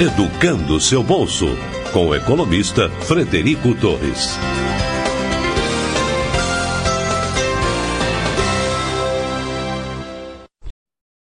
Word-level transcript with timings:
Educando 0.00 0.80
seu 0.80 1.02
bolso, 1.04 1.44
com 1.92 2.08
o 2.08 2.14
economista 2.14 2.88
Frederico 3.06 3.78
Torres. 3.78 4.36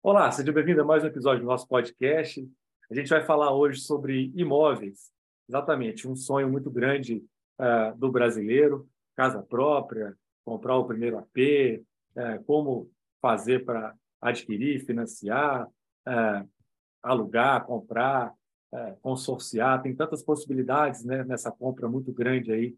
Olá, 0.04 0.30
seja 0.32 0.52
bem-vindo 0.52 0.82
a 0.82 0.84
mais 0.84 1.04
um 1.04 1.08
episódio 1.08 1.42
do 1.42 1.48
nosso 1.48 1.68
podcast. 1.70 2.46
A 2.92 2.94
gente 2.94 3.10
vai 3.10 3.24
falar 3.24 3.56
hoje 3.56 3.80
sobre 3.80 4.30
imóveis, 4.36 5.10
exatamente, 5.48 6.06
um 6.06 6.16
sonho 6.16 6.50
muito 6.50 6.70
grande 6.70 7.24
uh, 7.58 7.98
do 7.98 8.12
brasileiro, 8.12 8.88
casa 9.16 9.42
própria, 9.42 10.14
comprar 10.44 10.76
o 10.76 10.86
primeiro 10.86 11.18
AP, 11.18 11.82
uh, 12.16 12.44
como 12.44 12.92
fazer 13.22 13.64
para 13.64 13.96
adquirir, 14.22 14.86
financiar, 14.86 15.66
uh, 15.66 16.50
alugar, 17.02 17.66
comprar, 17.66 18.34
consorciar, 19.02 19.82
tem 19.82 19.96
tantas 19.96 20.22
possibilidades 20.22 21.04
né, 21.04 21.24
nessa 21.24 21.52
compra 21.52 21.88
muito 21.90 22.12
grande 22.12 22.52
aí, 22.52 22.76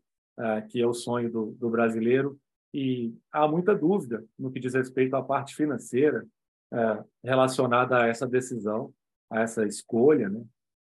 que 0.69 0.81
é 0.81 0.87
o 0.87 0.93
sonho 0.93 1.29
do, 1.29 1.51
do 1.59 1.69
brasileiro, 1.69 2.39
e 2.73 3.13
há 3.31 3.47
muita 3.47 3.75
dúvida 3.75 4.23
no 4.39 4.51
que 4.51 4.59
diz 4.59 4.73
respeito 4.73 5.15
à 5.15 5.21
parte 5.21 5.55
financeira, 5.55 6.25
é, 6.73 7.03
relacionada 7.23 8.01
a 8.01 8.07
essa 8.07 8.25
decisão, 8.25 8.93
a 9.29 9.41
essa 9.41 9.65
escolha, 9.65 10.29
né? 10.29 10.41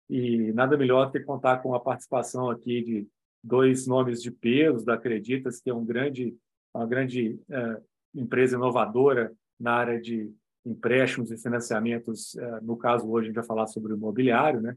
E 0.08 0.52
nada 0.52 0.76
melhor 0.76 1.06
do 1.06 1.12
que 1.12 1.20
contar 1.20 1.58
com 1.58 1.74
a 1.74 1.80
participação 1.80 2.50
aqui 2.50 2.82
de 2.82 3.08
dois 3.42 3.86
nomes 3.86 4.22
de 4.22 4.30
peso 4.30 4.84
da 4.84 4.94
Acreditas, 4.94 5.60
que 5.60 5.70
é 5.70 5.74
um 5.74 5.84
grande, 5.84 6.36
uma 6.74 6.86
grande 6.86 7.40
é, 7.48 7.80
empresa 8.14 8.56
inovadora 8.56 9.32
na 9.58 9.72
área 9.72 10.00
de 10.00 10.32
empréstimos 10.64 11.30
e 11.30 11.38
financiamentos. 11.38 12.36
É, 12.36 12.60
no 12.60 12.76
caso, 12.76 13.08
hoje 13.08 13.26
a 13.26 13.28
gente 13.28 13.36
vai 13.36 13.46
falar 13.46 13.66
sobre 13.68 13.92
o 13.92 13.96
imobiliário, 13.96 14.60
né? 14.60 14.76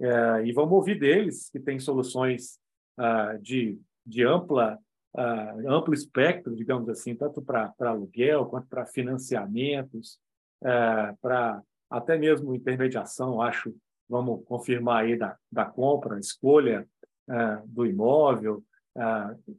É, 0.00 0.44
e 0.44 0.52
vamos 0.52 0.72
ouvir 0.72 0.98
deles, 0.98 1.48
que 1.50 1.60
tem 1.60 1.78
soluções 1.78 2.58
ah, 2.96 3.36
de, 3.40 3.78
de 4.04 4.24
ampla, 4.24 4.78
ah, 5.16 5.54
amplo 5.66 5.94
espectro, 5.94 6.54
digamos 6.54 6.88
assim, 6.88 7.14
tanto 7.14 7.40
para 7.40 7.72
aluguel 7.80 8.46
quanto 8.46 8.66
para 8.68 8.86
financiamentos, 8.86 10.18
é, 10.62 11.14
para 11.20 11.62
até 11.90 12.16
mesmo 12.16 12.54
intermediação, 12.54 13.40
acho, 13.40 13.74
vamos 14.08 14.44
confirmar 14.46 15.04
aí 15.04 15.16
da, 15.16 15.36
da 15.50 15.64
compra, 15.64 16.18
escolha 16.18 16.86
é, 17.28 17.62
do 17.66 17.86
imóvel, 17.86 18.62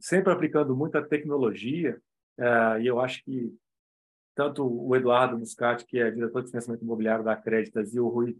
sempre 0.00 0.32
aplicando 0.32 0.74
muita 0.74 1.06
tecnologia, 1.06 2.00
e 2.80 2.86
eu 2.86 2.98
acho 2.98 3.22
que 3.22 3.54
tanto 4.34 4.66
o 4.66 4.94
Eduardo 4.94 5.38
Muscati, 5.38 5.86
que 5.86 5.98
é 5.98 6.10
diretor 6.10 6.42
de 6.42 6.50
financiamento 6.50 6.82
imobiliário 6.82 7.24
da 7.24 7.34
Créditas, 7.34 7.94
e 7.94 7.98
o 7.98 8.08
Rui, 8.08 8.36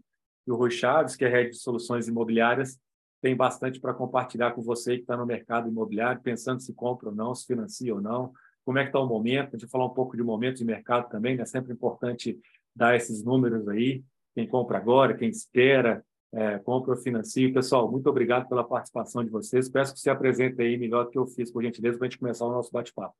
e 0.47 0.51
o 0.51 0.55
Rui 0.55 0.71
Chaves, 0.71 1.15
que 1.15 1.25
é 1.25 1.29
head 1.29 1.51
de 1.51 1.57
soluções 1.57 2.07
imobiliárias, 2.07 2.79
tem 3.21 3.35
bastante 3.35 3.79
para 3.79 3.93
compartilhar 3.93 4.51
com 4.51 4.61
você 4.61 4.95
que 4.95 5.01
está 5.01 5.17
no 5.17 5.25
mercado 5.25 5.67
imobiliário, 5.67 6.21
pensando 6.21 6.61
se 6.61 6.73
compra 6.73 7.09
ou 7.09 7.15
não, 7.15 7.35
se 7.35 7.45
financia 7.45 7.93
ou 7.93 7.99
não, 7.99 8.31
como 8.63 8.77
é 8.77 8.83
que 8.83 8.89
está 8.89 8.99
o 8.99 9.07
momento, 9.07 9.55
a 9.55 9.57
gente 9.57 9.69
falar 9.69 9.85
um 9.85 9.93
pouco 9.93 10.15
de 10.15 10.23
momento 10.23 10.57
de 10.57 10.65
mercado 10.65 11.09
também, 11.09 11.33
é 11.35 11.37
né? 11.37 11.45
sempre 11.45 11.73
importante 11.73 12.39
dar 12.75 12.95
esses 12.95 13.23
números 13.23 13.67
aí, 13.67 14.03
quem 14.35 14.47
compra 14.47 14.77
agora, 14.77 15.17
quem 15.17 15.29
espera, 15.29 16.03
é, 16.33 16.59
compra 16.59 16.91
ou 16.91 16.97
financia. 16.97 17.51
Pessoal, 17.51 17.89
muito 17.89 18.07
obrigado 18.07 18.47
pela 18.47 18.63
participação 18.63 19.23
de 19.23 19.29
vocês. 19.29 19.69
Peço 19.69 19.93
que 19.93 19.99
se 19.99 20.09
apresente 20.09 20.61
aí 20.61 20.77
melhor 20.77 21.05
do 21.05 21.11
que 21.11 21.17
eu 21.17 21.25
fiz, 21.25 21.51
por 21.51 21.63
gentileza, 21.63 21.97
para 21.97 22.07
a 22.07 22.09
gente 22.09 22.19
começar 22.19 22.45
o 22.45 22.51
nosso 22.51 22.71
bate-papo. 22.71 23.15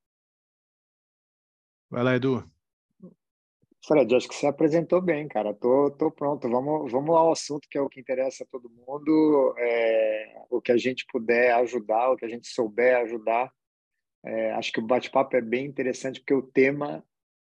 Vai 1.89 2.03
lá, 2.03 2.15
Edu. 2.15 2.56
Fred, 3.87 4.13
acho 4.13 4.27
que 4.27 4.35
você 4.35 4.47
apresentou 4.47 5.01
bem, 5.01 5.27
cara. 5.29 5.53
Tô, 5.53 5.89
tô 5.91 6.11
pronto. 6.11 6.49
Vamos, 6.49 6.91
vamos 6.91 7.15
ao 7.15 7.31
assunto 7.31 7.69
que 7.69 7.77
é 7.77 7.81
o 7.81 7.87
que 7.87 8.01
interessa 8.01 8.43
a 8.43 8.47
todo 8.47 8.69
mundo. 8.69 9.55
É, 9.57 10.43
o 10.49 10.61
que 10.61 10.73
a 10.73 10.77
gente 10.77 11.05
puder 11.09 11.53
ajudar, 11.55 12.11
o 12.11 12.17
que 12.17 12.25
a 12.25 12.29
gente 12.29 12.47
souber 12.47 12.97
ajudar. 12.97 13.49
É, 14.25 14.51
acho 14.51 14.73
que 14.73 14.79
o 14.79 14.85
bate-papo 14.85 15.37
é 15.37 15.41
bem 15.41 15.65
interessante 15.65 16.19
porque 16.19 16.33
o 16.33 16.41
tema 16.41 17.01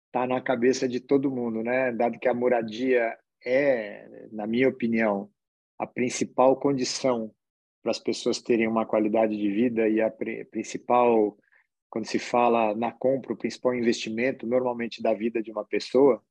está 0.07 0.27
na 0.27 0.41
cabeça 0.41 0.89
de 0.89 1.01
todo 1.01 1.31
mundo, 1.31 1.63
né? 1.63 1.93
Dado 1.93 2.19
que 2.19 2.29
a 2.29 2.35
moradia 2.35 3.15
é, 3.45 4.29
na 4.33 4.47
minha 4.47 4.69
opinião, 4.69 5.31
a 5.79 5.87
principal 5.87 6.57
condição 6.57 7.31
para 7.83 7.91
as 7.91 7.99
pessoas 7.99 8.41
terem 8.41 8.69
uma 8.69 8.87
qualidade 8.87 9.37
de 9.37 9.51
vida 9.51 9.89
e 9.89 10.01
a 10.01 10.11
principal, 10.51 11.37
quando 11.93 12.07
se 12.07 12.19
fala 12.19 12.75
na 12.75 12.91
compra, 12.91 13.35
o 13.35 13.37
principal 13.37 13.75
investimento 13.75 14.47
normalmente 14.47 15.03
da 15.03 15.13
vida 15.13 15.43
de 15.43 15.51
uma 15.53 15.63
pessoa. 15.63 16.25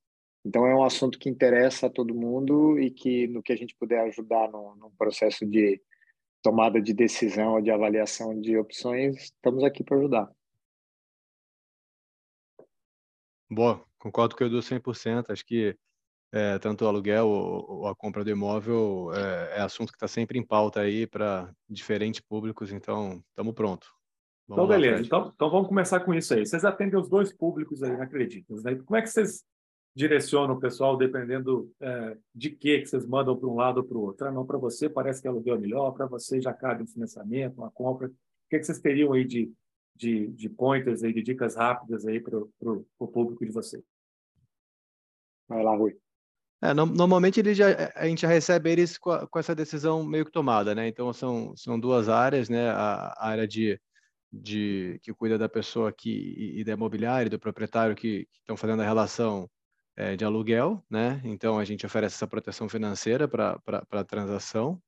Então 0.43 0.65
é 0.65 0.73
um 0.73 0.83
assunto 0.83 1.19
que 1.19 1.29
interessa 1.29 1.85
a 1.85 1.89
todo 1.89 2.15
mundo 2.15 2.79
e 2.79 2.89
que 2.89 3.27
no 3.27 3.43
que 3.43 3.53
a 3.53 3.55
gente 3.55 3.75
puder 3.75 3.99
ajudar 4.07 4.49
no, 4.49 4.75
no 4.75 4.89
processo 4.97 5.45
de 5.45 5.79
tomada 6.41 6.81
de 6.81 6.95
decisão 6.95 7.53
ou 7.53 7.61
de 7.61 7.69
avaliação 7.69 8.41
de 8.41 8.57
opções, 8.57 9.25
estamos 9.25 9.63
aqui 9.63 9.83
para 9.83 9.97
ajudar. 9.97 10.31
Boa, 13.47 13.85
concordo 13.99 14.35
com 14.35 14.43
o 14.43 14.47
Edu 14.47 14.57
100%. 14.61 15.29
Acho 15.29 15.45
que 15.45 15.77
é, 16.33 16.57
tanto 16.57 16.85
o 16.85 16.87
aluguel 16.87 17.27
ou, 17.27 17.85
a 17.85 17.95
compra 17.95 18.23
do 18.23 18.31
imóvel 18.31 19.13
é, 19.13 19.59
é 19.59 19.61
assunto 19.61 19.91
que 19.91 19.97
está 19.97 20.07
sempre 20.07 20.39
em 20.39 20.43
pauta 20.43 20.81
aí 20.81 21.05
para 21.05 21.53
diferentes 21.69 22.19
públicos, 22.19 22.71
então 22.71 23.23
estamos 23.29 23.53
prontos. 24.55 24.75
Então, 24.75 24.81
beleza. 24.81 25.03
Então, 25.03 25.31
então 25.35 25.49
vamos 25.49 25.67
começar 25.67 25.99
com 26.01 26.13
isso 26.13 26.33
aí. 26.33 26.45
Vocês 26.45 26.65
atendem 26.65 26.99
os 26.99 27.09
dois 27.09 27.33
públicos 27.33 27.81
aí, 27.83 27.91
acreditam, 27.99 28.57
né? 28.61 28.75
Como 28.75 28.97
é 28.97 29.01
que 29.01 29.09
vocês 29.09 29.43
direcionam 29.95 30.55
o 30.55 30.59
pessoal 30.59 30.97
dependendo 30.97 31.71
é, 31.79 32.17
de 32.33 32.49
que, 32.49 32.79
que 32.79 32.85
vocês 32.85 33.05
mandam 33.05 33.37
para 33.37 33.49
um 33.49 33.55
lado 33.55 33.77
ou 33.77 33.83
para 33.83 33.97
o 33.97 34.01
outro? 34.01 34.27
Ah, 34.27 34.31
não, 34.31 34.45
para 34.45 34.57
você 34.57 34.89
parece 34.89 35.21
que 35.21 35.27
aluguel 35.27 35.55
é 35.55 35.59
melhor, 35.59 35.91
para 35.91 36.05
você 36.05 36.41
já 36.41 36.53
cabe 36.53 36.83
um 36.83 36.87
financiamento, 36.87 37.57
uma 37.57 37.71
compra. 37.71 38.07
O 38.07 38.11
que, 38.49 38.59
que 38.59 38.63
vocês 38.63 38.79
teriam 38.79 39.13
aí 39.13 39.25
de, 39.25 39.51
de, 39.95 40.27
de 40.27 40.49
pointers 40.49 41.03
aí, 41.03 41.13
de 41.13 41.21
dicas 41.21 41.55
rápidas 41.55 42.05
aí 42.05 42.19
para 42.19 42.37
o 42.37 43.07
público 43.07 43.45
de 43.45 43.51
vocês. 43.51 43.83
Vai 45.47 45.63
lá, 45.63 45.75
Rui. 45.75 45.97
É, 46.63 46.73
no, 46.73 46.85
normalmente 46.85 47.39
ele 47.39 47.55
já, 47.55 47.91
a 47.95 48.05
gente 48.05 48.21
já 48.21 48.27
recebe 48.27 48.71
eles 48.71 48.97
com, 48.97 49.09
a, 49.09 49.27
com, 49.27 49.39
essa 49.39 49.55
decisão 49.55 50.05
meio 50.05 50.25
que 50.25 50.31
tomada, 50.31 50.75
né? 50.75 50.87
Então 50.87 51.11
são, 51.11 51.55
são 51.57 51.79
duas 51.79 52.07
áreas, 52.07 52.49
né? 52.49 52.69
A, 52.69 53.13
a 53.17 53.27
área 53.27 53.47
de, 53.47 53.81
de 54.31 54.99
que 55.03 55.13
cuida 55.13 55.37
da 55.37 55.49
pessoa 55.49 55.89
aqui 55.89 56.53
e, 56.57 56.63
da 56.63 56.73
imobiliária, 56.73 57.29
do 57.29 57.39
proprietário 57.39 57.95
que, 57.95 58.25
que 58.31 58.39
estão 58.39 58.55
fazendo 58.55 58.81
a 58.81 58.85
relação 58.85 59.49
é, 59.95 60.15
de 60.15 60.23
aluguel, 60.23 60.83
né? 60.89 61.21
Então 61.23 61.59
a 61.59 61.65
gente 61.65 61.85
oferece 61.85 62.15
essa 62.15 62.27
proteção 62.27 62.69
financeira 62.69 63.27
para 63.27 63.59
a 63.91 64.03
transação 64.03 64.81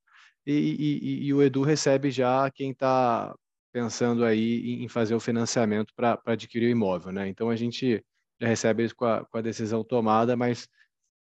e, 0.45 0.53
e, 0.53 1.25
e, 1.27 1.33
o 1.33 1.41
Edu 1.41 1.61
recebe 1.63 2.11
já 2.11 2.49
quem 2.51 2.71
está 2.71 3.35
pensando 3.71 4.25
aí 4.25 4.83
em 4.83 4.87
fazer 4.87 5.15
o 5.15 5.19
financiamento 5.19 5.93
para 5.95 6.21
adquirir 6.25 6.67
o 6.67 6.71
imóvel, 6.71 7.11
né? 7.11 7.27
Então 7.27 7.49
a 7.49 7.55
gente 7.55 8.03
já 8.39 8.47
recebe 8.47 8.83
isso 8.83 8.95
com 8.95 9.05
a, 9.05 9.25
com 9.25 9.37
a 9.37 9.41
decisão 9.41 9.83
tomada, 9.83 10.35
mas 10.35 10.67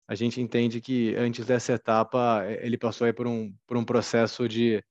a 0.07 0.15
gente 0.15 0.41
entende 0.41 0.81
que 0.81 1.15
antes 1.15 1.45
dessa 1.45 1.73
etapa 1.73 2.43
eh, 2.45 2.65
ele 2.65 2.77
passou 2.77 3.05
aí 3.05 3.13
por 3.13 3.27
um, 3.27 3.53
por 3.65 3.77
um 3.77 3.85
processo 3.85 4.47
de 4.47 4.83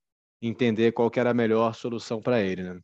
entender 0.43 0.93
qual 0.93 1.11
que 1.11 1.21
era 1.21 1.31
a 1.31 1.35
melhor 1.35 1.75
solução 1.75 2.21
para 2.21 2.41
ele, 2.43 2.63
né? 2.63 2.81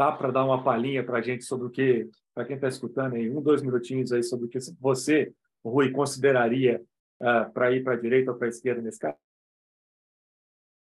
Dá 0.00 0.10
para 0.10 0.30
dar 0.30 0.46
uma 0.46 0.64
palhinha 0.64 1.04
para 1.04 1.18
a 1.18 1.20
gente 1.20 1.44
sobre 1.44 1.66
o 1.66 1.70
que, 1.70 2.08
para 2.34 2.46
quem 2.46 2.56
está 2.56 2.66
escutando 2.66 3.16
aí, 3.16 3.28
um, 3.28 3.42
dois 3.42 3.60
minutinhos 3.60 4.10
aí 4.12 4.22
sobre 4.22 4.46
o 4.46 4.48
que 4.48 4.58
você, 4.80 5.30
Rui, 5.62 5.90
consideraria 5.90 6.82
uh, 7.20 7.52
para 7.52 7.70
ir 7.70 7.84
para 7.84 7.92
a 7.92 8.00
direita 8.00 8.30
ou 8.32 8.38
para 8.38 8.46
a 8.46 8.48
esquerda 8.48 8.80
nesse 8.80 8.98
caso? 8.98 9.18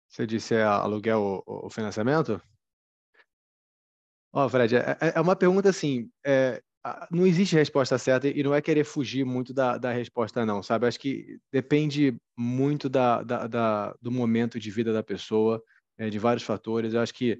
Você 0.08 0.28
disse 0.28 0.53
é 0.53 0.62
aluguel 0.62 1.22
ou, 1.22 1.44
ou 1.48 1.69
financiamento? 1.72 2.40
Ó, 4.31 4.46
oh, 4.46 4.50
Fred, 4.50 4.75
é, 4.75 4.80
é, 5.02 5.14
é, 5.16 5.19
uma 5.19 5.36
pergunta 5.36 5.69
assim, 5.69 6.12
é, 6.24 6.62
não 7.09 7.25
existe 7.25 7.56
resposta 7.56 7.98
certa 7.98 8.28
e 8.28 8.44
não 8.44 8.53
é 8.53 8.62
querer 8.62 8.84
fugir 8.84 9.25
muito 9.25 9.56
da, 9.56 9.75
da 9.80 9.92
resposta 9.92 10.46
não, 10.46 10.62
sabe? 10.62 10.86
Acho 10.86 11.00
que 11.00 11.39
depende 11.51 12.16
muito 12.38 12.88
da, 12.88 13.24
da, 13.24 13.48
da 13.48 13.95
do 14.00 14.12
momento 14.12 14.60
de 14.60 14.69
vida 14.69 14.94
da 14.94 15.01
pessoa, 15.01 15.60
é, 15.98 16.12
de 16.12 16.19
vários 16.19 16.44
fatores. 16.44 16.94
Eu 16.94 17.01
acho 17.01 17.13
que 17.16 17.39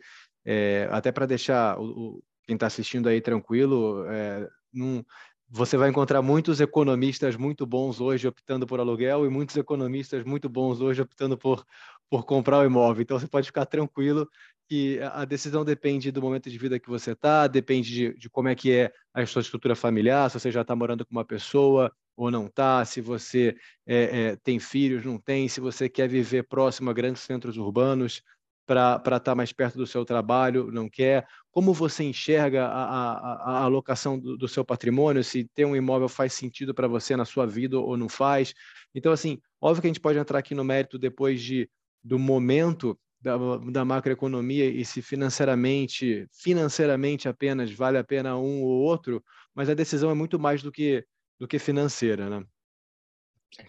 é, 0.52 0.90
até 0.92 1.12
para 1.12 1.28
deixar 1.28 1.80
o, 1.80 1.84
o, 1.84 2.24
quem 2.48 2.56
está 2.56 2.66
assistindo 2.66 3.08
aí 3.08 3.22
tranquilo, 3.22 4.04
é, 4.08 4.50
não, 4.74 5.06
você 5.48 5.78
vai 5.78 5.92
encontrar 5.92 6.24
muitos 6.24 6.60
economistas 6.60 7.36
muito 7.36 7.68
bons 7.68 8.02
hoje 8.02 8.28
optando 8.28 8.66
por 8.66 8.80
aluguel 8.80 9.28
e 9.28 9.30
muitos 9.30 9.56
economistas 9.56 10.24
muito 10.24 10.50
bons 10.50 10.82
hoje 10.82 11.04
optando 11.04 11.38
por, 11.38 11.64
por 12.10 12.26
comprar 12.26 12.58
o 12.62 12.66
imóvel. 12.66 13.04
Então 13.04 13.20
você 13.20 13.28
pode 13.28 13.46
ficar 13.46 13.68
tranquilo 13.68 14.28
que 14.68 15.00
a 15.14 15.24
decisão 15.24 15.64
depende 15.64 16.12
do 16.12 16.20
momento 16.20 16.50
de 16.50 16.58
vida 16.58 16.80
que 16.80 16.90
você 16.90 17.12
está, 17.12 17.46
depende 17.46 17.94
de, 17.94 18.18
de, 18.18 18.28
como 18.28 18.48
é 18.48 18.56
que 18.56 18.72
é 18.72 18.92
a 19.14 19.24
sua 19.28 19.44
estrutura 19.44 19.76
familiar, 19.76 20.32
se 20.32 20.40
você 20.40 20.52
já 20.52 20.62
está 20.62 20.76
morando 20.76 21.06
com 21.06 21.12
uma 21.12 21.26
pessoa 21.26 21.92
ou 22.18 22.32
não 22.32 22.48
está, 22.48 22.84
se 22.86 23.02
você 23.02 23.56
é, 23.86 24.22
é, 24.32 24.36
tem 24.38 24.60
filhos, 24.60 25.06
não 25.06 25.20
tem, 25.20 25.48
se 25.48 25.62
você 25.62 25.88
quer 25.88 26.10
viver 26.10 26.48
próximo 26.48 26.90
a 26.90 26.94
grandes 26.94 27.22
centros 27.22 27.56
urbanos. 27.56 28.24
Para 28.70 28.98
estar 28.98 29.20
tá 29.20 29.34
mais 29.34 29.52
perto 29.52 29.80
do 29.80 29.88
seu 29.88 30.06
trabalho, 30.06 30.72
não 30.72 30.88
quer? 30.88 31.28
Como 31.50 31.74
você 31.74 32.04
enxerga 32.04 32.68
a, 32.68 32.84
a, 32.84 33.52
a 33.52 33.64
alocação 33.64 34.20
do, 34.20 34.38
do, 34.38 34.48
seu 34.48 34.64
patrimônio, 34.64 35.24
se 35.24 35.44
ter 35.56 35.66
um 35.66 35.76
imóvel 35.76 36.08
faz 36.08 36.34
sentido 36.34 36.72
para 36.72 36.88
você 36.88 37.16
na 37.16 37.26
sua 37.26 37.48
vida 37.48 37.80
ou 37.80 37.98
não 37.98 38.08
faz? 38.08 38.54
Então, 38.94 39.12
assim, 39.12 39.40
óbvio 39.60 39.82
que 39.82 39.88
a 39.88 39.90
gente 39.90 40.00
pode 40.00 40.20
entrar 40.20 40.38
aqui 40.38 40.54
no 40.54 40.64
mérito 40.64 41.00
depois 41.00 41.42
de, 41.42 41.68
do 42.04 42.20
momento 42.20 42.96
da, 43.20 43.36
da 43.72 43.84
macroeconomia 43.84 44.66
e 44.66 44.86
se 44.86 45.02
financeiramente, 45.02 46.28
financeiramente 46.32 47.28
apenas 47.28 47.72
vale 47.72 47.98
a 47.98 48.04
pena 48.04 48.38
um 48.38 48.62
ou 48.62 48.82
outro, 48.84 49.24
mas 49.56 49.68
a 49.68 49.74
decisão 49.74 50.12
é 50.12 50.14
muito 50.14 50.38
mais 50.38 50.62
do 50.62 50.72
que, 50.72 51.04
do 51.40 51.48
que 51.48 51.58
financeira, 51.58 52.30
né? 52.30 52.46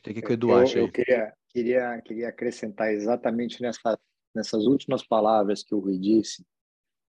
Tem 0.03 0.13
que, 0.13 0.21
que 0.21 0.31
o 0.31 0.35
Eduardo 0.35 0.71
eu, 0.73 0.85
eu 0.85 0.93
queria, 0.93 1.33
queria, 1.49 2.03
queria 2.03 2.29
acrescentar 2.29 2.93
exatamente 2.93 3.63
nessa 3.63 3.99
nessas 4.35 4.67
últimas 4.67 5.07
palavras 5.07 5.63
que 5.63 5.75
o 5.75 5.81
Rui 5.81 5.99
disse, 5.99 6.45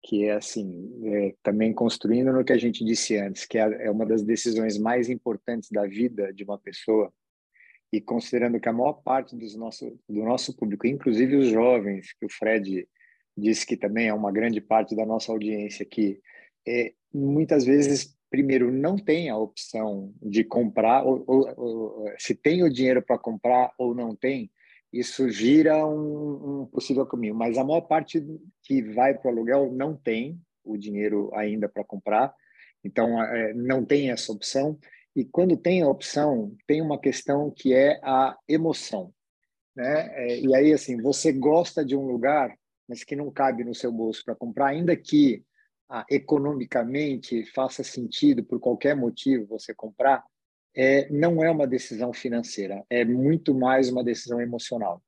que 0.03 0.25
é 0.25 0.33
assim, 0.33 0.91
é, 1.05 1.35
também 1.43 1.73
construindo 1.73 2.33
no 2.33 2.45
que 2.45 2.53
a 2.53 2.59
gente 2.59 2.85
disse 2.85 3.17
antes, 3.17 3.45
que 3.45 3.59
é, 3.59 3.87
é 3.87 3.91
uma 3.91 4.07
das 4.07 4.23
decisões 4.23 4.79
mais 4.79 5.09
importantes 5.09 5.71
da 5.71 5.87
vida 5.87 6.33
de 6.33 6.45
uma 6.45 6.59
pessoa, 6.59 7.13
e 7.93 8.01
considerando 8.01 8.61
que 8.61 8.69
a 8.69 8.73
maior 8.73 8.95
parte 8.95 9.37
dos 9.37 9.57
nosso, 9.57 9.99
do 10.09 10.23
nosso 10.23 10.57
público, 10.57 10.87
inclusive 10.87 11.37
os 11.37 11.49
jovens, 11.49 12.13
que 12.19 12.27
o 12.27 12.31
Fred 12.31 12.89
disse 13.37 13.67
que 13.67 13.77
também 13.77 14.09
é 14.09 14.15
uma 14.15 14.33
grande 14.33 14.61
parte 14.61 14.95
da 14.95 15.05
nossa 15.05 15.33
audiência, 15.33 15.85
que 15.85 16.21
é, 16.67 16.93
muitas 17.13 17.65
vezes, 17.65 18.17
primeiro, 18.31 18.73
não 18.73 18.97
tem 18.97 19.29
a 19.29 19.37
opção 19.37 20.13
de 20.23 20.43
comprar, 20.45 21.05
ou, 21.05 21.25
ou, 21.27 21.55
ou 21.57 22.13
se 22.19 22.35
tem 22.35 22.63
o 22.63 22.73
dinheiro 22.73 23.03
para 23.03 23.19
comprar 23.19 23.73
ou 23.79 23.95
não 23.95 24.15
tem, 24.15 24.51
isso 24.93 25.29
gira 25.29 25.87
um, 25.87 26.63
um, 26.63 26.67
possível 26.67 27.07
caminho. 27.07 27.35
Mas 27.35 27.59
a 27.59 27.65
maior 27.65 27.83
parte 27.83 28.25
que 28.63 28.83
vai 28.83 29.15
para 29.15 29.29
o 29.29 29.33
aluguel 29.33 29.73
não 29.73 29.97
tem 29.97 30.41
o 30.65 30.77
dinheiro 30.77 31.31
ainda 31.35 31.69
para 31.69 31.85
comprar, 31.85 32.35
então 32.85 33.23
é, 33.23 33.55
não 33.55 33.85
tem 33.85 34.11
essa 34.11 34.33
opção. 34.33 34.79
E 35.15 35.25
quando 35.25 35.57
tem 35.57 35.83
a 35.83 35.89
opção, 35.89 36.55
tem 36.67 36.83
uma 36.83 37.01
questão 37.01 37.51
que 37.51 37.73
é 37.73 38.01
a 38.03 38.37
emoção. 38.49 39.13
Né? 39.75 40.11
É, 40.15 40.41
e 40.41 40.55
aí, 40.55 40.73
assim, 40.73 41.01
você 41.01 41.33
gosta 41.33 41.85
de 41.85 41.97
um 41.97 42.07
lugar, 42.07 42.57
mas 42.89 43.05
que 43.05 43.17
não 43.17 43.31
cabe 43.31 43.65
no 43.65 43.75
seu 43.75 43.93
bolso 43.93 44.23
para 44.25 44.35
comprar, 44.35 44.69
ainda 44.69 44.97
que 44.97 45.45
ah, 45.89 46.05
economicamente 46.11 47.45
faça 47.53 47.85
sentido 47.85 48.43
por 48.45 48.59
qualquer 48.59 48.97
motivo 48.97 49.47
você 49.47 49.75
comprar, 49.75 50.25
é, 50.77 51.09
não 51.11 51.43
é 51.43 51.51
uma 51.51 51.67
decisão 51.67 52.13
financeira, 52.13 52.85
é 52.91 53.05
muito 53.05 53.55
mais 53.55 53.89
uma 53.89 54.05
decisão 54.05 54.41
emocional. 54.41 55.03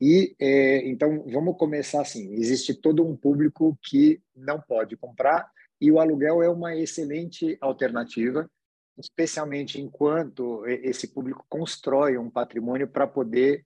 E 0.00 0.34
é, 0.38 0.88
então 0.88 1.24
vamos 1.28 1.56
começar 1.56 2.00
assim: 2.00 2.34
existe 2.34 2.74
todo 2.74 3.04
um 3.04 3.16
público 3.16 3.76
que 3.82 4.20
não 4.34 4.60
pode 4.60 4.96
comprar 4.96 5.50
e 5.80 5.90
o 5.90 5.98
aluguel 5.98 6.42
é 6.42 6.48
uma 6.48 6.76
excelente 6.76 7.58
alternativa, 7.60 8.48
especialmente 8.96 9.80
enquanto 9.80 10.64
esse 10.66 11.08
público 11.08 11.44
constrói 11.48 12.16
um 12.16 12.30
patrimônio 12.30 12.86
para 12.86 13.06
poder 13.06 13.64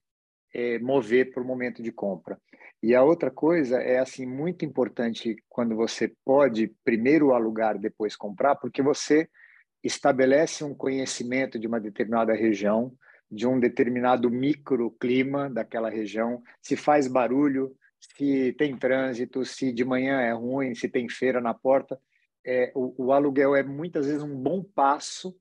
é, 0.55 0.79
mover 0.79 1.31
para 1.33 1.43
o 1.43 1.47
momento 1.47 1.83
de 1.83 1.93
compra. 1.93 2.39
E 2.83 2.95
a 2.95 3.03
outra 3.03 3.31
coisa 3.31 3.79
é 3.79 3.99
assim 3.99 4.25
muito 4.25 4.65
importante 4.65 5.37
quando 5.49 5.75
você 5.75 6.13
pode 6.25 6.75
primeiro 6.85 7.35
alugar, 7.35 7.79
depois 7.79 8.17
comprar, 8.17 8.57
porque 8.57 8.83
você 8.83 9.29
estabelece 9.87 10.65
um 10.65 10.75
conhecimento 10.75 11.59
de 11.59 11.67
uma 11.67 11.81
determinada 11.81 12.35
região, 12.35 12.93
de 13.31 13.47
um 13.47 13.59
determinado 13.59 14.31
microclima 14.31 15.51
daquela 15.51 15.91
região, 15.91 16.43
se 16.61 16.77
faz 16.77 17.09
barulho, 17.09 17.75
se 17.99 18.53
tem 18.53 18.77
trânsito, 18.77 19.45
se 19.45 19.73
de 19.73 19.85
manhã 19.85 20.21
é 20.21 20.33
ruim, 20.33 20.75
se 20.75 20.89
tem 20.89 21.09
feira 21.09 21.41
na 21.41 21.53
porta. 21.53 21.99
É, 22.45 22.71
o, 22.75 23.07
o 23.07 23.13
aluguel 23.13 23.57
é 23.57 23.63
muitas 23.63 24.07
vezes 24.07 24.23
um 24.23 24.37
bom 24.37 24.63
passo 24.63 25.37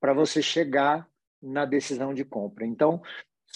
para 0.00 0.14
você 0.14 0.40
chegar 0.40 1.06
na 1.42 1.64
decisão 1.64 2.14
de 2.14 2.24
compra. 2.24 2.66
Então, 2.66 3.02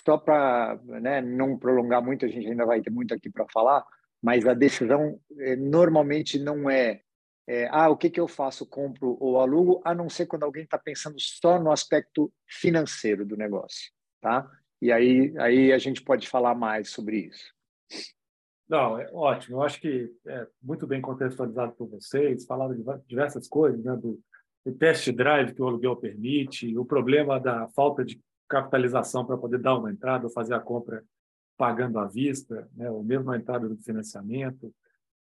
só 0.04 0.18
para 0.18 0.78
né, 0.84 1.20
não 1.20 1.58
prolongar 1.58 2.02
muito, 2.02 2.24
a 2.24 2.28
gente 2.28 2.48
ainda 2.48 2.66
vai 2.66 2.80
ter 2.80 2.90
muito 2.90 3.14
aqui 3.14 3.30
para 3.30 3.46
falar, 3.52 3.84
mas 4.20 4.46
a 4.46 4.54
decisão 4.54 5.18
é, 5.38 5.56
normalmente 5.56 6.38
não 6.38 6.68
é 6.68 7.00
é, 7.46 7.68
ah, 7.70 7.88
o 7.88 7.96
que, 7.96 8.10
que 8.10 8.20
eu 8.20 8.28
faço, 8.28 8.66
compro 8.66 9.16
ou 9.20 9.40
alugo, 9.40 9.80
a 9.84 9.94
não 9.94 10.08
ser 10.08 10.26
quando 10.26 10.44
alguém 10.44 10.64
está 10.64 10.78
pensando 10.78 11.16
só 11.18 11.60
no 11.60 11.72
aspecto 11.72 12.32
financeiro 12.46 13.26
do 13.26 13.36
negócio, 13.36 13.90
tá? 14.20 14.48
E 14.80 14.90
aí, 14.90 15.32
aí 15.38 15.72
a 15.72 15.78
gente 15.78 16.02
pode 16.02 16.28
falar 16.28 16.54
mais 16.54 16.90
sobre 16.90 17.18
isso. 17.18 17.52
Não, 18.68 18.98
é 18.98 19.08
ótimo. 19.12 19.58
Eu 19.58 19.62
acho 19.62 19.80
que 19.80 20.10
é 20.26 20.46
muito 20.62 20.86
bem 20.86 21.00
contextualizado 21.00 21.72
por 21.72 21.88
vocês, 21.88 22.46
falaram 22.46 22.74
de 22.74 22.82
diversas 23.06 23.48
coisas, 23.48 23.82
né? 23.84 23.94
Do, 23.96 24.20
do 24.64 24.72
test 24.72 25.10
drive 25.12 25.54
que 25.54 25.62
o 25.62 25.66
aluguel 25.66 25.96
permite, 25.96 26.76
o 26.78 26.84
problema 26.84 27.38
da 27.38 27.68
falta 27.68 28.04
de 28.04 28.20
capitalização 28.48 29.24
para 29.24 29.36
poder 29.36 29.58
dar 29.58 29.76
uma 29.76 29.90
entrada 29.90 30.24
ou 30.26 30.32
fazer 30.32 30.54
a 30.54 30.60
compra 30.60 31.04
pagando 31.56 31.98
à 31.98 32.06
vista, 32.06 32.68
né? 32.74 32.90
ou 32.90 33.02
mesmo 33.02 33.30
a 33.30 33.36
entrada 33.36 33.68
do 33.68 33.76
financiamento, 33.78 34.74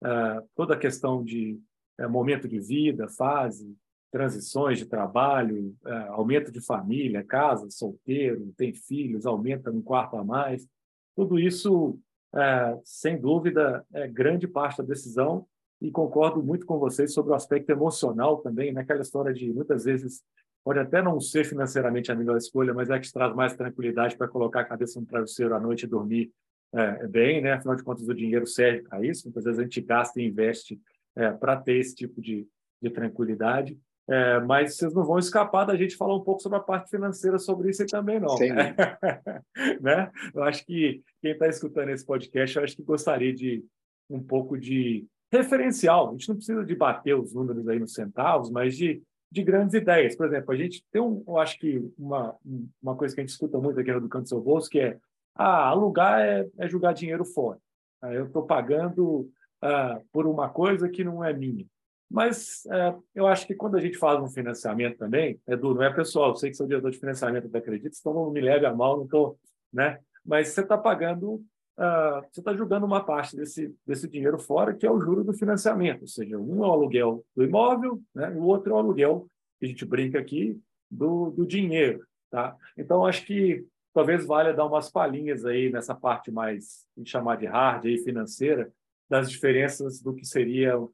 uh, 0.03 0.47
toda 0.55 0.75
a 0.75 0.77
questão 0.77 1.23
de 1.23 1.59
é, 1.99 2.07
momento 2.07 2.47
de 2.47 2.59
vida, 2.59 3.07
fase, 3.07 3.75
transições 4.11 4.77
de 4.77 4.85
trabalho, 4.85 5.75
é, 5.85 5.97
aumento 6.09 6.51
de 6.51 6.61
família, 6.61 7.23
casa, 7.23 7.69
solteiro, 7.69 8.53
tem 8.57 8.73
filhos, 8.73 9.25
aumenta 9.25 9.71
um 9.71 9.81
quarto 9.81 10.15
a 10.15 10.23
mais. 10.23 10.67
Tudo 11.15 11.39
isso, 11.39 11.99
é, 12.33 12.79
sem 12.83 13.19
dúvida, 13.19 13.85
é 13.93 14.07
grande 14.07 14.47
parte 14.47 14.77
da 14.77 14.83
decisão 14.83 15.45
e 15.81 15.91
concordo 15.91 16.41
muito 16.41 16.65
com 16.65 16.79
vocês 16.79 17.13
sobre 17.13 17.31
o 17.31 17.35
aspecto 17.35 17.69
emocional 17.71 18.37
também, 18.37 18.71
naquela 18.71 19.01
história 19.01 19.33
de 19.33 19.53
muitas 19.53 19.83
vezes 19.83 20.23
pode 20.63 20.79
até 20.79 21.01
não 21.01 21.19
ser 21.21 21.45
financeiramente 21.45 22.11
a 22.11 22.15
melhor 22.15 22.35
escolha, 22.35 22.73
mas 22.73 22.89
é 22.89 22.99
que 22.99 23.11
traz 23.11 23.33
mais 23.33 23.55
tranquilidade 23.55 24.17
para 24.17 24.27
colocar 24.27 24.61
a 24.61 24.65
cabeça 24.65 24.99
no 24.99 25.05
travesseiro 25.05 25.55
à 25.55 25.59
noite 25.59 25.83
e 25.83 25.87
dormir 25.87 26.31
é, 26.73 27.07
bem, 27.07 27.41
né? 27.41 27.53
Afinal 27.53 27.75
de 27.75 27.83
contas, 27.83 28.07
o 28.07 28.13
dinheiro 28.13 28.45
serve 28.45 28.81
para 28.81 29.05
isso. 29.05 29.25
Muitas 29.25 29.45
vezes 29.45 29.59
a 29.59 29.63
gente 29.63 29.79
gasta 29.79 30.19
e 30.19 30.27
investe 30.27 30.77
é, 31.17 31.31
para 31.31 31.57
ter 31.57 31.77
esse 31.77 31.95
tipo 31.95 32.21
de, 32.21 32.47
de 32.81 32.89
tranquilidade. 32.89 33.77
É, 34.09 34.39
mas 34.39 34.77
vocês 34.77 34.93
não 34.93 35.03
vão 35.03 35.19
escapar 35.19 35.65
da 35.65 35.75
gente 35.75 35.97
falar 35.97 36.15
um 36.15 36.23
pouco 36.23 36.41
sobre 36.41 36.57
a 36.57 36.61
parte 36.61 36.89
financeira 36.89 37.37
sobre 37.37 37.69
isso 37.69 37.81
aí 37.81 37.87
também, 37.87 38.19
não. 38.21 38.37
Sim. 38.37 38.51
né? 39.81 40.09
Eu 40.33 40.43
acho 40.43 40.65
que 40.65 41.01
quem 41.21 41.31
está 41.31 41.47
escutando 41.47 41.89
esse 41.89 42.05
podcast, 42.05 42.55
eu 42.55 42.63
acho 42.63 42.75
que 42.75 42.83
gostaria 42.83 43.33
de 43.33 43.65
um 44.09 44.23
pouco 44.23 44.57
de 44.57 45.05
referencial. 45.29 46.09
A 46.09 46.11
gente 46.13 46.29
não 46.29 46.37
precisa 46.37 46.63
de 46.63 46.75
bater 46.75 47.15
os 47.15 47.33
números 47.33 47.67
aí 47.67 47.79
nos 47.79 47.93
centavos, 47.93 48.49
mas 48.49 48.77
de, 48.77 49.01
de 49.29 49.43
grandes 49.43 49.73
ideias. 49.73 50.15
Por 50.15 50.27
exemplo, 50.27 50.53
a 50.53 50.55
gente 50.55 50.85
tem, 50.89 51.01
um, 51.01 51.21
eu 51.27 51.37
acho 51.37 51.59
que 51.59 51.83
uma, 51.97 52.33
uma 52.81 52.95
coisa 52.95 53.13
que 53.13 53.19
a 53.19 53.23
gente 53.23 53.31
escuta 53.31 53.57
muito 53.57 53.77
aqui 53.77 53.91
no 53.91 54.07
Canto 54.07 54.23
do 54.23 54.29
Seu 54.29 54.39
Bolso, 54.39 54.69
que 54.69 54.79
é 54.79 54.97
ah, 55.35 55.67
alugar 55.67 56.21
é, 56.21 56.47
é 56.57 56.69
jogar 56.69 56.93
dinheiro 56.93 57.25
fora. 57.25 57.59
Eu 58.03 58.27
estou 58.27 58.45
pagando 58.45 59.29
uh, 59.63 60.03
por 60.11 60.27
uma 60.27 60.49
coisa 60.49 60.89
que 60.89 61.03
não 61.03 61.23
é 61.23 61.33
minha. 61.33 61.65
Mas 62.09 62.63
uh, 62.67 63.03
eu 63.13 63.27
acho 63.27 63.45
que 63.45 63.53
quando 63.53 63.75
a 63.75 63.81
gente 63.81 63.97
faz 63.97 64.21
um 64.21 64.27
financiamento 64.27 64.97
também, 64.97 65.39
Edu, 65.47 65.75
não 65.75 65.83
é 65.83 65.93
pessoal, 65.93 66.29
eu 66.29 66.35
sei 66.35 66.49
que 66.49 66.55
sou 66.55 66.67
diretor 66.67 66.89
de 66.89 66.99
financiamento 66.99 67.49
da 67.49 67.59
Acredito, 67.59 67.97
então 67.99 68.13
não 68.13 68.31
me 68.31 68.39
leve 68.39 68.65
a 68.65 68.73
mal, 68.73 68.97
não 68.97 69.05
estou, 69.05 69.37
né? 69.71 69.99
Mas 70.25 70.49
você 70.49 70.61
está 70.61 70.77
pagando, 70.77 71.33
uh, 71.33 72.21
você 72.31 72.39
está 72.39 72.53
jogando 72.53 72.85
uma 72.85 73.03
parte 73.03 73.35
desse, 73.35 73.73
desse 73.85 74.07
dinheiro 74.07 74.39
fora, 74.39 74.73
que 74.73 74.85
é 74.85 74.91
o 74.91 74.99
juro 75.01 75.23
do 75.23 75.33
financiamento, 75.33 76.01
ou 76.01 76.07
seja, 76.07 76.37
um 76.37 76.63
é 76.63 76.67
o 76.67 76.71
aluguel 76.71 77.25
do 77.35 77.43
imóvel, 77.43 78.01
né? 78.15 78.29
o 78.29 78.43
outro 78.43 78.71
é 78.71 78.75
o 78.75 78.79
aluguel, 78.79 79.27
que 79.59 79.65
a 79.65 79.69
gente 79.69 79.85
brinca 79.85 80.19
aqui, 80.19 80.57
do, 80.89 81.31
do 81.31 81.45
dinheiro, 81.45 82.05
tá? 82.29 82.55
Então, 82.77 83.05
acho 83.05 83.25
que 83.25 83.65
talvez 83.93 84.25
valha 84.25 84.53
dar 84.53 84.65
umas 84.65 84.89
palhinhas 84.89 85.43
aí 85.43 85.69
nessa 85.69 85.93
parte 85.93 86.31
mais, 86.31 86.85
chamar 87.03 87.35
de 87.37 87.45
hard 87.45 87.85
aí, 87.85 87.97
financeira, 87.97 88.71
das 89.09 89.29
diferenças 89.29 90.01
do 90.01 90.13
que 90.13 90.25
seria 90.25 90.77
uh, 90.79 90.91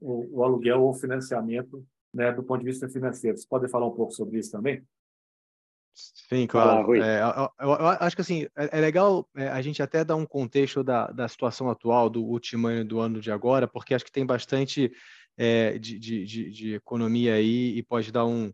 o, 0.00 0.38
o, 0.38 0.44
aluguel 0.44 0.82
ou 0.82 0.94
financiamento 0.94 1.84
né, 2.12 2.32
do 2.32 2.42
ponto 2.42 2.60
de 2.60 2.66
vista 2.66 2.88
financeiro. 2.88 3.36
Você 3.36 3.46
pode 3.48 3.68
falar 3.68 3.86
um 3.86 3.94
pouco 3.94 4.12
sobre 4.12 4.38
isso 4.38 4.50
também? 4.50 4.82
Sim, 5.92 6.46
claro. 6.46 6.94
É, 6.94 7.20
eu, 7.20 7.68
eu, 7.68 7.86
acho 7.86 8.14
que 8.14 8.22
assim 8.22 8.46
é, 8.56 8.78
é 8.78 8.80
legal 8.80 9.28
é, 9.36 9.48
a 9.48 9.60
gente 9.60 9.82
até 9.82 10.04
dar 10.04 10.16
um 10.16 10.24
contexto 10.24 10.82
da, 10.82 11.08
da 11.08 11.26
situação 11.28 11.68
atual 11.68 12.08
do 12.08 12.24
último 12.24 12.68
ano 12.68 12.84
do 12.84 13.00
ano 13.00 13.20
de 13.20 13.30
agora, 13.30 13.66
porque 13.66 13.94
acho 13.94 14.04
que 14.04 14.12
tem 14.12 14.24
bastante 14.24 14.92
é, 15.36 15.78
de, 15.78 15.98
de, 15.98 16.24
de, 16.24 16.50
de, 16.50 16.74
economia 16.74 17.34
aí 17.34 17.76
e 17.76 17.82
pode 17.82 18.12
dar 18.12 18.24
um, 18.24 18.52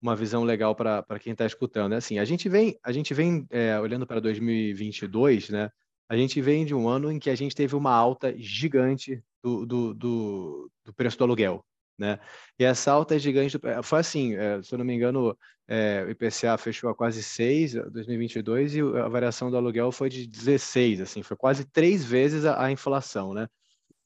uma 0.00 0.14
visão 0.14 0.44
legal 0.44 0.74
para 0.74 1.18
quem 1.20 1.32
está 1.32 1.44
escutando. 1.44 1.94
É 1.94 1.96
assim, 1.96 2.18
a 2.18 2.24
gente 2.24 2.48
vem 2.48 2.78
a 2.82 2.92
gente 2.92 3.12
vem 3.12 3.46
é, 3.50 3.78
olhando 3.80 4.06
para 4.06 4.20
2022, 4.20 5.50
né? 5.50 5.70
A 6.08 6.16
gente 6.16 6.40
vem 6.40 6.64
de 6.64 6.74
um 6.74 6.88
ano 6.88 7.12
em 7.12 7.18
que 7.18 7.30
a 7.30 7.34
gente 7.34 7.54
teve 7.54 7.76
uma 7.76 7.92
alta 7.92 8.34
gigante 8.38 9.22
do, 9.42 9.66
do, 9.66 9.94
do, 9.94 10.70
do 10.84 10.92
preço 10.94 11.18
do 11.18 11.24
aluguel. 11.24 11.64
Né? 11.98 12.18
E 12.58 12.64
essa 12.64 12.92
alta 12.92 13.18
gigante 13.18 13.58
foi 13.82 13.98
assim, 13.98 14.34
é, 14.36 14.62
se 14.62 14.72
eu 14.72 14.78
não 14.78 14.84
me 14.84 14.94
engano, 14.94 15.36
é, 15.66 16.04
o 16.06 16.10
IPCA 16.10 16.56
fechou 16.56 16.88
a 16.88 16.94
quase 16.94 17.22
6 17.22 17.74
em 17.74 17.90
2022 17.90 18.76
e 18.76 18.80
a 18.80 19.08
variação 19.08 19.50
do 19.50 19.56
aluguel 19.56 19.90
foi 19.90 20.08
de 20.08 20.26
16, 20.26 21.00
assim, 21.00 21.22
foi 21.22 21.36
quase 21.36 21.64
três 21.64 22.04
vezes 22.04 22.44
a, 22.44 22.64
a 22.64 22.70
inflação, 22.70 23.34
né? 23.34 23.48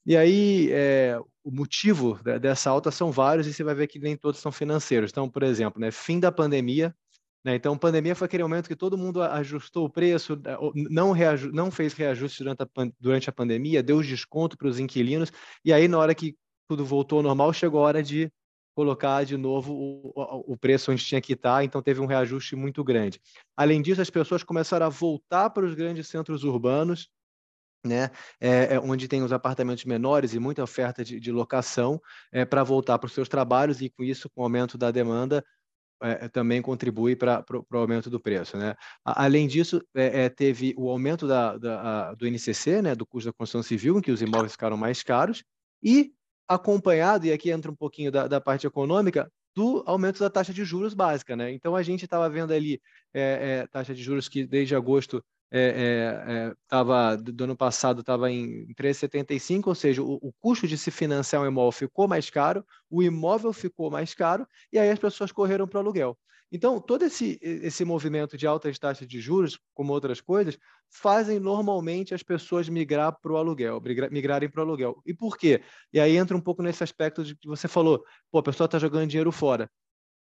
E 0.05 0.17
aí, 0.17 0.69
é, 0.71 1.17
o 1.43 1.51
motivo 1.51 2.19
dessa 2.41 2.69
alta 2.69 2.91
são 2.91 3.11
vários 3.11 3.47
e 3.47 3.53
você 3.53 3.63
vai 3.63 3.75
ver 3.75 3.87
que 3.87 3.99
nem 3.99 4.17
todos 4.17 4.41
são 4.41 4.51
financeiros. 4.51 5.11
Então, 5.11 5.29
por 5.29 5.43
exemplo, 5.43 5.79
né, 5.79 5.91
fim 5.91 6.19
da 6.19 6.31
pandemia, 6.31 6.93
né, 7.43 7.55
então, 7.55 7.77
pandemia 7.77 8.15
foi 8.15 8.25
aquele 8.25 8.43
momento 8.43 8.67
que 8.67 8.75
todo 8.75 8.97
mundo 8.97 9.21
ajustou 9.21 9.85
o 9.85 9.89
preço, 9.89 10.39
é, 10.45 10.57
não, 10.89 11.13
não 11.51 11.71
fez 11.71 11.93
reajuste 11.93 12.43
durante 12.43 12.63
a, 12.63 12.67
durante 12.99 13.29
a 13.29 13.33
pandemia, 13.33 13.83
deu 13.83 14.01
desconto 14.01 14.57
para 14.57 14.67
os 14.67 14.79
inquilinos, 14.79 15.31
e 15.63 15.73
aí, 15.73 15.87
na 15.87 15.97
hora 15.97 16.15
que 16.15 16.35
tudo 16.67 16.85
voltou 16.85 17.17
ao 17.17 17.23
normal, 17.23 17.51
chegou 17.51 17.81
a 17.81 17.83
hora 17.83 18.03
de 18.03 18.31
colocar 18.75 19.23
de 19.23 19.37
novo 19.37 19.73
o, 19.73 20.53
o 20.53 20.57
preço 20.57 20.91
onde 20.91 21.05
tinha 21.05 21.21
que 21.21 21.33
estar, 21.33 21.63
então 21.63 21.81
teve 21.81 21.99
um 22.01 22.05
reajuste 22.05 22.55
muito 22.55 22.83
grande. 22.83 23.21
Além 23.55 23.81
disso, 23.81 24.01
as 24.01 24.09
pessoas 24.09 24.43
começaram 24.43 24.85
a 24.85 24.89
voltar 24.89 25.49
para 25.49 25.65
os 25.65 25.75
grandes 25.75 26.07
centros 26.07 26.43
urbanos, 26.43 27.09
né, 27.85 28.09
é, 28.39 28.75
é, 28.75 28.79
onde 28.79 29.07
tem 29.09 29.21
os 29.21 29.33
apartamentos 29.33 29.83
menores 29.83 30.33
e 30.33 30.39
muita 30.39 30.63
oferta 30.63 31.03
de, 31.03 31.19
de 31.19 31.31
locação, 31.31 32.01
é, 32.31 32.45
para 32.45 32.63
voltar 32.63 32.97
para 32.97 33.07
os 33.07 33.13
seus 33.13 33.27
trabalhos 33.27 33.81
e 33.81 33.89
com 33.89 34.03
isso, 34.03 34.29
com 34.29 34.41
o 34.41 34.43
aumento 34.45 34.77
da 34.77 34.89
demanda, 34.89 35.43
é, 36.03 36.27
também 36.27 36.61
contribui 36.61 37.15
para 37.15 37.43
o 37.51 37.77
aumento 37.77 38.09
do 38.09 38.19
preço. 38.19 38.57
Né? 38.57 38.75
Além 39.05 39.47
disso, 39.47 39.81
é, 39.95 40.25
é, 40.25 40.29
teve 40.29 40.73
o 40.77 40.89
aumento 40.89 41.27
da, 41.27 41.57
da 41.57 42.09
a, 42.09 42.13
do 42.13 42.27
INCC, 42.27 42.81
né, 42.81 42.93
do 42.93 43.05
custo 43.05 43.29
da 43.29 43.33
construção 43.33 43.63
civil, 43.63 43.97
em 43.97 44.01
que 44.01 44.11
os 44.11 44.21
imóveis 44.21 44.51
ficaram 44.51 44.75
mais 44.75 45.01
caros, 45.01 45.43
e 45.81 46.11
acompanhado, 46.47 47.25
e 47.25 47.31
aqui 47.31 47.49
entra 47.49 47.71
um 47.71 47.75
pouquinho 47.75 48.11
da, 48.11 48.27
da 48.27 48.41
parte 48.41 48.67
econômica, 48.67 49.31
do 49.55 49.83
aumento 49.85 50.19
da 50.19 50.29
taxa 50.29 50.53
de 50.53 50.65
juros 50.65 50.93
básica. 50.93 51.35
Né? 51.35 51.51
Então, 51.53 51.75
a 51.75 51.83
gente 51.83 52.03
estava 52.03 52.29
vendo 52.29 52.51
ali 52.51 52.81
é, 53.13 53.61
é, 53.61 53.67
taxa 53.67 53.93
de 53.93 54.03
juros 54.03 54.27
que 54.27 54.45
desde 54.45 54.75
agosto 54.75 55.23
estava 55.53 57.11
é, 57.11 57.13
é, 57.13 57.17
do 57.17 57.43
ano 57.43 57.55
passado 57.55 58.01
estava 58.01 58.31
em 58.31 58.65
3,75, 58.73 59.67
ou 59.67 59.75
seja, 59.75 60.01
o, 60.01 60.15
o, 60.15 60.33
custo 60.39 60.67
de 60.67 60.77
se 60.77 60.89
financiar 60.89 61.43
um 61.43 61.47
imóvel 61.47 61.71
ficou 61.71 62.07
mais 62.07 62.29
caro, 62.29 62.65
o 62.89 63.03
imóvel 63.03 63.53
ficou 63.53 63.91
mais 63.91 64.15
caro, 64.15 64.47
e 64.71 64.79
aí 64.79 64.89
as 64.89 64.97
pessoas 64.97 65.31
correram 65.31 65.67
para 65.67 65.77
o 65.77 65.81
aluguel. 65.81 66.17
Então, 66.51 66.79
todo 66.79 67.03
esse, 67.03 67.39
esse 67.41 67.83
movimento 67.83 68.37
de 68.37 68.45
altas 68.45 68.77
taxas 68.77 69.07
de 69.07 69.19
juros, 69.19 69.59
como 69.73 69.91
outras 69.91 70.21
coisas, 70.21 70.57
fazem 70.87 71.39
normalmente 71.39 72.13
as 72.13 72.21
pessoas 72.21 72.69
migrar 72.69 73.11
para 73.19 73.31
o 73.31 73.37
aluguel, 73.37 73.81
migrarem 74.11 74.47
para 74.47 74.59
o 74.59 74.63
aluguel. 74.63 75.01
E 75.03 75.15
por 75.15 75.35
quê? 75.35 75.63
E 75.91 75.99
aí 75.99 76.15
entra 76.15 76.37
um 76.37 76.41
pouco 76.41 76.61
nesse 76.61 76.83
aspecto 76.83 77.23
de 77.23 77.35
que 77.35 77.47
você 77.47 77.67
falou, 77.67 78.03
pô, 78.31 78.37
a 78.37 78.43
pessoa 78.43 78.65
está 78.65 78.77
jogando 78.77 79.09
dinheiro 79.09 79.31
fora. 79.31 79.67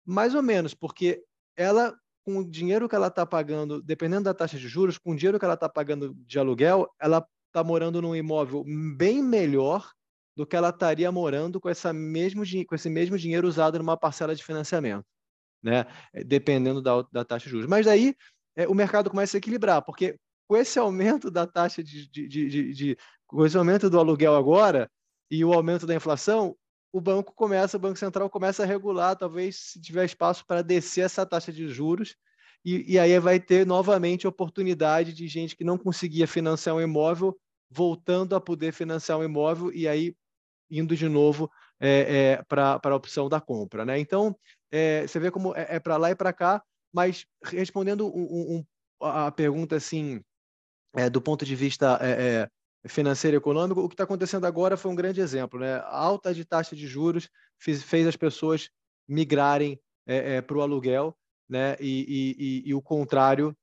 Mais 0.04 0.34
ou 0.34 0.42
menos, 0.42 0.74
porque 0.74 1.24
ela, 1.56 1.96
com 2.28 2.40
o 2.40 2.46
dinheiro 2.46 2.90
que 2.90 2.96
ela 2.96 3.08
está 3.08 3.26
pagando, 3.26 3.82
dependendo 3.82 4.24
da 4.24 4.34
taxa 4.34 4.58
de 4.58 4.68
juros, 4.68 4.98
com 4.98 5.12
o 5.12 5.16
dinheiro 5.16 5.40
que 5.40 5.46
ela 5.46 5.54
está 5.54 5.70
pagando 5.70 6.14
de 6.14 6.38
aluguel, 6.38 6.94
ela 7.00 7.26
está 7.48 7.64
morando 7.64 8.02
num 8.02 8.14
imóvel 8.14 8.66
bem 8.98 9.24
melhor 9.24 9.90
do 10.36 10.46
que 10.46 10.54
ela 10.54 10.70
estaria 10.70 11.10
morando 11.10 11.58
com, 11.58 11.70
essa 11.70 11.94
mesmo, 11.94 12.44
com 12.68 12.76
esse 12.76 12.90
mesmo 12.90 13.18
dinheiro 13.18 13.48
usado 13.48 13.78
numa 13.78 13.96
parcela 13.96 14.36
de 14.36 14.44
financiamento 14.44 15.06
né? 15.64 15.86
Eh, 16.14 16.24
dependendo 16.26 16.82
da, 16.82 17.02
da 17.12 17.24
taxa 17.24 17.46
de 17.46 17.52
juros. 17.52 17.66
Mas 17.66 17.86
daí 17.86 18.14
é, 18.58 18.68
o 18.68 18.76
mercado 18.76 19.10
começa 19.10 19.32
a 19.32 19.34
se 19.34 19.38
equilibrar, 19.38 19.82
porque 19.82 20.20
com 20.50 20.58
esse 20.58 20.78
aumento 20.78 21.32
da 21.32 21.48
taxa 21.48 21.82
de, 21.82 22.10
de, 22.10 22.28
de, 22.28 22.74
de, 22.74 22.98
com 23.26 23.46
esse 23.46 23.58
aumento 23.58 23.90
do 23.90 23.98
aluguel 23.98 24.36
agora 24.36 24.92
e 25.32 25.46
o 25.46 25.54
aumento 25.54 25.88
da 25.88 25.96
inflação, 25.96 26.58
o 26.98 27.02
banco 27.02 27.34
começa, 27.34 27.78
o 27.78 27.80
Banco 27.80 28.00
Central 28.00 28.30
começa 28.30 28.64
a 28.64 28.66
regular, 28.66 29.16
talvez 29.16 29.56
se 29.58 29.82
tiver 29.82 30.04
espaço 30.04 30.46
para 30.46 30.62
descer 30.62 31.06
essa 31.06 31.26
taxa 31.26 31.54
de 31.54 31.70
juros, 31.70 32.16
e, 32.66 32.94
e 32.94 33.00
aí 33.00 33.18
vai 33.20 33.40
ter 33.40 33.66
novamente 33.66 34.28
oportunidade 34.28 35.14
de 35.14 35.28
gente 35.28 35.56
que 35.56 35.64
não 35.64 35.78
conseguia 35.78 36.28
financiar 36.28 36.76
um 36.76 36.82
imóvel 36.82 37.38
voltando 37.70 38.36
a 38.36 38.42
poder 38.42 38.74
financiar 38.74 39.20
um 39.20 39.24
imóvel 39.24 39.72
e 39.72 39.88
aí 39.88 40.16
indo 40.70 40.96
de 40.96 41.08
novo 41.08 41.50
é, 41.80 42.40
é, 42.40 42.44
para 42.48 42.80
a 42.84 42.96
opção 42.96 43.30
da 43.30 43.40
compra. 43.40 43.86
Né? 43.86 44.00
Então, 44.00 44.36
é, 44.72 45.06
você 45.06 45.20
vê 45.20 45.30
como 45.30 45.56
é, 45.56 45.76
é 45.76 45.80
para 45.80 45.98
lá 45.98 46.12
e 46.12 46.16
para 46.16 46.34
cá, 46.34 46.64
mas 46.92 47.26
respondendo 47.44 48.08
um, 48.08 48.58
um, 48.58 48.66
a 49.06 49.32
pergunta 49.32 49.76
assim, 49.76 50.22
é, 50.96 51.10
do 51.10 51.22
ponto 51.22 51.46
de 51.46 51.56
vista 51.56 52.00
é, 52.02 52.10
é, 52.10 52.50
financeiro 52.86 53.36
e 53.36 53.40
econômico, 53.40 53.82
o 53.82 53.88
que 53.88 53.94
está 53.94 54.04
acontecendo 54.04 54.46
agora 54.46 54.78
foi 54.78 54.92
um 54.92 54.96
grande 54.96 55.22
exemplo. 55.22 55.60
Né? 55.60 55.76
A 55.76 55.98
alta 55.98 56.34
de 56.34 56.46
taxa 56.46 56.76
de 56.76 56.88
juros 56.88 57.30
fez, 57.60 57.84
fez 57.84 58.08
as 58.08 58.16
pessoas 58.16 58.70
migrarem 59.08 59.80
é, 60.06 60.42
para 60.42 60.58
o 60.58 60.62
aluguel, 60.62 61.16
né? 61.50 61.76
e, 61.80 62.06
e, 62.08 62.68
e, 62.68 62.70
e 62.70 62.74
o 62.74 62.82
contrário, 62.82 63.56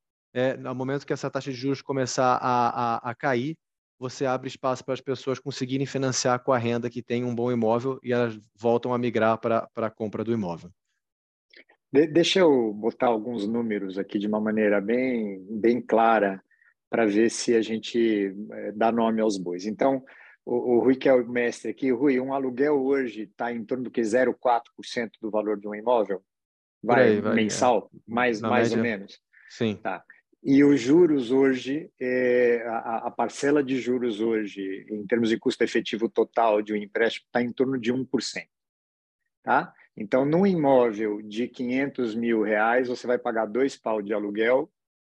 no 0.58 0.74
momento 0.74 1.06
que 1.06 1.12
essa 1.12 1.30
taxa 1.30 1.50
de 1.50 1.56
juros 1.56 1.80
começar 1.80 2.38
a, 2.42 2.96
a, 2.96 3.10
a 3.10 3.14
cair, 3.14 3.56
você 3.98 4.26
abre 4.26 4.48
espaço 4.48 4.84
para 4.84 4.94
as 4.94 5.00
pessoas 5.00 5.38
conseguirem 5.38 5.86
financiar 5.86 6.42
com 6.42 6.52
a 6.52 6.58
renda 6.58 6.90
que 6.90 7.02
tem 7.02 7.24
um 7.24 7.34
bom 7.34 7.50
imóvel 7.50 7.98
e 8.02 8.12
elas 8.12 8.38
voltam 8.54 8.92
a 8.92 8.98
migrar 8.98 9.38
para, 9.38 9.68
para 9.72 9.86
a 9.86 9.90
compra 9.90 10.24
do 10.24 10.32
imóvel. 10.32 10.70
De, 11.92 12.06
deixa 12.06 12.40
eu 12.40 12.72
botar 12.72 13.06
alguns 13.06 13.46
números 13.46 13.98
aqui 13.98 14.18
de 14.18 14.26
uma 14.26 14.40
maneira 14.40 14.80
bem, 14.80 15.46
bem 15.48 15.80
clara 15.80 16.42
para 16.94 17.06
ver 17.06 17.28
se 17.28 17.56
a 17.56 17.60
gente 17.60 18.32
é, 18.52 18.70
dá 18.70 18.92
nome 18.92 19.20
aos 19.20 19.36
bois. 19.36 19.66
Então, 19.66 20.04
o, 20.46 20.76
o 20.76 20.78
Rui, 20.78 20.94
que 20.94 21.08
é 21.08 21.12
o 21.12 21.26
mestre 21.28 21.72
aqui, 21.72 21.90
Rui, 21.90 22.20
um 22.20 22.32
aluguel 22.32 22.80
hoje 22.80 23.22
está 23.22 23.52
em 23.52 23.64
torno 23.64 23.82
do 23.82 23.90
que 23.90 24.00
0,4% 24.00 25.10
do 25.20 25.28
valor 25.28 25.58
de 25.58 25.66
um 25.66 25.74
imóvel? 25.74 26.22
Vai, 26.80 27.14
aí, 27.14 27.20
vai 27.20 27.34
mensal? 27.34 27.90
É. 27.92 27.98
Mais, 28.06 28.40
mais 28.40 28.70
ou 28.70 28.78
menos? 28.78 29.20
Sim. 29.50 29.74
Tá. 29.74 30.04
E 30.40 30.62
os 30.62 30.80
juros 30.80 31.32
hoje, 31.32 31.90
é, 32.00 32.62
a, 32.64 33.08
a, 33.08 33.10
parcela 33.10 33.60
de 33.60 33.76
juros 33.80 34.20
hoje, 34.20 34.86
em 34.88 35.04
termos 35.04 35.30
de 35.30 35.36
custo 35.36 35.64
efetivo 35.64 36.08
total 36.08 36.62
de 36.62 36.74
um 36.74 36.76
empréstimo, 36.76 37.26
está 37.26 37.42
em 37.42 37.50
torno 37.50 37.76
de 37.76 37.92
1%. 37.92 38.06
Tá? 39.42 39.74
Então, 39.96 40.24
num 40.24 40.46
imóvel 40.46 41.20
de 41.22 41.48
500 41.48 42.14
mil 42.14 42.42
reais, 42.42 42.86
você 42.86 43.04
vai 43.04 43.18
pagar 43.18 43.46
dois 43.46 43.76
pau 43.76 44.00
de 44.00 44.14
aluguel, 44.14 44.70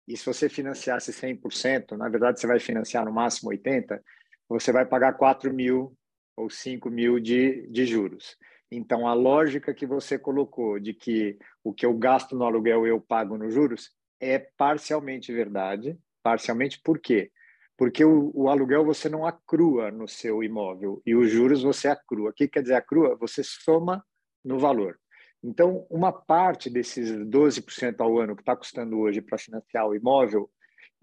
e 0.09 0.17
se 0.17 0.25
você 0.25 0.49
financiasse 0.49 1.13
100%, 1.13 1.95
na 1.95 2.09
verdade 2.09 2.39
você 2.39 2.47
vai 2.47 2.59
financiar 2.59 3.05
no 3.05 3.13
máximo 3.13 3.51
80%, 3.51 4.01
você 4.49 4.71
vai 4.71 4.83
pagar 4.83 5.13
4 5.13 5.53
mil 5.53 5.95
ou 6.35 6.49
5 6.49 6.89
mil 6.89 7.19
de, 7.19 7.67
de 7.67 7.85
juros. 7.85 8.35
Então, 8.71 9.07
a 9.07 9.13
lógica 9.13 9.71
que 9.71 9.85
você 9.85 10.17
colocou 10.17 10.79
de 10.79 10.95
que 10.95 11.37
o 11.63 11.71
que 11.71 11.85
eu 11.85 11.93
gasto 11.93 12.35
no 12.35 12.43
aluguel 12.43 12.87
eu 12.87 12.99
pago 12.99 13.37
nos 13.37 13.53
juros 13.53 13.91
é 14.19 14.39
parcialmente 14.39 15.31
verdade. 15.31 15.95
Parcialmente 16.23 16.81
por 16.83 16.99
quê? 16.99 17.31
Porque 17.77 18.03
o, 18.03 18.31
o, 18.33 18.49
aluguel 18.49 18.83
você 18.83 19.09
não 19.09 19.27
acrua 19.27 19.91
no 19.91 20.07
seu 20.07 20.43
imóvel 20.43 21.01
e 21.05 21.15
os 21.15 21.29
juros 21.29 21.61
você 21.61 21.87
acrua. 21.87 22.31
O 22.31 22.33
que 22.33 22.47
quer 22.47 22.63
dizer 22.63 22.75
acrua? 22.75 23.15
Você 23.15 23.43
soma 23.43 24.03
no 24.43 24.57
valor. 24.57 24.99
Então, 25.43 25.85
uma 25.89 26.11
parte 26.11 26.69
desses 26.69 27.11
12% 27.11 27.95
ao 27.99 28.19
ano 28.19 28.35
que 28.35 28.41
está 28.41 28.55
custando 28.55 28.99
hoje 28.99 29.21
para 29.21 29.37
financiar 29.37 29.87
o 29.87 29.95
imóvel, 29.95 30.49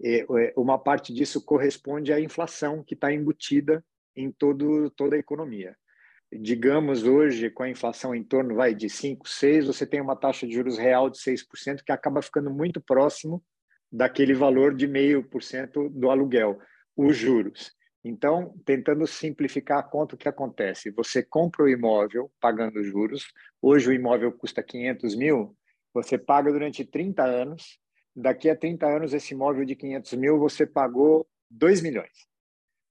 é, 0.03 0.19
é, 0.19 0.53
uma 0.55 0.77
parte 0.77 1.13
disso 1.13 1.43
corresponde 1.43 2.13
à 2.13 2.19
inflação 2.19 2.83
que 2.83 2.93
está 2.93 3.11
embutida 3.11 3.83
em 4.15 4.31
todo, 4.31 4.91
toda 4.91 5.15
a 5.15 5.19
economia 5.19 5.75
digamos 6.31 7.03
hoje, 7.03 7.49
com 7.49 7.63
a 7.63 7.69
inflação 7.69 8.13
em 8.13 8.23
torno 8.23 8.55
vai, 8.55 8.73
de 8.73 8.89
5, 8.89 9.27
6, 9.27 9.67
você 9.67 9.85
tem 9.85 10.01
uma 10.01 10.15
taxa 10.15 10.45
de 10.45 10.53
juros 10.53 10.77
real 10.77 11.09
de 11.09 11.17
6%, 11.17 11.83
que 11.85 11.91
acaba 11.91 12.21
ficando 12.21 12.51
muito 12.51 12.81
próximo 12.81 13.43
daquele 13.91 14.33
valor 14.33 14.75
de 14.75 14.87
0,5% 14.87 15.89
do 15.89 16.09
aluguel, 16.09 16.59
os 16.95 17.15
juros. 17.15 17.71
Então, 18.07 18.53
tentando 18.63 19.05
simplificar 19.05 19.79
a 19.79 19.83
conta, 19.83 20.15
o 20.15 20.17
que 20.17 20.29
acontece? 20.29 20.89
Você 20.91 21.21
compra 21.21 21.63
o 21.63 21.69
imóvel 21.69 22.31
pagando 22.39 22.81
juros, 22.81 23.33
hoje 23.61 23.89
o 23.89 23.93
imóvel 23.93 24.31
custa 24.31 24.63
500 24.63 25.13
mil, 25.13 25.57
você 25.93 26.17
paga 26.17 26.49
durante 26.49 26.85
30 26.85 27.23
anos, 27.23 27.77
daqui 28.15 28.49
a 28.49 28.55
30 28.55 28.87
anos 28.87 29.13
esse 29.13 29.33
imóvel 29.33 29.65
de 29.65 29.75
500 29.75 30.13
mil 30.13 30.39
você 30.39 30.65
pagou 30.65 31.27
2 31.51 31.81
milhões. 31.81 32.25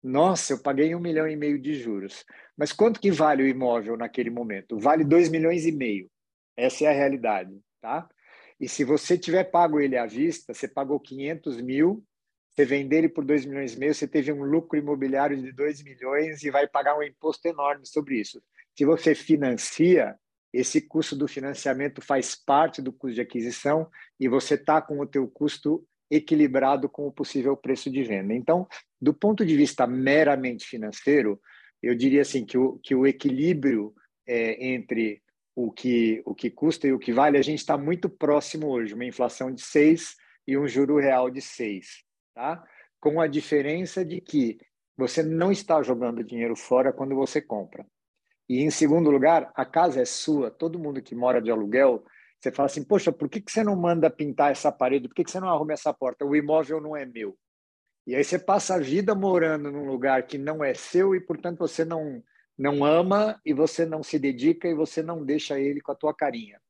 Nossa, 0.03 0.53
eu 0.53 0.61
paguei 0.61 0.93
um 0.93 0.99
milhão 0.99 1.27
e 1.27 1.35
meio 1.35 1.59
de 1.59 1.73
juros. 1.73 2.23
Mas 2.55 2.71
quanto 2.71 2.99
que 2.99 3.09
vale 3.09 3.41
o 3.41 3.47
imóvel 3.47 3.97
naquele 3.97 4.29
momento? 4.29 4.79
Vale 4.79 5.03
dois 5.03 5.29
milhões 5.29 5.65
e 5.65 5.71
meio. 5.71 6.09
Essa 6.55 6.85
é 6.85 6.87
a 6.87 6.93
realidade, 6.93 7.59
tá? 7.81 8.07
E 8.59 8.69
se 8.69 8.83
você 8.83 9.17
tiver 9.17 9.45
pago 9.45 9.79
ele 9.79 9.97
à 9.97 10.05
vista, 10.05 10.53
você 10.53 10.67
pagou 10.67 10.99
500 10.99 11.59
mil, 11.59 12.03
você 12.57 12.65
vender 12.65 12.97
ele 12.97 13.09
por 13.09 13.23
2 13.23 13.45
milhões 13.45 13.75
e 13.75 13.79
meio, 13.79 13.93
você 13.93 14.07
teve 14.07 14.31
um 14.31 14.43
lucro 14.43 14.79
imobiliário 14.79 15.37
de 15.37 15.51
2 15.51 15.83
milhões 15.83 16.41
e 16.41 16.49
vai 16.49 16.67
pagar 16.67 16.97
um 16.97 17.03
imposto 17.03 17.47
enorme 17.47 17.85
sobre 17.85 18.19
isso. 18.19 18.41
Se 18.75 18.83
você 18.83 19.13
financia, 19.13 20.15
esse 20.51 20.81
custo 20.81 21.15
do 21.15 21.27
financiamento 21.27 22.01
faz 22.01 22.33
parte 22.35 22.81
do 22.81 22.91
custo 22.91 23.13
de 23.13 23.21
aquisição 23.21 23.87
e 24.19 24.27
você 24.27 24.55
está 24.55 24.81
com 24.81 24.99
o 24.99 25.05
teu 25.05 25.27
custo 25.27 25.85
equilibrado 26.09 26.89
com 26.89 27.05
o 27.05 27.11
possível 27.11 27.55
preço 27.55 27.91
de 27.91 28.01
venda. 28.01 28.33
Então, 28.33 28.67
do 28.99 29.13
ponto 29.13 29.45
de 29.45 29.55
vista 29.55 29.85
meramente 29.85 30.65
financeiro, 30.65 31.39
eu 31.83 31.93
diria 31.93 32.21
assim 32.21 32.43
que 32.43 32.57
o, 32.57 32.79
que 32.79 32.95
o 32.95 33.05
equilíbrio 33.05 33.93
é, 34.25 34.65
entre 34.65 35.21
o 35.55 35.71
que, 35.71 36.23
o 36.25 36.33
que 36.33 36.49
custa 36.49 36.87
e 36.87 36.93
o 36.93 36.97
que 36.97 37.13
vale, 37.13 37.37
a 37.37 37.41
gente 37.43 37.59
está 37.59 37.77
muito 37.77 38.09
próximo 38.09 38.67
hoje, 38.67 38.95
uma 38.95 39.05
inflação 39.05 39.53
de 39.53 39.61
6 39.61 40.15
e 40.47 40.57
um 40.57 40.67
juro 40.67 40.97
real 40.97 41.29
de 41.29 41.41
6, 41.41 42.06
tá? 42.37 42.63
com 42.99 43.19
a 43.19 43.27
diferença 43.27 44.05
de 44.05 44.21
que 44.21 44.59
você 44.95 45.21
não 45.23 45.51
está 45.51 45.81
jogando 45.81 46.23
dinheiro 46.23 46.55
fora 46.55 46.93
quando 46.93 47.15
você 47.15 47.41
compra. 47.41 47.85
E, 48.49 48.61
em 48.61 48.69
segundo 48.69 49.09
lugar, 49.09 49.51
a 49.55 49.65
casa 49.65 50.01
é 50.01 50.05
sua, 50.05 50.49
todo 50.49 50.79
mundo 50.79 51.01
que 51.01 51.13
mora 51.13 51.41
de 51.41 51.51
aluguel, 51.51 52.03
você 52.39 52.51
fala 52.51 52.67
assim, 52.67 52.83
poxa, 52.83 53.11
por 53.11 53.29
que, 53.29 53.41
que 53.41 53.51
você 53.51 53.63
não 53.63 53.75
manda 53.75 54.09
pintar 54.09 54.51
essa 54.51 54.71
parede? 54.71 55.07
Por 55.07 55.15
que, 55.15 55.23
que 55.23 55.31
você 55.31 55.39
não 55.39 55.49
arruma 55.49 55.73
essa 55.73 55.93
porta? 55.93 56.25
O 56.25 56.35
imóvel 56.35 56.79
não 56.79 56.95
é 56.95 57.05
meu. 57.05 57.37
E 58.05 58.15
aí 58.15 58.23
você 58.23 58.39
passa 58.39 58.75
a 58.75 58.79
vida 58.79 59.13
morando 59.13 59.71
num 59.71 59.85
lugar 59.85 60.23
que 60.23 60.37
não 60.37 60.63
é 60.63 60.73
seu 60.73 61.13
e, 61.13 61.19
portanto, 61.19 61.59
você 61.59 61.83
não, 61.83 62.23
não 62.57 62.85
ama 62.85 63.39
e 63.45 63.53
você 63.53 63.85
não 63.85 64.01
se 64.01 64.17
dedica 64.17 64.67
e 64.67 64.73
você 64.73 65.03
não 65.03 65.25
deixa 65.25 65.59
ele 65.59 65.81
com 65.81 65.91
a 65.91 65.95
tua 65.95 66.13
carinha. 66.13 66.61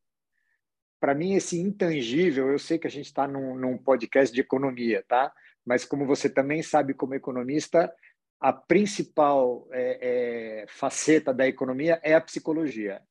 Para 1.00 1.14
mim, 1.14 1.36
esse 1.36 1.60
intangível, 1.60 2.50
eu 2.50 2.58
sei 2.58 2.80
que 2.80 2.88
a 2.88 2.90
gente 2.90 3.06
está 3.06 3.28
num, 3.28 3.56
num 3.56 3.78
podcast 3.78 4.34
de 4.34 4.42
economia, 4.42 5.06
tá? 5.08 5.32
Mas 5.68 5.84
como 5.84 6.06
você 6.06 6.30
também 6.30 6.64
sabe 6.64 6.94
como 6.94 7.14
economista, 7.14 7.94
a 8.40 8.54
principal 8.54 9.68
é, 9.70 10.62
é, 10.62 10.66
faceta 10.70 11.34
da 11.34 11.46
economia 11.46 12.00
é 12.02 12.14
a 12.14 12.22
psicologia, 12.22 13.02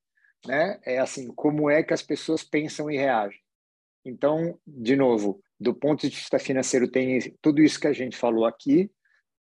né? 0.46 0.80
É 0.82 0.98
assim, 0.98 1.28
como 1.34 1.68
é 1.68 1.82
que 1.82 1.92
as 1.92 2.02
pessoas 2.02 2.42
pensam 2.42 2.90
e 2.90 2.96
reagem. 2.96 3.38
Então, 4.02 4.58
de 4.66 4.96
novo, 4.96 5.42
do 5.60 5.74
ponto 5.74 6.08
de 6.08 6.16
vista 6.16 6.38
financeiro, 6.38 6.88
tem 6.88 7.36
tudo 7.42 7.60
isso 7.60 7.78
que 7.78 7.88
a 7.88 7.92
gente 7.92 8.16
falou 8.16 8.46
aqui. 8.46 8.90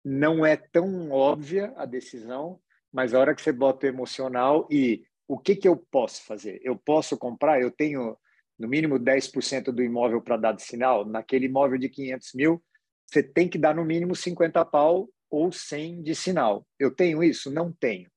Não 0.04 0.44
é 0.44 0.58
tão 0.58 1.12
óbvia 1.12 1.72
a 1.78 1.86
decisão, 1.86 2.60
mas 2.92 3.14
a 3.14 3.20
hora 3.20 3.36
que 3.36 3.44
você 3.44 3.52
bota 3.52 3.86
o 3.86 3.90
emocional 3.90 4.68
e 4.72 5.04
o 5.28 5.38
que, 5.38 5.56
que 5.56 5.68
eu 5.68 5.78
posso 5.78 6.24
fazer? 6.24 6.60
Eu 6.64 6.76
posso 6.76 7.16
comprar? 7.16 7.62
Eu 7.62 7.70
tenho 7.70 8.18
no 8.58 8.68
mínimo 8.68 8.98
10% 8.98 9.66
do 9.66 9.84
imóvel 9.84 10.20
para 10.20 10.38
dar 10.38 10.54
de 10.54 10.64
sinal. 10.64 11.06
Naquele 11.06 11.46
imóvel 11.46 11.78
de 11.78 11.90
500 11.90 12.34
mil, 12.34 12.64
você 13.14 13.22
tem 13.22 13.48
que 13.48 13.60
dar 13.60 13.76
no 13.76 13.86
mínimo 13.86 14.16
50 14.16 14.66
pau 14.66 15.08
ou 15.30 15.52
100 15.52 16.02
de 16.02 16.16
sinal. 16.16 16.66
Eu 16.80 16.90
tenho 16.90 17.24
isso? 17.24 17.52
Não 17.52 17.72
tenho. 17.72 18.10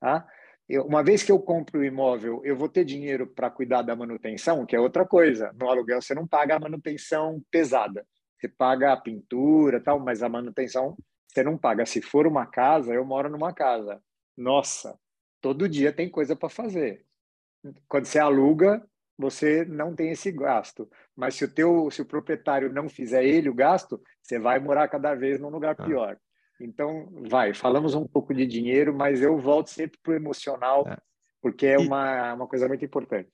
Tá? 0.00 0.26
Eu, 0.68 0.84
uma 0.84 1.02
vez 1.02 1.22
que 1.22 1.30
eu 1.30 1.38
compro 1.38 1.80
o 1.80 1.84
imóvel, 1.84 2.40
eu 2.44 2.56
vou 2.56 2.68
ter 2.68 2.84
dinheiro 2.84 3.26
para 3.26 3.50
cuidar 3.50 3.82
da 3.82 3.94
manutenção, 3.94 4.66
que 4.66 4.74
é 4.74 4.80
outra 4.80 5.06
coisa. 5.06 5.52
No 5.58 5.70
aluguel 5.70 6.02
você 6.02 6.14
não 6.14 6.26
paga 6.26 6.56
a 6.56 6.60
manutenção 6.60 7.40
pesada. 7.50 8.04
Você 8.36 8.48
paga 8.48 8.92
a 8.92 8.96
pintura, 8.96 9.80
tal, 9.80 10.00
mas 10.00 10.22
a 10.22 10.28
manutenção 10.28 10.96
você 11.28 11.44
não 11.44 11.56
paga. 11.56 11.86
Se 11.86 12.02
for 12.02 12.26
uma 12.26 12.46
casa, 12.46 12.92
eu 12.92 13.04
moro 13.04 13.30
numa 13.30 13.52
casa. 13.52 14.02
Nossa, 14.36 14.98
todo 15.40 15.68
dia 15.68 15.92
tem 15.92 16.10
coisa 16.10 16.34
para 16.34 16.48
fazer. 16.48 17.04
Quando 17.88 18.06
você 18.06 18.18
aluga, 18.18 18.84
você 19.18 19.64
não 19.64 19.94
tem 19.94 20.10
esse 20.10 20.30
gasto. 20.30 20.88
Mas 21.16 21.34
se 21.34 21.44
o 21.44 21.48
teu, 21.48 21.90
se 21.90 22.02
o 22.02 22.06
proprietário 22.06 22.72
não 22.72 22.88
fizer 22.88 23.24
ele 23.24 23.48
o 23.48 23.54
gasto, 23.54 24.00
você 24.22 24.38
vai 24.38 24.58
morar 24.58 24.88
cada 24.88 25.14
vez 25.14 25.40
num 25.40 25.48
lugar 25.48 25.74
ah. 25.78 25.84
pior. 25.84 26.16
Então, 26.60 27.08
vai, 27.28 27.52
falamos 27.52 27.94
um 27.94 28.06
pouco 28.06 28.34
de 28.34 28.46
dinheiro, 28.46 28.94
mas 28.94 29.20
eu 29.20 29.38
volto 29.38 29.68
sempre 29.68 29.98
para 30.02 30.12
o 30.12 30.16
emocional, 30.16 30.86
é. 30.88 30.96
porque 31.40 31.66
é 31.66 31.78
uma, 31.78 32.32
uma 32.34 32.46
coisa 32.46 32.66
muito 32.66 32.84
importante. 32.84 33.28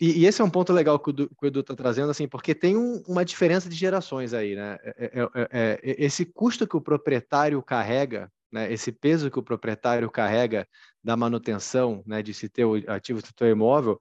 E, 0.00 0.20
e, 0.20 0.26
esse 0.26 0.40
é 0.40 0.44
um 0.44 0.50
ponto 0.50 0.72
legal 0.72 0.98
que 0.98 1.10
o 1.10 1.46
Edu 1.46 1.60
está 1.60 1.74
trazendo, 1.74 2.10
assim, 2.10 2.28
porque 2.28 2.54
tem 2.54 2.76
um, 2.76 3.02
uma 3.08 3.24
diferença 3.24 3.68
de 3.68 3.74
gerações 3.74 4.32
aí, 4.32 4.54
né? 4.54 4.76
É 4.82 4.90
é, 4.98 5.20
é, 5.20 5.28
é, 5.34 5.80
é, 5.82 6.04
esse 6.04 6.24
custo 6.24 6.68
que 6.68 6.76
o 6.76 6.80
proprietário 6.80 7.60
carrega, 7.62 8.30
né? 8.52 8.72
esse 8.72 8.92
peso 8.92 9.30
que 9.30 9.38
o 9.38 9.42
proprietário 9.42 10.08
carrega 10.10 10.68
da 11.02 11.16
manutenção, 11.16 12.02
né? 12.06 12.22
de 12.22 12.32
se 12.32 12.48
ter 12.48 12.64
o 12.64 12.74
ativo 12.86 13.20
do 13.20 13.28
seu 13.36 13.48
imóvel, 13.48 13.98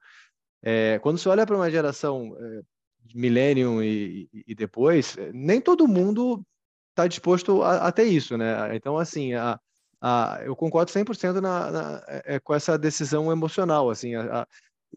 quando 1.01 1.17
você 1.17 1.29
olha 1.29 1.45
para 1.45 1.55
uma 1.55 1.71
geração 1.71 2.35
millennium 3.13 3.81
e, 3.81 4.29
e, 4.47 4.55
depois, 4.55 5.15
nem 5.33 5.61
todo 5.61 5.87
mundo 5.87 6.43
está 6.89 7.07
disposto 7.07 7.61
a, 7.63 7.87
a, 7.87 7.91
ter 7.91 8.05
isso, 8.05 8.37
né? 8.37 8.75
Então, 8.75 8.97
assim, 8.97 9.33
a, 9.33 9.59
a, 10.01 10.39
eu 10.43 10.55
concordo 10.55 10.91
100% 10.91 11.39
na, 11.39 11.71
na, 11.71 12.03
é, 12.07 12.39
com 12.39 12.53
essa 12.53 12.77
decisão 12.77 13.31
emocional, 13.31 13.89
assim, 13.89 14.15
a, 14.15 14.47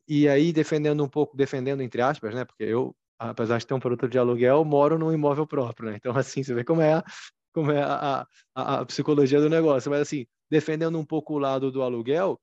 e 0.08 0.28
aí 0.28 0.52
defendendo 0.52 1.04
um 1.04 1.08
pouco, 1.08 1.36
defendendo 1.36 1.82
entre 1.82 2.00
aspas, 2.02 2.34
né? 2.34 2.44
Porque 2.44 2.64
eu, 2.64 2.94
apesar 3.18 3.58
de 3.58 3.66
ter 3.66 3.74
um 3.74 3.80
produto 3.80 4.08
de 4.08 4.18
aluguel, 4.18 4.64
moro 4.64 4.98
num 4.98 5.12
imóvel 5.12 5.46
próprio, 5.46 5.90
né? 5.90 5.96
Então, 5.96 6.16
assim, 6.16 6.42
você 6.42 6.54
vê 6.54 6.64
como 6.64 6.80
é 6.80 6.94
a, 6.94 7.04
como 7.52 7.70
é 7.72 7.82
a, 7.82 8.26
a, 8.54 8.80
a 8.80 8.86
psicologia 8.86 9.40
do 9.40 9.50
negócio. 9.50 9.90
Mas, 9.90 10.00
assim, 10.00 10.26
defendendo 10.50 10.98
um 10.98 11.04
pouco 11.04 11.34
o 11.34 11.38
lado 11.38 11.70
do 11.70 11.82
aluguel, 11.82 12.40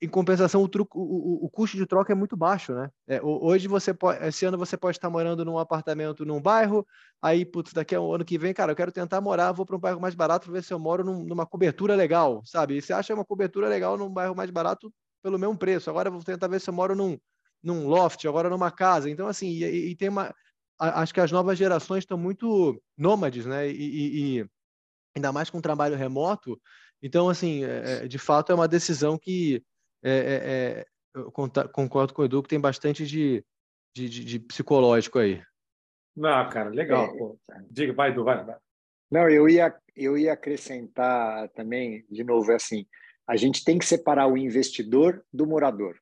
em 0.00 0.08
compensação, 0.08 0.62
o, 0.62 0.68
truco, 0.68 0.98
o, 0.98 1.44
o, 1.44 1.50
custo 1.50 1.76
de 1.76 1.86
troca 1.86 2.12
é 2.12 2.16
muito 2.16 2.36
baixo, 2.36 2.72
né? 2.74 2.90
É, 3.06 3.20
hoje 3.22 3.68
você 3.68 3.92
pode, 3.92 4.24
esse 4.26 4.46
ano 4.46 4.56
você 4.56 4.76
pode 4.76 4.96
estar 4.96 5.10
morando 5.10 5.44
num 5.44 5.58
apartamento 5.58 6.24
num 6.24 6.40
bairro, 6.40 6.86
aí, 7.20 7.44
putz, 7.44 7.72
daqui 7.72 7.94
a 7.94 8.00
um 8.00 8.12
ano 8.12 8.24
que 8.24 8.38
vem, 8.38 8.54
cara, 8.54 8.72
eu 8.72 8.76
quero 8.76 8.90
tentar 8.90 9.20
morar, 9.20 9.52
vou 9.52 9.66
para 9.66 9.76
um 9.76 9.80
bairro 9.80 10.00
mais 10.00 10.14
barato 10.14 10.46
para 10.46 10.54
ver 10.54 10.64
se 10.64 10.72
eu 10.72 10.78
moro 10.78 11.04
num, 11.04 11.24
numa 11.24 11.44
cobertura 11.44 11.94
legal, 11.94 12.42
sabe? 12.44 12.76
E 12.76 12.82
você 12.82 12.92
acha 12.92 13.14
uma 13.14 13.24
cobertura 13.24 13.68
legal 13.68 13.98
num 13.98 14.08
bairro 14.08 14.34
mais 14.34 14.50
barato 14.50 14.92
pelo 15.22 15.38
mesmo 15.38 15.58
preço. 15.58 15.90
Agora 15.90 16.10
vou 16.10 16.22
tentar 16.22 16.48
ver 16.48 16.60
se 16.60 16.70
eu 16.70 16.74
moro 16.74 16.94
num, 16.94 17.18
num 17.62 17.86
loft, 17.86 18.24
agora 18.26 18.48
numa 18.48 18.70
casa. 18.70 19.10
Então, 19.10 19.26
assim, 19.26 19.48
e, 19.48 19.90
e 19.90 19.96
tem 19.96 20.08
uma. 20.08 20.34
Acho 20.78 21.12
que 21.12 21.20
as 21.20 21.32
novas 21.32 21.58
gerações 21.58 22.00
estão 22.00 22.18
muito 22.18 22.80
nômades, 22.96 23.46
né? 23.46 23.68
E, 23.68 24.38
e 24.38 24.46
ainda 25.16 25.32
mais 25.32 25.48
com 25.50 25.60
trabalho 25.60 25.96
remoto 25.96 26.60
então, 27.02 27.28
assim, 27.28 27.64
é, 27.64 28.04
é, 28.04 28.08
de 28.08 28.18
fato, 28.18 28.52
é 28.52 28.54
uma 28.54 28.68
decisão 28.68 29.18
que 29.18 29.62
é, 30.02 30.10
é, 30.10 30.40
é 30.44 30.86
eu 31.14 31.32
concordo 31.32 32.12
com 32.12 32.22
o 32.22 32.24
Edu 32.24 32.42
que 32.42 32.48
tem 32.48 32.60
bastante 32.60 33.06
de, 33.06 33.42
de, 33.94 34.08
de, 34.08 34.24
de 34.24 34.38
psicológico 34.38 35.18
aí. 35.18 35.42
Não, 36.14 36.48
cara, 36.50 36.68
legal. 36.70 37.14
Diga, 37.70 37.92
vai, 37.92 38.10
Edu, 38.10 38.24
vai, 38.24 38.44
vai. 38.44 38.56
Não, 39.10 39.28
eu 39.28 39.48
ia, 39.48 39.74
eu 39.94 40.18
ia 40.18 40.32
acrescentar 40.32 41.48
também, 41.50 42.04
de 42.10 42.24
novo, 42.24 42.50
é 42.52 42.56
assim, 42.56 42.86
a 43.26 43.36
gente 43.36 43.64
tem 43.64 43.78
que 43.78 43.86
separar 43.86 44.26
o 44.26 44.36
investidor 44.36 45.24
do 45.32 45.46
morador. 45.46 45.98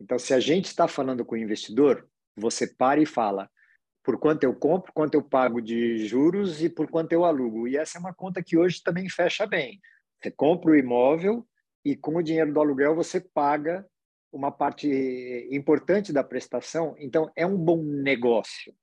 Então, 0.00 0.18
se 0.18 0.34
a 0.34 0.40
gente 0.40 0.66
está 0.66 0.86
falando 0.86 1.24
com 1.24 1.34
o 1.34 1.38
investidor, 1.38 2.06
você 2.36 2.66
para 2.66 3.00
e 3.00 3.06
fala 3.06 3.48
por 4.04 4.18
quanto 4.18 4.44
eu 4.44 4.54
compro, 4.54 4.92
quanto 4.92 5.14
eu 5.14 5.22
pago 5.22 5.60
de 5.60 6.06
juros 6.06 6.62
e 6.62 6.68
por 6.68 6.88
quanto 6.88 7.12
eu 7.12 7.24
alugo. 7.24 7.66
E 7.66 7.76
essa 7.76 7.98
é 7.98 8.00
uma 8.00 8.14
conta 8.14 8.40
que 8.40 8.56
hoje 8.56 8.80
também 8.80 9.08
fecha 9.08 9.44
bem. 9.46 9.80
Você 10.20 10.30
compra 10.30 10.70
o 10.70 10.76
imóvel 10.76 11.46
e 11.84 11.94
com 11.94 12.16
o 12.16 12.22
dinheiro 12.22 12.52
do 12.52 12.60
aluguel 12.60 12.94
você 12.94 13.20
paga 13.20 13.86
uma 14.32 14.50
parte 14.50 14.88
importante 15.50 16.12
da 16.12 16.22
prestação. 16.22 16.94
Então, 16.98 17.30
é 17.36 17.46
um 17.46 17.56
bom 17.56 17.82
negócio. 17.82 18.74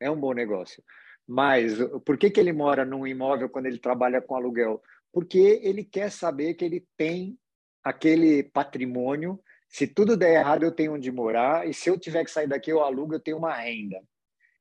É 0.00 0.10
um 0.10 0.18
bom 0.18 0.32
negócio. 0.32 0.82
Mas 1.26 1.78
por 2.04 2.16
que, 2.16 2.30
que 2.30 2.40
ele 2.40 2.52
mora 2.52 2.84
num 2.84 3.06
imóvel 3.06 3.48
quando 3.48 3.66
ele 3.66 3.78
trabalha 3.78 4.20
com 4.20 4.34
aluguel? 4.34 4.82
Porque 5.12 5.60
ele 5.62 5.84
quer 5.84 6.10
saber 6.10 6.54
que 6.54 6.64
ele 6.64 6.86
tem 6.96 7.38
aquele 7.82 8.42
patrimônio. 8.42 9.40
Se 9.68 9.86
tudo 9.86 10.16
der 10.16 10.40
errado, 10.40 10.64
eu 10.64 10.72
tenho 10.72 10.94
onde 10.94 11.10
morar. 11.12 11.68
E 11.68 11.74
se 11.74 11.88
eu 11.88 11.98
tiver 11.98 12.24
que 12.24 12.30
sair 12.30 12.46
daqui, 12.46 12.70
eu 12.70 12.82
alugo, 12.82 13.14
eu 13.14 13.20
tenho 13.20 13.38
uma 13.38 13.54
renda. 13.54 14.00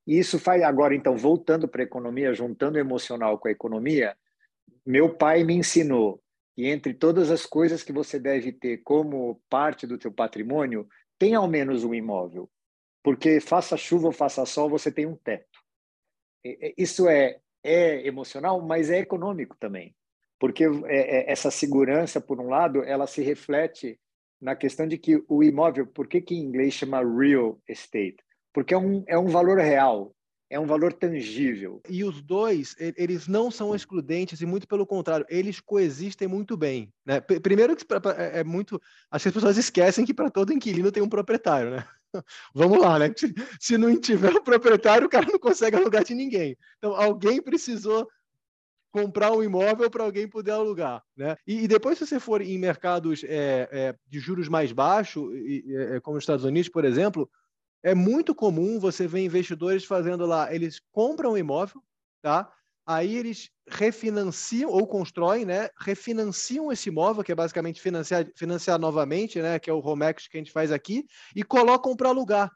E 0.06 0.18
isso 0.18 0.40
faz 0.40 0.62
agora, 0.64 0.96
então, 0.96 1.16
voltando 1.16 1.68
para 1.68 1.82
a 1.82 1.86
economia, 1.86 2.34
juntando 2.34 2.78
o 2.78 2.82
emocional 2.82 3.38
com 3.38 3.48
a 3.48 3.52
economia, 3.52 4.16
meu 4.86 5.16
pai 5.16 5.44
me 5.44 5.54
ensinou 5.54 6.22
que 6.54 6.68
entre 6.68 6.94
todas 6.94 7.32
as 7.32 7.46
coisas 7.46 7.84
que 7.84 7.94
você 7.94 8.20
deve 8.20 8.52
ter 8.52 8.78
como 8.84 9.42
parte 9.50 9.88
do 9.88 9.98
teu 9.98 10.12
patrimônio, 10.12 10.88
tem 11.18 11.36
ao 11.36 11.48
menos 11.48 11.84
um 11.84 11.94
imóvel. 11.94 12.50
Porque 13.04 13.40
faça 13.40 13.78
chuva 13.78 14.08
ou 14.08 14.12
faça 14.12 14.46
sol, 14.46 14.70
você 14.70 14.92
tem 14.92 15.06
um 15.06 15.16
teto. 15.16 15.60
Isso 16.78 17.08
é, 17.08 17.40
é 17.64 18.06
emocional, 18.06 18.62
mas 18.62 18.90
é 18.90 19.00
econômico 19.00 19.56
também. 19.60 19.96
Porque 20.40 20.66
é, 20.66 20.70
é, 21.20 21.32
essa 21.32 21.52
segurança, 21.52 22.20
por 22.20 22.40
um 22.40 22.50
lado, 22.50 22.84
ela 22.84 23.08
se 23.08 23.22
reflete 23.22 24.00
na 24.42 24.56
questão 24.56 24.88
de 24.88 24.98
que 24.98 25.24
o 25.28 25.44
imóvel, 25.44 25.86
por 25.86 26.08
que, 26.08 26.20
que 26.20 26.36
em 26.36 26.40
inglês 26.40 26.74
chama 26.74 27.02
real 27.02 27.62
estate? 27.68 28.18
Porque 28.52 28.74
é 28.74 28.78
um, 28.78 29.04
é 29.08 29.18
um 29.18 29.28
valor 29.28 29.60
real, 29.60 30.14
é 30.52 30.60
um 30.60 30.66
valor 30.66 30.92
tangível. 30.92 31.82
E 31.90 32.04
os 32.04 32.22
dois, 32.22 32.76
eles 32.78 33.26
não 33.26 33.50
são 33.50 33.74
excludentes 33.74 34.42
e 34.42 34.46
muito 34.46 34.68
pelo 34.68 34.86
contrário, 34.86 35.26
eles 35.30 35.62
coexistem 35.62 36.28
muito 36.28 36.58
bem. 36.58 36.94
Né? 37.06 37.22
Primeiro 37.22 37.74
que 37.74 37.86
é, 38.18 38.42
é 38.42 38.44
muito, 38.44 38.80
acho 39.10 39.24
que 39.24 39.30
as 39.30 39.34
pessoas 39.34 39.58
esquecem 39.58 40.06
que 40.06 40.14
para 40.14 40.30
todo 40.30 40.52
inquilino 40.52 40.92
tem 40.92 41.02
um 41.02 41.08
proprietário, 41.10 41.72
né? 41.72 41.88
Vamos 42.54 42.80
lá, 42.80 43.00
né? 43.00 43.10
Se 43.62 43.78
não 43.78 43.98
tiver 43.98 44.34
o 44.34 44.44
proprietário, 44.44 45.08
o 45.08 45.10
cara 45.10 45.26
não 45.26 45.40
consegue 45.40 45.78
alugar 45.78 46.04
de 46.04 46.14
ninguém. 46.14 46.58
Então, 46.78 46.94
alguém 46.94 47.42
precisou 47.42 48.06
comprar 48.92 49.32
um 49.32 49.42
imóvel 49.42 49.90
para 49.90 50.04
alguém 50.04 50.28
poder 50.28 50.52
alugar, 50.52 51.02
né? 51.16 51.38
E, 51.48 51.64
e, 51.64 51.68
depois, 51.70 51.98
se 51.98 52.06
você 52.06 52.20
for 52.20 52.42
em 52.42 52.58
mercados 52.58 53.24
é, 53.24 53.70
é, 53.72 53.96
de 54.06 54.20
juros 54.20 54.50
mais 54.50 54.74
baixos, 54.74 55.34
é, 55.94 56.02
como 56.02 56.18
os 56.18 56.24
Estados 56.24 56.44
Unidos, 56.44 56.68
por 56.68 56.84
exemplo, 56.84 57.30
é 57.84 57.96
muito 57.96 58.36
comum 58.36 58.80
você 58.80 59.08
ver 59.08 59.26
investidores 59.26 59.86
fazendo 59.86 60.26
lá, 60.26 60.54
eles 60.54 60.80
compram 60.92 61.34
um 61.34 61.38
imóvel, 61.38 61.82
tá? 62.22 62.52
aí 62.86 63.16
eles 63.16 63.50
refinanciam 63.68 64.70
ou 64.70 64.86
constroem, 64.88 65.46
né? 65.46 65.70
Refinanciam 65.80 66.72
esse 66.72 66.90
imóvel, 66.90 67.24
que 67.24 67.32
é 67.32 67.36
basicamente 67.36 67.82
financiar, 67.82 68.28
financiar 68.36 68.80
novamente, 68.80 69.42
né? 69.42 69.60
Que 69.60 69.70
é 69.70 69.74
o 69.74 69.80
home 69.80 70.06
equity 70.06 70.30
que 70.30 70.38
a 70.38 70.40
gente 70.40 70.52
faz 70.52 70.72
aqui, 70.72 71.06
e 71.36 71.44
colocam 71.44 71.96
para 71.96 72.10
alugar. 72.10 72.52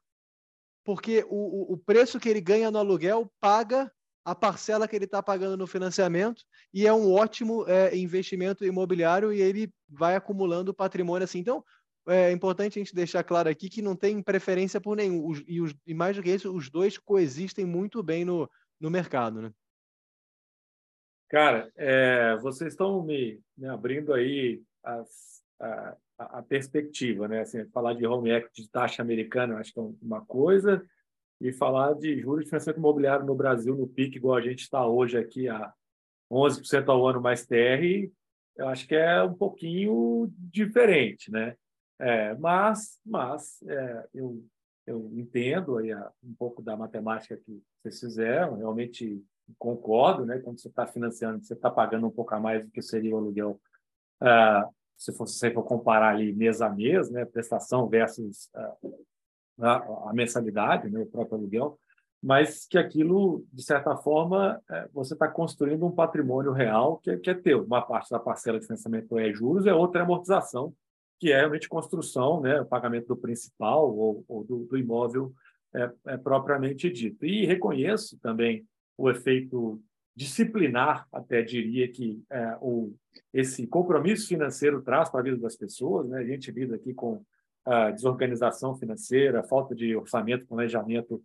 Porque 0.83 1.25
o, 1.29 1.73
o 1.73 1.77
preço 1.77 2.19
que 2.19 2.29
ele 2.29 2.41
ganha 2.41 2.69
no 2.69 2.77
aluguel 2.77 3.31
paga 3.39 3.91
a 4.23 4.35
parcela 4.35 4.87
que 4.87 4.95
ele 4.95 5.05
está 5.05 5.21
pagando 5.21 5.55
no 5.55 5.67
financiamento 5.67 6.43
e 6.73 6.87
é 6.87 6.93
um 6.93 7.13
ótimo 7.13 7.63
é, 7.67 7.95
investimento 7.95 8.65
imobiliário 8.65 9.31
e 9.31 9.39
ele 9.39 9.71
vai 9.87 10.15
acumulando 10.15 10.73
patrimônio 10.73 11.23
assim. 11.23 11.39
Então, 11.39 11.63
é 12.07 12.31
importante 12.31 12.77
a 12.77 12.81
gente 12.81 12.93
deixar 12.93 13.23
claro 13.23 13.49
aqui 13.49 13.69
que 13.69 13.81
não 13.81 13.95
tem 13.95 14.21
preferência 14.21 14.79
por 14.79 14.95
nenhum. 14.95 15.25
Os, 15.25 15.43
e, 15.47 15.61
os, 15.61 15.75
e, 15.85 15.93
mais 15.93 16.15
do 16.15 16.23
que 16.23 16.29
isso, 16.29 16.55
os 16.55 16.69
dois 16.69 16.97
coexistem 16.97 17.65
muito 17.65 18.03
bem 18.03 18.23
no, 18.23 18.49
no 18.79 18.91
mercado, 18.91 19.41
né? 19.41 19.51
Cara, 21.29 21.71
é, 21.75 22.37
vocês 22.37 22.73
estão 22.73 23.03
me, 23.03 23.41
me, 23.57 23.67
abrindo 23.67 24.13
aí 24.13 24.61
as, 24.83 25.43
a, 25.59 25.97
a, 26.17 26.43
perspectiva, 26.43 27.27
né? 27.27 27.41
Assim, 27.41 27.65
falar 27.69 27.93
de 27.93 28.05
home 28.05 28.29
equity 28.29 28.63
de 28.63 28.69
taxa 28.69 29.01
americana, 29.01 29.57
acho 29.57 29.73
que 29.73 29.79
é 29.79 29.83
uma 30.01 30.23
coisa, 30.23 30.85
e 31.41 31.51
falar 31.51 31.93
de 31.93 32.19
juros 32.19 32.43
de 32.43 32.49
financiamento 32.49 32.77
imobiliário 32.77 33.25
no 33.25 33.35
Brasil, 33.35 33.75
no 33.75 33.87
PIC, 33.87 34.17
igual 34.17 34.37
a 34.37 34.41
gente 34.41 34.61
está 34.61 34.85
hoje 34.87 35.17
aqui, 35.17 35.49
a 35.49 35.73
11% 36.31 36.87
ao 36.89 37.07
ano 37.07 37.21
mais 37.21 37.45
TR, 37.45 38.09
eu 38.55 38.69
acho 38.69 38.87
que 38.87 38.95
é 38.95 39.21
um 39.23 39.33
pouquinho 39.33 40.31
diferente, 40.37 41.31
né? 41.31 41.55
É, 41.99 42.35
mas 42.35 42.99
mas 43.05 43.61
é, 43.63 44.07
eu, 44.13 44.43
eu 44.85 45.09
entendo 45.13 45.77
aí 45.77 45.91
a, 45.91 46.11
um 46.23 46.33
pouco 46.33 46.61
da 46.61 46.75
matemática 46.75 47.37
que 47.37 47.61
vocês 47.81 47.99
fizeram, 47.99 48.57
realmente 48.57 49.23
concordo, 49.57 50.25
né? 50.25 50.39
Quando 50.39 50.59
você 50.59 50.67
está 50.67 50.85
financiando, 50.87 51.43
você 51.43 51.53
está 51.53 51.69
pagando 51.69 52.07
um 52.07 52.11
pouco 52.11 52.33
a 52.33 52.39
mais 52.39 52.65
do 52.65 52.71
que 52.71 52.81
seria 52.81 53.15
o 53.15 53.17
aluguel, 53.17 53.59
uh, 54.21 54.73
se 54.97 55.13
for, 55.13 55.27
se 55.27 55.51
for 55.51 55.63
comparar 55.63 56.15
ali 56.15 56.33
mês 56.33 56.61
a 56.61 56.69
mês, 56.69 57.09
né? 57.09 57.25
Prestação 57.25 57.87
versus 57.87 58.49
uh, 58.55 59.05
a, 59.61 60.09
a 60.09 60.13
mensalidade, 60.13 60.89
né, 60.89 60.99
o 60.99 61.05
próprio 61.05 61.37
aluguel, 61.37 61.79
mas 62.21 62.65
que 62.65 62.77
aquilo, 62.77 63.45
de 63.53 63.63
certa 63.63 63.95
forma, 63.95 64.59
é, 64.69 64.87
você 64.91 65.13
está 65.13 65.27
construindo 65.27 65.85
um 65.85 65.91
patrimônio 65.91 66.51
real 66.51 66.97
que, 66.97 67.11
é, 67.11 67.17
que 67.17 67.29
é 67.29 67.35
teu. 67.35 67.63
Uma 67.63 67.81
parte 67.81 68.09
da 68.09 68.19
parcela 68.19 68.59
de 68.59 68.65
financiamento 68.65 69.17
é 69.19 69.31
juros, 69.31 69.67
é 69.67 69.73
outra 69.73 70.01
é 70.01 70.03
amortização, 70.03 70.73
que 71.19 71.31
é 71.31 71.37
realmente 71.37 71.69
construção, 71.69 72.41
né, 72.41 72.61
o 72.61 72.65
pagamento 72.65 73.07
do 73.07 73.17
principal 73.17 73.95
ou, 73.95 74.23
ou 74.27 74.43
do, 74.43 74.65
do, 74.65 74.77
imóvel 74.77 75.33
é, 75.73 75.91
é, 76.07 76.17
propriamente 76.17 76.89
dito. 76.89 77.25
E 77.25 77.45
reconheço 77.45 78.17
também 78.19 78.65
o 78.97 79.09
efeito 79.09 79.81
disciplinar, 80.15 81.07
até 81.11 81.41
diria 81.41 81.91
que 81.91 82.21
é, 82.29 82.57
o, 82.61 82.95
esse 83.33 83.67
compromisso 83.67 84.27
financeiro 84.27 84.81
traz 84.81 85.09
para 85.09 85.19
a 85.19 85.23
vida 85.23 85.37
das 85.37 85.55
pessoas. 85.55 86.07
Né? 86.07 86.19
A 86.19 86.25
gente 86.25 86.51
lida 86.51 86.75
aqui 86.75 86.93
com 86.93 87.21
a 87.65 87.89
desorganização 87.91 88.75
financeira, 88.75 89.43
falta 89.43 89.73
de 89.73 89.95
orçamento, 89.95 90.45
planejamento 90.45 91.15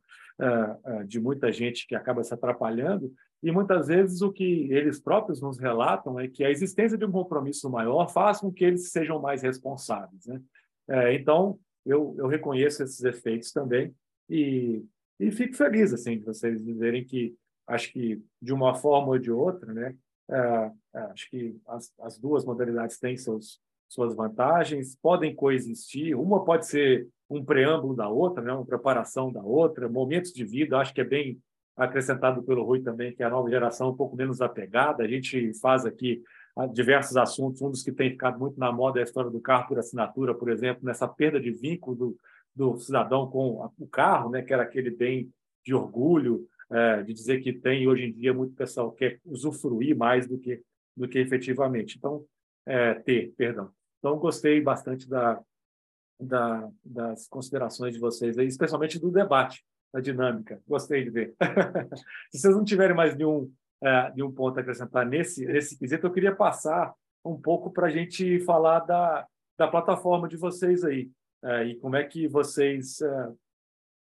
uh, 0.40 1.00
uh, 1.00 1.05
de 1.05 1.20
muita 1.20 1.53
gente 1.53 1.87
que 1.87 1.94
acaba 1.94 2.24
se 2.24 2.33
atrapalhando. 2.33 3.12
E 3.42 3.50
muitas 3.50 3.88
vezes 3.88 4.20
o 4.20 4.33
que 4.33 4.70
eles 4.70 5.00
próprios 5.00 5.40
nos 5.40 5.59
relatam 5.59 6.20
é 6.20 6.29
que 6.29 6.44
a 6.44 6.50
existência 6.50 6.98
de 6.98 7.05
um 7.05 7.12
compromisso 7.12 7.70
maior 7.70 8.09
faz 8.09 8.40
com 8.40 8.53
que 8.53 8.64
eles 8.64 8.90
sejam 8.90 9.20
mais 9.20 9.42
responsáveis. 9.42 10.26
Né? 10.26 10.40
Uh, 10.88 11.09
então, 11.12 11.59
eu, 11.87 12.14
eu 12.18 12.26
reconheço 12.26 12.83
esses 12.83 13.03
efeitos 13.03 13.53
também 13.53 13.94
e, 14.29 14.85
e 15.18 15.31
fico 15.31 15.57
feliz 15.57 15.92
assim, 15.92 16.18
de 16.18 16.24
vocês 16.24 16.62
dizerem 16.62 17.05
que, 17.05 17.35
acho 17.66 17.90
que 17.92 18.22
de 18.42 18.53
uma 18.53 18.74
forma 18.74 19.09
ou 19.09 19.18
de 19.18 19.31
outra, 19.31 19.72
né, 19.72 19.96
acho 20.92 21.29
que 21.31 21.57
as, 21.66 21.92
as 22.00 22.18
duas 22.18 22.44
modalidades 22.44 22.98
têm 22.98 23.16
seus, 23.16 23.61
suas 23.88 24.14
vantagens, 24.14 24.96
podem 24.96 25.35
coexistir. 25.35 26.16
Uma 26.16 26.44
pode 26.44 26.66
ser 26.66 27.09
um 27.29 27.44
preâmbulo 27.44 27.94
da 27.94 28.09
outra, 28.09 28.42
né? 28.42 28.53
uma 28.53 28.64
preparação 28.66 29.33
da 29.33 29.42
outra, 29.42 29.88
momentos 29.88 30.33
de 30.33 30.44
vida. 30.44 30.79
Acho 30.79 30.94
que 30.94 31.00
é 31.00 31.05
bem 31.05 31.40
acrescentado 31.76 32.42
pelo 32.42 32.64
Rui 32.64 32.83
também, 32.83 33.14
que 33.14 33.22
é 33.22 33.26
a 33.26 33.30
nova 33.30 33.48
geração 33.48 33.90
um 33.90 33.96
pouco 33.96 34.16
menos 34.16 34.40
apegada. 34.40 35.02
A 35.02 35.09
gente 35.09 35.52
faz 35.61 35.87
aqui 35.87 36.22
ah, 36.56 36.66
diversos 36.66 37.16
assuntos. 37.16 37.62
Um 37.62 37.70
dos 37.70 37.83
que 37.83 37.92
tem 37.92 38.11
ficado 38.11 38.38
muito 38.38 38.59
na 38.59 38.70
moda 38.72 38.98
é 38.98 39.02
a 39.02 39.04
história 39.04 39.30
do 39.30 39.40
carro 39.40 39.68
por 39.68 39.78
assinatura, 39.78 40.35
por 40.35 40.50
exemplo, 40.50 40.85
nessa 40.85 41.09
perda 41.09 41.40
de 41.40 41.50
vínculo 41.50 41.96
do, 41.96 42.16
do 42.54 42.78
cidadão 42.78 43.30
com 43.30 43.70
o 43.78 43.87
carro, 43.87 44.30
né? 44.30 44.42
que 44.42 44.52
era 44.52 44.62
aquele 44.62 44.90
bem 44.90 45.33
de 45.64 45.74
orgulho, 45.74 46.46
é, 46.70 47.02
de 47.02 47.12
dizer 47.12 47.40
que 47.40 47.52
tem. 47.52 47.88
Hoje 47.88 48.04
em 48.04 48.12
dia, 48.12 48.35
muito 48.35 48.54
pessoal 48.54 48.92
quer 48.92 49.20
usufruir 49.24 49.96
mais 49.96 50.26
do 50.26 50.38
que, 50.38 50.62
do 50.96 51.09
que 51.09 51.18
efetivamente. 51.18 51.96
Então, 51.98 52.24
é, 52.66 52.94
ter, 52.94 53.33
perdão. 53.37 53.70
Então, 53.98 54.18
gostei 54.18 54.61
bastante 54.61 55.09
da, 55.09 55.40
da, 56.20 56.68
das 56.85 57.26
considerações 57.28 57.94
de 57.94 58.00
vocês, 58.00 58.38
aí, 58.38 58.46
especialmente 58.46 58.98
do 58.98 59.11
debate, 59.11 59.64
da 59.92 60.00
dinâmica. 60.00 60.61
Gostei 60.66 61.05
de 61.05 61.11
ver. 61.11 61.35
Se 62.31 62.40
vocês 62.40 62.55
não 62.55 62.64
tiverem 62.64 62.96
mais 62.96 63.16
nenhum, 63.16 63.53
é, 63.83 64.12
nenhum 64.14 64.33
ponto 64.33 64.59
a 64.59 64.61
acrescentar 64.61 65.07
nesse, 65.07 65.44
nesse 65.46 65.79
quesito, 65.79 66.07
eu 66.07 66.12
queria 66.12 66.35
passar 66.35 66.94
um 67.24 67.38
pouco 67.38 67.70
para 67.70 67.87
a 67.87 67.90
gente 67.90 68.40
falar 68.40 68.81
da, 68.81 69.26
da 69.59 69.68
plataforma 69.68 70.29
de 70.29 70.37
vocês 70.37 70.85
aí. 70.85 71.11
É, 71.42 71.64
e 71.64 71.76
como 71.76 71.96
é 71.96 72.05
que 72.05 72.29
vocês 72.29 73.00
é, 73.00 73.33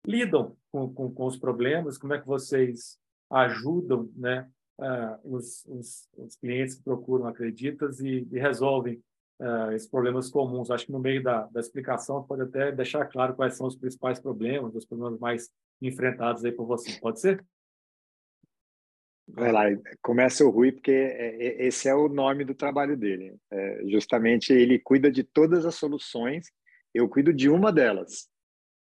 lidam 0.05 0.55
com, 0.71 0.93
com, 0.93 1.11
com, 1.11 1.25
os 1.25 1.37
problemas, 1.37 1.97
como 1.97 2.13
é 2.13 2.19
que 2.19 2.27
vocês 2.27 2.97
ajudam 3.31 4.09
né, 4.15 4.47
os, 5.23 5.65
os, 5.65 6.07
os, 6.17 6.35
clientes 6.35 6.75
que 6.75 6.83
procuram 6.83 7.25
acreditas 7.27 7.99
e, 7.99 8.27
e 8.31 8.39
resolvem 8.39 9.01
uh, 9.39 9.71
esses 9.71 9.87
problemas 9.87 10.29
comuns. 10.29 10.71
Acho 10.71 10.85
que 10.85 10.91
no 10.91 10.99
meio 10.99 11.23
da, 11.23 11.43
da 11.47 11.59
explicação 11.59 12.23
pode 12.23 12.43
até 12.43 12.71
deixar 12.71 13.05
claro 13.05 13.35
quais 13.35 13.55
são 13.55 13.67
os 13.67 13.75
principais 13.75 14.19
problemas, 14.19 14.75
os 14.75 14.85
problemas 14.85 15.19
mais 15.19 15.49
enfrentados 15.87 16.43
aí 16.43 16.51
por 16.51 16.65
você. 16.65 16.99
Pode 16.99 17.19
ser? 17.19 17.45
Vai 19.27 19.51
lá, 19.51 19.63
começa 20.01 20.43
o 20.45 20.49
Rui, 20.49 20.71
porque 20.71 20.91
é, 20.91 21.35
é, 21.35 21.65
esse 21.65 21.87
é 21.87 21.95
o 21.95 22.09
nome 22.09 22.43
do 22.43 22.53
trabalho 22.53 22.97
dele. 22.97 23.35
É, 23.49 23.81
justamente 23.87 24.51
ele 24.51 24.77
cuida 24.77 25.09
de 25.09 25.23
todas 25.23 25.65
as 25.65 25.75
soluções, 25.75 26.51
eu 26.93 27.07
cuido 27.07 27.33
de 27.33 27.49
uma 27.49 27.71
delas, 27.71 28.27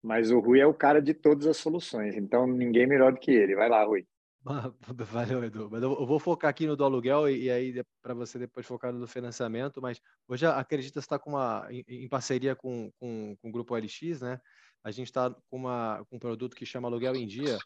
mas 0.01 0.31
o 0.31 0.39
Rui 0.39 0.59
é 0.59 0.65
o 0.65 0.73
cara 0.73 0.99
de 1.01 1.13
todas 1.13 1.45
as 1.45 1.57
soluções, 1.57 2.15
então 2.15 2.47
ninguém 2.47 2.87
melhor 2.87 3.13
do 3.13 3.19
que 3.19 3.31
ele. 3.31 3.55
Vai 3.55 3.69
lá, 3.69 3.83
Rui. 3.83 4.05
Valeu, 5.05 5.43
Edu. 5.43 5.69
Mas 5.71 5.83
eu 5.83 6.05
vou 6.05 6.19
focar 6.19 6.49
aqui 6.49 6.65
no 6.65 6.75
do 6.75 6.83
aluguel 6.83 7.29
e, 7.29 7.43
e 7.43 7.51
aí 7.51 7.83
para 8.01 8.13
você 8.13 8.39
depois 8.39 8.65
focar 8.65 8.91
no 8.91 9.07
financiamento. 9.07 9.81
Mas 9.81 10.01
hoje 10.27 10.45
a 10.45 10.57
Acredita 10.57 10.99
está 10.99 11.19
com 11.19 11.31
uma, 11.31 11.67
em, 11.69 11.83
em 11.87 12.09
parceria 12.09 12.55
com, 12.55 12.91
com, 12.99 13.37
com, 13.39 13.49
o 13.49 13.51
Grupo 13.51 13.75
LX, 13.75 14.21
né? 14.21 14.41
A 14.83 14.91
gente 14.91 15.07
está 15.07 15.29
com, 15.49 15.63
com 16.09 16.15
um 16.15 16.19
produto 16.19 16.55
que 16.55 16.65
chama 16.65 16.87
Aluguel 16.87 17.15
em 17.15 17.27
Dia 17.27 17.57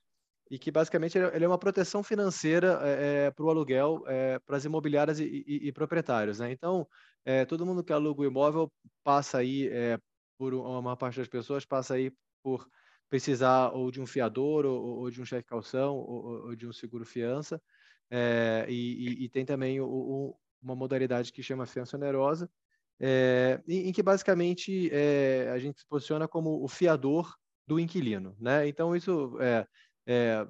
e 0.49 0.59
que 0.59 0.69
basicamente 0.69 1.17
ele 1.17 1.43
é 1.43 1.47
uma 1.47 1.57
proteção 1.57 2.03
financeira 2.03 2.79
é, 2.83 3.25
é 3.25 3.31
para 3.31 3.43
o 3.43 3.49
aluguel 3.49 4.03
é, 4.05 4.37
para 4.39 4.57
as 4.57 4.65
imobiliárias 4.65 5.19
e, 5.19 5.43
e, 5.47 5.67
e, 5.67 5.71
proprietários, 5.71 6.39
né? 6.39 6.51
Então, 6.51 6.87
é, 7.23 7.45
todo 7.45 7.65
mundo 7.65 7.83
que 7.83 7.91
aluga 7.91 8.21
o 8.21 8.25
imóvel 8.25 8.71
passa 9.03 9.39
aí, 9.39 9.67
é, 9.69 9.97
por 10.37 10.53
uma 10.53 10.95
parte 10.95 11.19
das 11.19 11.27
pessoas 11.27 11.65
passa 11.65 11.95
aí 11.95 12.11
por 12.43 12.67
precisar 13.09 13.69
ou 13.71 13.89
de 13.89 14.01
um 14.01 14.05
fiador, 14.05 14.65
ou, 14.65 14.99
ou 14.99 15.09
de 15.09 15.21
um 15.21 15.25
cheque 15.25 15.47
calção, 15.47 15.95
ou, 15.95 16.47
ou, 16.47 16.55
de 16.55 16.67
um 16.67 16.73
seguro 16.73 17.05
fiança. 17.05 17.61
É, 18.09 18.65
e, 18.69 19.23
e, 19.25 19.29
tem 19.29 19.45
também 19.45 19.79
o, 19.81 19.87
o, 19.87 20.39
uma 20.61 20.75
modalidade 20.75 21.31
que 21.31 21.41
chama 21.41 21.65
fiança 21.65 21.97
onerosa, 21.97 22.49
é, 22.99 23.61
em, 23.67 23.89
em, 23.89 23.93
que 23.93 24.01
basicamente 24.01 24.89
é, 24.91 25.49
a 25.53 25.59
gente 25.59 25.79
se 25.79 25.85
posiciona 25.87 26.27
como 26.27 26.63
o 26.63 26.67
fiador 26.67 27.35
do 27.67 27.79
inquilino. 27.79 28.35
Né? 28.39 28.67
Então, 28.67 28.95
isso 28.95 29.33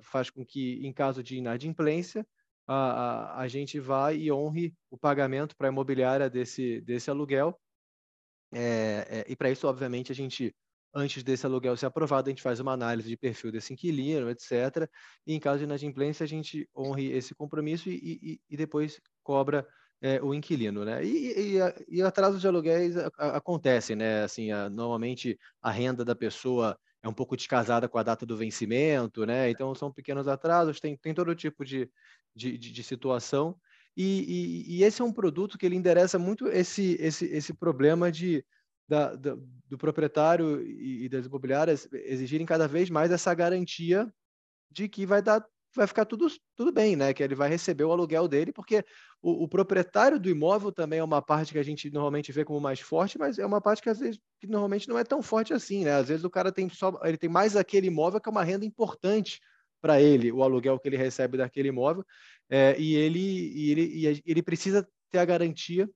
faz 0.02 0.30
com 0.30 0.46
que, 0.46 0.86
em 0.86 0.92
caso 0.92 1.24
de 1.24 1.38
inadimplência, 1.38 2.28
a, 2.68 2.76
a, 2.76 3.42
a 3.42 3.48
gente 3.48 3.80
vá 3.80 4.12
e 4.12 4.32
honre 4.32 4.74
o 4.90 4.98
pagamento 4.98 5.56
para 5.56 5.68
a 5.68 5.72
imobiliária 5.72 6.30
desse, 6.30 6.82
desse 6.82 7.10
aluguel. 7.10 7.58
e 9.28 9.36
para 9.36 9.50
isso, 9.50 9.68
obviamente, 9.68 10.12
a 10.12 10.16
gente 10.16 10.54
antes 10.96 11.22
desse 11.24 11.46
aluguel 11.46 11.76
ser 11.76 11.88
aprovado, 11.88 12.30
a 12.30 12.32
gente 12.32 12.42
faz 12.42 12.62
uma 12.62 12.72
análise 12.72 13.10
de 13.10 13.18
perfil 13.18 13.52
desse 13.52 13.74
inquilino, 13.74 14.30
etc. 14.30 14.90
E 15.28 15.34
em 15.34 15.40
caso 15.40 15.60
de 15.60 15.66
inadimplência, 15.66 16.24
a 16.24 16.28
gente 16.28 16.70
honre 16.76 17.12
esse 17.12 17.36
compromisso 17.36 17.90
e, 17.90 18.20
e, 18.24 18.42
e 18.50 18.58
depois 18.58 19.02
cobra 19.22 19.68
é, 20.02 20.22
o 20.22 20.34
inquilino, 20.34 20.86
né? 20.86 21.04
E, 21.04 21.58
e, 21.58 21.98
e 21.98 22.02
atrasos 22.02 22.42
de 22.42 22.48
aluguéis 22.48 22.96
acontecem, 23.18 23.96
né? 23.96 24.24
Assim, 24.24 24.52
a, 24.52 24.70
normalmente 24.70 25.40
a 25.62 25.72
renda 25.72 26.04
da 26.04 26.16
pessoa 26.16 26.78
é 27.02 27.08
um 27.08 27.14
pouco 27.14 27.38
descasada 27.38 27.88
com 27.88 27.98
a 27.98 28.04
data 28.04 28.26
do 28.26 28.38
vencimento, 28.38 29.26
né? 29.26 29.50
Então 29.50 29.74
são 29.76 29.92
pequenos 29.92 30.28
atrasos, 30.28 30.80
tem, 30.80 30.98
tem 30.98 31.14
todo 31.14 31.36
tipo 31.36 31.64
de, 31.64 31.90
de, 32.36 32.58
de, 32.58 32.72
de 32.72 32.84
situação. 32.84 33.56
E, 33.98 34.66
e, 34.68 34.84
esse 34.84 35.02
é 35.02 35.06
um 35.06 35.14
produto 35.14 35.58
que 35.58 35.66
ele 35.66 35.76
endereça 35.76 36.20
muito 36.20 36.48
esse, 36.48 36.98
esse, 37.00 37.26
esse 37.28 37.54
problema 37.54 38.12
de 38.12 38.44
da, 38.88 39.16
da, 39.16 39.36
do 39.68 39.78
proprietário 39.78 40.62
e, 40.62 41.08
das 41.10 41.26
imobiliárias 41.26 41.88
exigirem 41.92 42.46
cada 42.46 42.68
vez 42.68 42.90
mais 42.90 43.10
essa 43.10 43.34
garantia 43.34 44.14
de 44.70 44.90
que 44.90 45.06
vai 45.06 45.22
dar 45.22 45.44
vai 45.76 45.88
ficar 45.88 46.06
tudo, 46.06 46.28
tudo 46.56 46.72
bem, 46.72 46.96
né? 46.96 47.14
Que 47.14 47.22
ele 47.22 47.36
vai 47.36 47.50
receber 47.50 47.84
o 47.84 47.92
aluguel 47.92 48.28
dele, 48.28 48.54
porque 48.54 48.84
o, 49.26 49.46
o, 49.46 49.48
proprietário 49.48 50.20
do 50.20 50.30
imóvel 50.30 50.72
também 50.72 51.00
é 51.00 51.04
uma 51.04 51.20
parte 51.20 51.52
que 51.52 51.58
a 51.58 51.64
gente 51.64 51.90
normalmente 51.90 52.32
vê 52.32 52.46
como 52.46 52.62
mais 52.62 52.80
forte, 52.80 53.18
mas 53.18 53.40
é 53.40 53.46
uma 53.46 53.60
parte 53.60 53.82
que 53.82 53.90
às 53.90 53.98
vezes 53.98 54.20
que 54.40 54.46
normalmente 54.46 54.88
não 54.88 55.00
é 55.00 55.04
tão 55.04 55.20
forte 55.24 55.52
assim, 55.52 55.84
né? 55.84 55.94
Às 55.94 56.10
vezes 56.10 56.24
o 56.24 56.30
cara 56.30 56.52
tem 56.52 56.70
só 56.70 57.00
ele 57.04 57.18
tem 57.18 57.28
mais 57.28 57.56
aquele 57.56 57.88
imóvel 57.88 58.22
que 58.22 58.30
é 58.30 58.32
uma 58.32 58.44
renda 58.44 58.66
importante 58.66 59.42
para 59.82 60.00
ele, 60.00 60.32
o 60.32 60.44
aluguel 60.44 60.78
que 60.78 60.88
ele 60.88 60.96
recebe 60.96 61.40
daquele 61.40 61.70
imóvel, 61.70 62.06
é, 62.48 62.80
e 62.80 62.94
ele 62.94 63.20
e 63.20 63.72
ele 63.72 63.82
e 63.96 64.24
ele 64.28 64.44
precisa 64.44 64.88
ter 65.10 65.18
a 65.18 65.26
garantia 65.26 65.90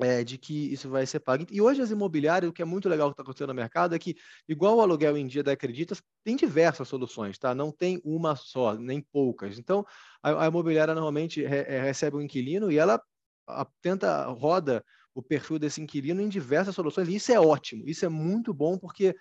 é, 0.00 0.22
de 0.22 0.38
que 0.38 0.72
isso 0.72 0.88
vai 0.88 1.06
ser 1.06 1.20
pago. 1.20 1.46
E 1.50 1.60
hoje 1.60 1.82
as 1.82 1.90
imobiliárias, 1.90 2.48
o 2.48 2.52
que 2.52 2.62
é 2.62 2.64
muito 2.64 2.88
legal 2.88 3.08
que 3.08 3.14
está 3.14 3.22
acontecendo 3.22 3.48
no 3.48 3.54
mercado 3.54 3.94
é 3.94 3.98
que, 3.98 4.16
igual 4.48 4.76
o 4.76 4.80
aluguel 4.80 5.16
em 5.16 5.26
dia 5.26 5.42
da 5.42 5.52
Acreditas, 5.52 6.02
tem 6.24 6.36
diversas 6.36 6.88
soluções, 6.88 7.38
tá? 7.38 7.54
Não 7.54 7.72
tem 7.72 8.00
uma 8.04 8.36
só, 8.36 8.74
nem 8.74 9.00
poucas. 9.00 9.58
Então, 9.58 9.84
a, 10.22 10.44
a 10.44 10.48
imobiliária 10.48 10.94
normalmente 10.94 11.44
re, 11.44 11.58
é, 11.58 11.80
recebe 11.82 12.16
um 12.16 12.20
inquilino 12.20 12.70
e 12.70 12.78
ela 12.78 13.00
a, 13.46 13.66
tenta, 13.82 14.24
roda 14.26 14.84
o 15.14 15.22
perfil 15.22 15.58
desse 15.58 15.80
inquilino 15.80 16.20
em 16.20 16.28
diversas 16.28 16.74
soluções. 16.74 17.08
E 17.08 17.16
isso 17.16 17.32
é 17.32 17.40
ótimo, 17.40 17.88
isso 17.88 18.04
é 18.04 18.08
muito 18.08 18.54
bom, 18.54 18.78
porque 18.78 19.16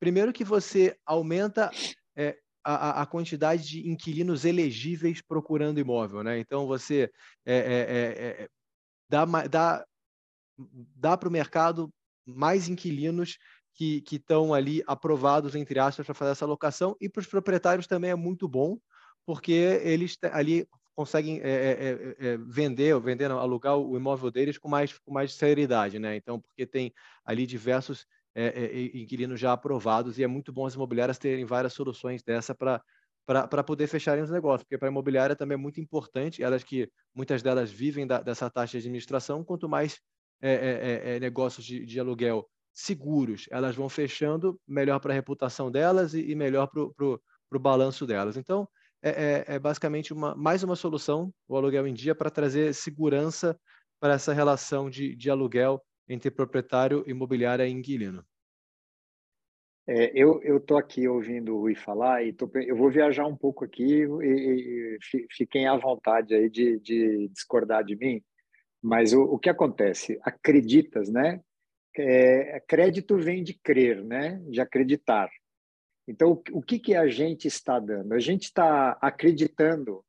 primeiro 0.00 0.32
que 0.32 0.44
você 0.44 0.96
aumenta 1.04 1.70
é, 2.16 2.38
a, 2.64 3.02
a, 3.02 3.06
quantidade 3.06 3.64
de 3.64 3.88
inquilinos 3.88 4.44
elegíveis 4.44 5.20
procurando 5.20 5.78
imóvel, 5.78 6.22
né? 6.22 6.38
Então, 6.38 6.66
você 6.66 7.10
dá, 9.10 9.24
dá 9.50 9.84
dá 10.94 11.16
para 11.16 11.28
o 11.28 11.32
mercado 11.32 11.92
mais 12.26 12.68
inquilinos 12.68 13.38
que 13.74 14.04
estão 14.12 14.54
ali 14.54 14.82
aprovados, 14.86 15.54
entre 15.54 15.78
aspas, 15.78 16.06
para 16.06 16.14
fazer 16.14 16.32
essa 16.32 16.46
locação, 16.46 16.96
e 17.00 17.08
para 17.08 17.20
os 17.20 17.26
proprietários 17.26 17.86
também 17.86 18.10
é 18.10 18.14
muito 18.14 18.46
bom, 18.46 18.78
porque 19.26 19.52
eles 19.52 20.16
ali 20.32 20.66
conseguem 20.94 21.40
é, 21.40 21.50
é, 21.50 22.16
é, 22.28 22.36
vender, 22.36 22.98
vender, 23.00 23.28
não, 23.28 23.38
alugar 23.38 23.76
o 23.76 23.96
imóvel 23.96 24.30
deles 24.30 24.58
com 24.58 24.68
mais, 24.68 24.98
com 24.98 25.12
mais 25.12 25.34
seriedade, 25.34 25.98
né? 25.98 26.16
Então, 26.16 26.40
porque 26.40 26.66
tem 26.66 26.92
ali 27.24 27.46
diversos 27.46 28.06
inquilinos 28.94 29.38
já 29.38 29.52
aprovados 29.52 30.18
e 30.18 30.22
é 30.22 30.26
muito 30.26 30.52
bom 30.52 30.64
as 30.64 30.74
imobiliárias 30.74 31.18
terem 31.18 31.44
várias 31.44 31.74
soluções 31.74 32.22
dessa 32.22 32.54
para 32.54 32.82
para 33.24 33.62
poder 33.62 33.86
fecharem 33.86 34.22
os 34.22 34.30
negócios, 34.30 34.64
porque 34.64 34.76
para 34.76 34.88
a 34.88 34.90
imobiliária 34.90 35.36
também 35.36 35.54
é 35.54 35.56
muito 35.56 35.80
importante, 35.80 36.42
elas 36.42 36.64
que 36.64 36.90
muitas 37.14 37.40
delas 37.40 37.70
vivem 37.70 38.04
da, 38.04 38.20
dessa 38.20 38.50
taxa 38.50 38.72
de 38.72 38.78
administração, 38.78 39.44
quanto 39.44 39.68
mais 39.68 40.00
é, 40.42 40.52
é, 40.52 41.12
é, 41.12 41.16
é, 41.16 41.20
negócios 41.20 41.64
de, 41.64 41.86
de, 41.86 42.00
aluguel 42.00 42.48
seguros, 42.72 43.46
elas 43.50 43.76
vão 43.76 43.88
fechando, 43.88 44.60
melhor 44.66 44.98
para 44.98 45.12
a 45.12 45.14
reputação 45.14 45.70
delas 45.70 46.14
e, 46.14 46.30
e 46.30 46.34
melhor 46.34 46.66
para 46.66 47.06
o 47.06 47.60
balanço 47.60 48.04
delas. 48.04 48.36
Então, 48.36 48.68
é, 49.00 49.44
é, 49.46 49.58
basicamente 49.58 50.12
uma, 50.12 50.34
mais 50.34 50.64
uma 50.64 50.74
solução, 50.74 51.32
o 51.46 51.56
aluguel 51.56 51.86
em 51.86 51.94
dia, 51.94 52.14
para 52.14 52.30
trazer 52.30 52.74
segurança 52.74 53.58
para 54.00 54.14
essa 54.14 54.32
relação 54.32 54.90
de, 54.90 55.14
de 55.14 55.30
aluguel 55.30 55.80
entre 56.08 56.30
proprietário, 56.30 57.04
imobiliária 57.06 57.66
e 57.66 57.70
inquilino. 57.70 58.24
É, 59.86 60.12
eu 60.14 60.40
estou 60.58 60.76
aqui 60.76 61.08
ouvindo 61.08 61.56
o 61.56 61.60
Rui 61.60 61.74
falar 61.74 62.24
e 62.24 62.32
tô, 62.32 62.48
eu 62.54 62.76
vou 62.76 62.88
viajar 62.88 63.26
um 63.26 63.36
pouco 63.36 63.64
aqui 63.64 64.04
e, 64.22 64.96
e 64.96 64.98
fiquem 65.30 65.66
à 65.66 65.76
vontade 65.76 66.34
aí 66.34 66.48
de, 66.48 66.78
de 66.78 67.28
discordar 67.28 67.84
de 67.84 67.96
mim, 67.96 68.22
mas 68.82 69.12
o, 69.12 69.22
o 69.22 69.38
que 69.38 69.48
acontece? 69.48 70.18
Acreditas, 70.22 71.08
né? 71.08 71.40
É, 71.96 72.60
crédito 72.66 73.16
vem 73.16 73.42
de 73.44 73.54
crer, 73.54 74.02
né? 74.02 74.42
De 74.48 74.60
acreditar. 74.60 75.30
Então, 76.08 76.32
o, 76.32 76.58
o 76.58 76.62
que, 76.62 76.78
que 76.78 76.94
a 76.94 77.06
gente 77.06 77.46
está 77.46 77.78
dando? 77.78 78.12
A 78.12 78.18
gente 78.18 78.44
está 78.44 78.98
acreditando 79.00 80.04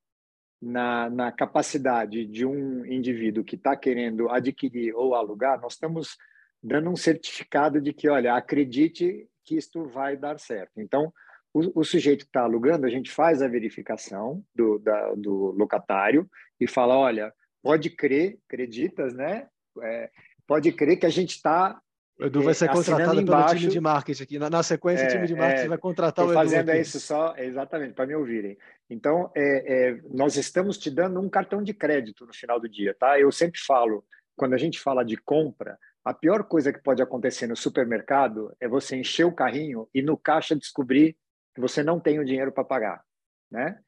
na, 0.63 1.09
na 1.09 1.31
capacidade 1.31 2.25
de 2.25 2.45
um 2.45 2.85
indivíduo 2.85 3.43
que 3.43 3.55
está 3.55 3.75
querendo 3.75 4.29
adquirir 4.29 4.95
ou 4.95 5.13
alugar, 5.13 5.59
nós 5.59 5.73
estamos 5.73 6.17
dando 6.61 6.89
um 6.89 6.95
certificado 6.95 7.81
de 7.81 7.91
que, 7.91 8.07
olha, 8.07 8.33
acredite 8.33 9.27
que 9.43 9.57
isto 9.57 9.85
vai 9.85 10.15
dar 10.15 10.39
certo. 10.39 10.79
Então, 10.79 11.13
o, 11.53 11.81
o 11.81 11.83
sujeito 11.83 12.23
que 12.23 12.29
está 12.29 12.43
alugando, 12.43 12.85
a 12.85 12.89
gente 12.89 13.11
faz 13.11 13.41
a 13.41 13.47
verificação 13.47 14.43
do, 14.55 14.79
da, 14.79 15.13
do 15.15 15.51
locatário 15.51 16.27
e 16.59 16.65
fala, 16.65 16.97
olha, 16.97 17.33
pode 17.63 17.89
crer, 17.89 18.37
acreditas, 18.47 19.13
né? 19.13 19.47
É, 19.81 20.11
pode 20.45 20.71
crer 20.71 20.97
que 20.97 21.05
a 21.05 21.09
gente 21.09 21.31
está 21.31 21.81
o 22.19 22.25
Edu 22.25 22.43
vai 22.43 22.53
ser 22.53 22.69
contratado 22.69 23.19
embaixo, 23.19 23.47
pelo 23.47 23.59
time 23.59 23.71
de 23.71 23.79
marketing 23.79 24.23
aqui. 24.23 24.39
Na, 24.39 24.47
na 24.47 24.61
sequência, 24.61 25.03
é, 25.03 25.07
o 25.07 25.09
time 25.09 25.25
de 25.25 25.35
marketing 25.35 25.65
é, 25.65 25.69
vai 25.69 25.77
contratar 25.79 26.23
o 26.23 26.29
Edu. 26.29 26.35
fazendo 26.35 26.69
aqui. 26.69 26.79
isso 26.79 26.99
só, 26.99 27.35
exatamente, 27.37 27.93
para 27.93 28.05
me 28.05 28.13
ouvirem. 28.13 28.55
Então, 28.87 29.31
é, 29.35 29.89
é, 29.89 30.01
nós 30.11 30.35
estamos 30.35 30.77
te 30.77 30.91
dando 30.91 31.19
um 31.19 31.27
cartão 31.27 31.63
de 31.63 31.73
crédito 31.73 32.25
no 32.25 32.33
final 32.33 32.59
do 32.59 32.69
dia, 32.69 32.95
tá? 32.99 33.19
Eu 33.19 33.31
sempre 33.31 33.59
falo, 33.59 34.05
quando 34.35 34.53
a 34.53 34.57
gente 34.57 34.79
fala 34.79 35.03
de 35.03 35.17
compra, 35.17 35.77
a 36.05 36.13
pior 36.13 36.43
coisa 36.43 36.71
que 36.71 36.83
pode 36.83 37.01
acontecer 37.01 37.47
no 37.47 37.55
supermercado 37.55 38.55
é 38.59 38.67
você 38.67 38.95
encher 38.95 39.25
o 39.25 39.31
carrinho 39.31 39.89
e 39.93 40.01
no 40.01 40.15
caixa 40.15 40.55
descobrir 40.55 41.17
que 41.55 41.61
você 41.61 41.81
não 41.81 41.99
tem 41.99 42.19
o 42.19 42.25
dinheiro 42.25 42.51
para 42.51 42.63
pagar, 42.63 43.01
né? 43.49 43.79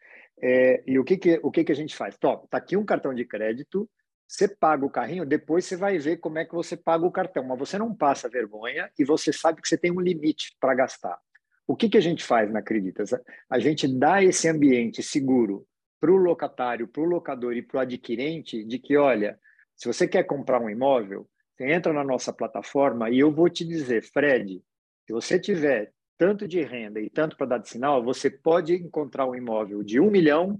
É, 0.42 0.84
e 0.86 1.00
o 1.00 1.04
que, 1.04 1.18
que, 1.18 1.40
o 1.42 1.52
que, 1.52 1.64
que 1.64 1.72
a 1.72 1.76
gente 1.76 1.96
faz? 1.96 2.18
Top, 2.18 2.48
tá 2.50 2.58
aqui 2.58 2.76
um 2.76 2.86
cartão 2.86 3.14
de 3.14 3.26
crédito, 3.26 3.90
você 4.28 4.48
paga 4.48 4.86
o 4.86 4.90
carrinho, 4.90 5.26
depois 5.26 5.66
você 5.66 5.78
vai 5.78 5.98
ver 5.98 6.18
como 6.18 6.40
é 6.40 6.46
que 6.46 6.54
você 6.54 6.76
paga 6.76 7.06
o 7.06 7.12
cartão, 7.12 7.44
mas 7.44 7.60
você 7.60 7.78
não 7.78 7.96
passa 7.96 8.28
vergonha 8.28 8.90
e 8.98 9.06
você 9.06 9.32
sabe 9.32 9.62
que 9.62 9.68
você 9.68 9.78
tem 9.78 9.92
um 9.92 10.02
limite 10.02 10.56
para 10.60 10.74
gastar. 10.74 11.18
O 11.68 11.76
que, 11.76 11.90
que 11.90 11.98
a 11.98 12.02
gente 12.02 12.24
faz 12.24 12.52
na 12.52 12.60
Acreditas? 12.60 13.12
A 13.50 13.60
gente 13.60 13.88
dá 13.88 14.24
esse 14.24 14.48
ambiente 14.48 15.02
seguro 15.02 15.66
para 16.00 16.12
o 16.12 16.18
locatário, 16.18 16.88
para 16.88 17.02
o 17.02 17.06
locador 17.06 17.54
e 17.54 17.62
para 17.62 17.78
o 17.78 17.82
adquirente 17.82 18.64
de 18.64 18.78
que, 18.78 18.98
olha, 18.98 19.40
se 19.76 19.88
você 19.88 20.08
quer 20.08 20.24
comprar 20.24 20.62
um 20.62 20.70
imóvel, 20.70 21.28
você 21.56 21.72
entra 21.72 21.94
na 21.94 22.04
nossa 22.04 22.34
plataforma 22.34 23.10
e 23.10 23.20
eu 23.20 23.32
vou 23.32 23.50
te 23.50 23.66
dizer, 23.66 24.04
Fred, 24.04 24.62
se 25.06 25.14
você 25.14 25.40
tiver 25.40 25.92
tanto 26.18 26.48
de 26.48 26.62
renda 26.62 27.00
e 27.00 27.10
tanto 27.10 27.36
para 27.36 27.48
dar 27.48 27.58
de 27.58 27.70
sinal, 27.70 28.04
você 28.04 28.30
pode 28.30 28.74
encontrar 28.74 29.26
um 29.26 29.36
imóvel 29.36 29.84
de 29.84 30.00
um 30.00 30.10
milhão 30.10 30.60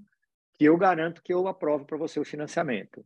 que 0.54 0.66
eu 0.66 0.78
garanto 0.78 1.22
que 1.22 1.34
eu 1.34 1.48
aprovo 1.48 1.86
para 1.86 1.98
você 1.98 2.20
o 2.20 2.26
financiamento. 2.26 3.06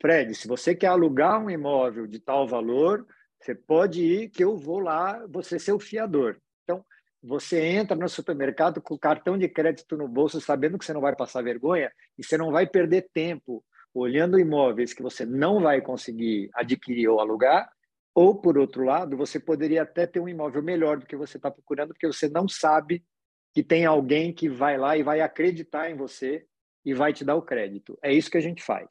Fred, 0.00 0.34
se 0.34 0.46
você 0.46 0.74
quer 0.74 0.88
alugar 0.88 1.42
um 1.42 1.50
imóvel 1.50 2.06
de 2.06 2.20
tal 2.20 2.46
valor, 2.46 3.06
você 3.40 3.54
pode 3.54 4.02
ir 4.02 4.28
que 4.30 4.42
eu 4.42 4.56
vou 4.56 4.78
lá, 4.78 5.24
você 5.28 5.58
ser 5.58 5.72
o 5.72 5.80
fiador. 5.80 6.36
Então, 6.62 6.84
você 7.22 7.60
entra 7.60 7.96
no 7.96 8.08
supermercado 8.08 8.80
com 8.80 8.94
o 8.94 8.98
cartão 8.98 9.36
de 9.36 9.48
crédito 9.48 9.96
no 9.96 10.08
bolso, 10.08 10.40
sabendo 10.40 10.78
que 10.78 10.84
você 10.84 10.92
não 10.92 11.00
vai 11.00 11.14
passar 11.14 11.42
vergonha 11.42 11.90
e 12.16 12.24
você 12.24 12.36
não 12.36 12.52
vai 12.52 12.66
perder 12.66 13.08
tempo 13.12 13.64
olhando 13.92 14.38
imóveis 14.38 14.92
que 14.92 15.02
você 15.02 15.24
não 15.24 15.60
vai 15.60 15.80
conseguir 15.80 16.50
adquirir 16.54 17.08
ou 17.08 17.20
alugar, 17.20 17.68
ou, 18.18 18.34
por 18.34 18.58
outro 18.58 18.82
lado, 18.82 19.16
você 19.16 19.38
poderia 19.38 19.82
até 19.82 20.04
ter 20.04 20.18
um 20.18 20.28
imóvel 20.28 20.60
melhor 20.60 20.98
do 20.98 21.06
que 21.06 21.14
você 21.14 21.36
está 21.36 21.52
procurando, 21.52 21.90
porque 21.90 22.08
você 22.08 22.28
não 22.28 22.48
sabe 22.48 23.04
que 23.54 23.62
tem 23.62 23.86
alguém 23.86 24.32
que 24.32 24.48
vai 24.48 24.76
lá 24.76 24.96
e 24.96 25.04
vai 25.04 25.20
acreditar 25.20 25.88
em 25.88 25.94
você 25.94 26.44
e 26.84 26.92
vai 26.92 27.12
te 27.12 27.24
dar 27.24 27.36
o 27.36 27.42
crédito. 27.42 27.96
É 28.02 28.12
isso 28.12 28.28
que 28.28 28.36
a 28.36 28.40
gente 28.40 28.60
faz. 28.60 28.88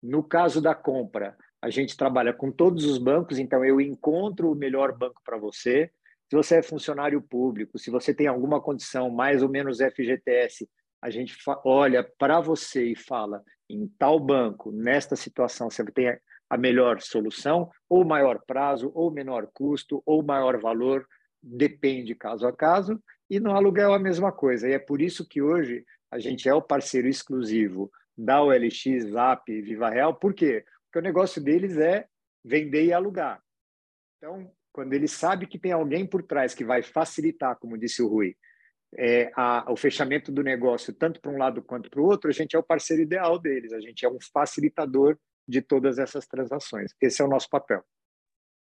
No 0.00 0.22
caso 0.22 0.60
da 0.60 0.76
compra, 0.76 1.36
a 1.60 1.70
gente 1.70 1.96
trabalha 1.96 2.32
com 2.32 2.52
todos 2.52 2.84
os 2.84 2.98
bancos, 2.98 3.36
então 3.40 3.64
eu 3.64 3.80
encontro 3.80 4.52
o 4.52 4.54
melhor 4.54 4.96
banco 4.96 5.20
para 5.24 5.36
você. 5.36 5.90
Se 6.30 6.36
você 6.36 6.58
é 6.58 6.62
funcionário 6.62 7.20
público, 7.20 7.80
se 7.80 7.90
você 7.90 8.14
tem 8.14 8.28
alguma 8.28 8.60
condição 8.60 9.10
mais 9.10 9.42
ou 9.42 9.48
menos 9.48 9.78
FGTS, 9.78 10.70
a 11.02 11.10
gente 11.10 11.36
olha 11.64 12.08
para 12.16 12.40
você 12.40 12.92
e 12.92 12.94
fala: 12.94 13.42
em 13.68 13.88
tal 13.98 14.20
banco, 14.20 14.70
nesta 14.70 15.16
situação, 15.16 15.68
você 15.68 15.84
tem 15.86 16.16
a 16.52 16.58
melhor 16.58 17.00
solução, 17.00 17.70
ou 17.88 18.04
maior 18.04 18.38
prazo, 18.46 18.92
ou 18.94 19.10
menor 19.10 19.48
custo, 19.54 20.02
ou 20.04 20.22
maior 20.22 20.60
valor, 20.60 21.08
depende 21.42 22.14
caso 22.14 22.46
a 22.46 22.52
caso, 22.52 23.02
e 23.30 23.40
no 23.40 23.52
aluguel 23.52 23.94
a 23.94 23.98
mesma 23.98 24.30
coisa. 24.30 24.68
E 24.68 24.72
é 24.72 24.78
por 24.78 25.00
isso 25.00 25.26
que 25.26 25.40
hoje 25.40 25.82
a 26.10 26.18
gente 26.18 26.46
é 26.46 26.52
o 26.52 26.60
parceiro 26.60 27.08
exclusivo 27.08 27.90
da 28.14 28.42
OLX, 28.42 29.12
Zap, 29.12 29.62
Viva 29.62 29.88
Real, 29.88 30.14
por 30.14 30.34
quê? 30.34 30.62
Porque 30.84 30.98
o 30.98 31.02
negócio 31.02 31.42
deles 31.42 31.78
é 31.78 32.06
vender 32.44 32.84
e 32.84 32.92
alugar. 32.92 33.42
Então, 34.18 34.52
quando 34.70 34.92
ele 34.92 35.08
sabe 35.08 35.46
que 35.46 35.58
tem 35.58 35.72
alguém 35.72 36.06
por 36.06 36.22
trás 36.22 36.54
que 36.54 36.66
vai 36.66 36.82
facilitar, 36.82 37.56
como 37.58 37.78
disse 37.78 38.02
o 38.02 38.08
Rui, 38.08 38.36
é, 38.98 39.32
a, 39.34 39.72
o 39.72 39.76
fechamento 39.76 40.30
do 40.30 40.42
negócio, 40.42 40.92
tanto 40.92 41.18
para 41.18 41.32
um 41.32 41.38
lado 41.38 41.62
quanto 41.62 41.88
para 41.88 42.02
o 42.02 42.04
outro, 42.04 42.28
a 42.28 42.34
gente 42.34 42.54
é 42.54 42.58
o 42.58 42.62
parceiro 42.62 43.00
ideal 43.02 43.38
deles, 43.38 43.72
a 43.72 43.80
gente 43.80 44.04
é 44.04 44.10
um 44.10 44.18
facilitador 44.34 45.16
de 45.52 45.60
todas 45.60 45.98
essas 45.98 46.26
transações. 46.26 46.94
Esse 47.00 47.20
é 47.20 47.24
o 47.24 47.28
nosso 47.28 47.48
papel. 47.50 47.84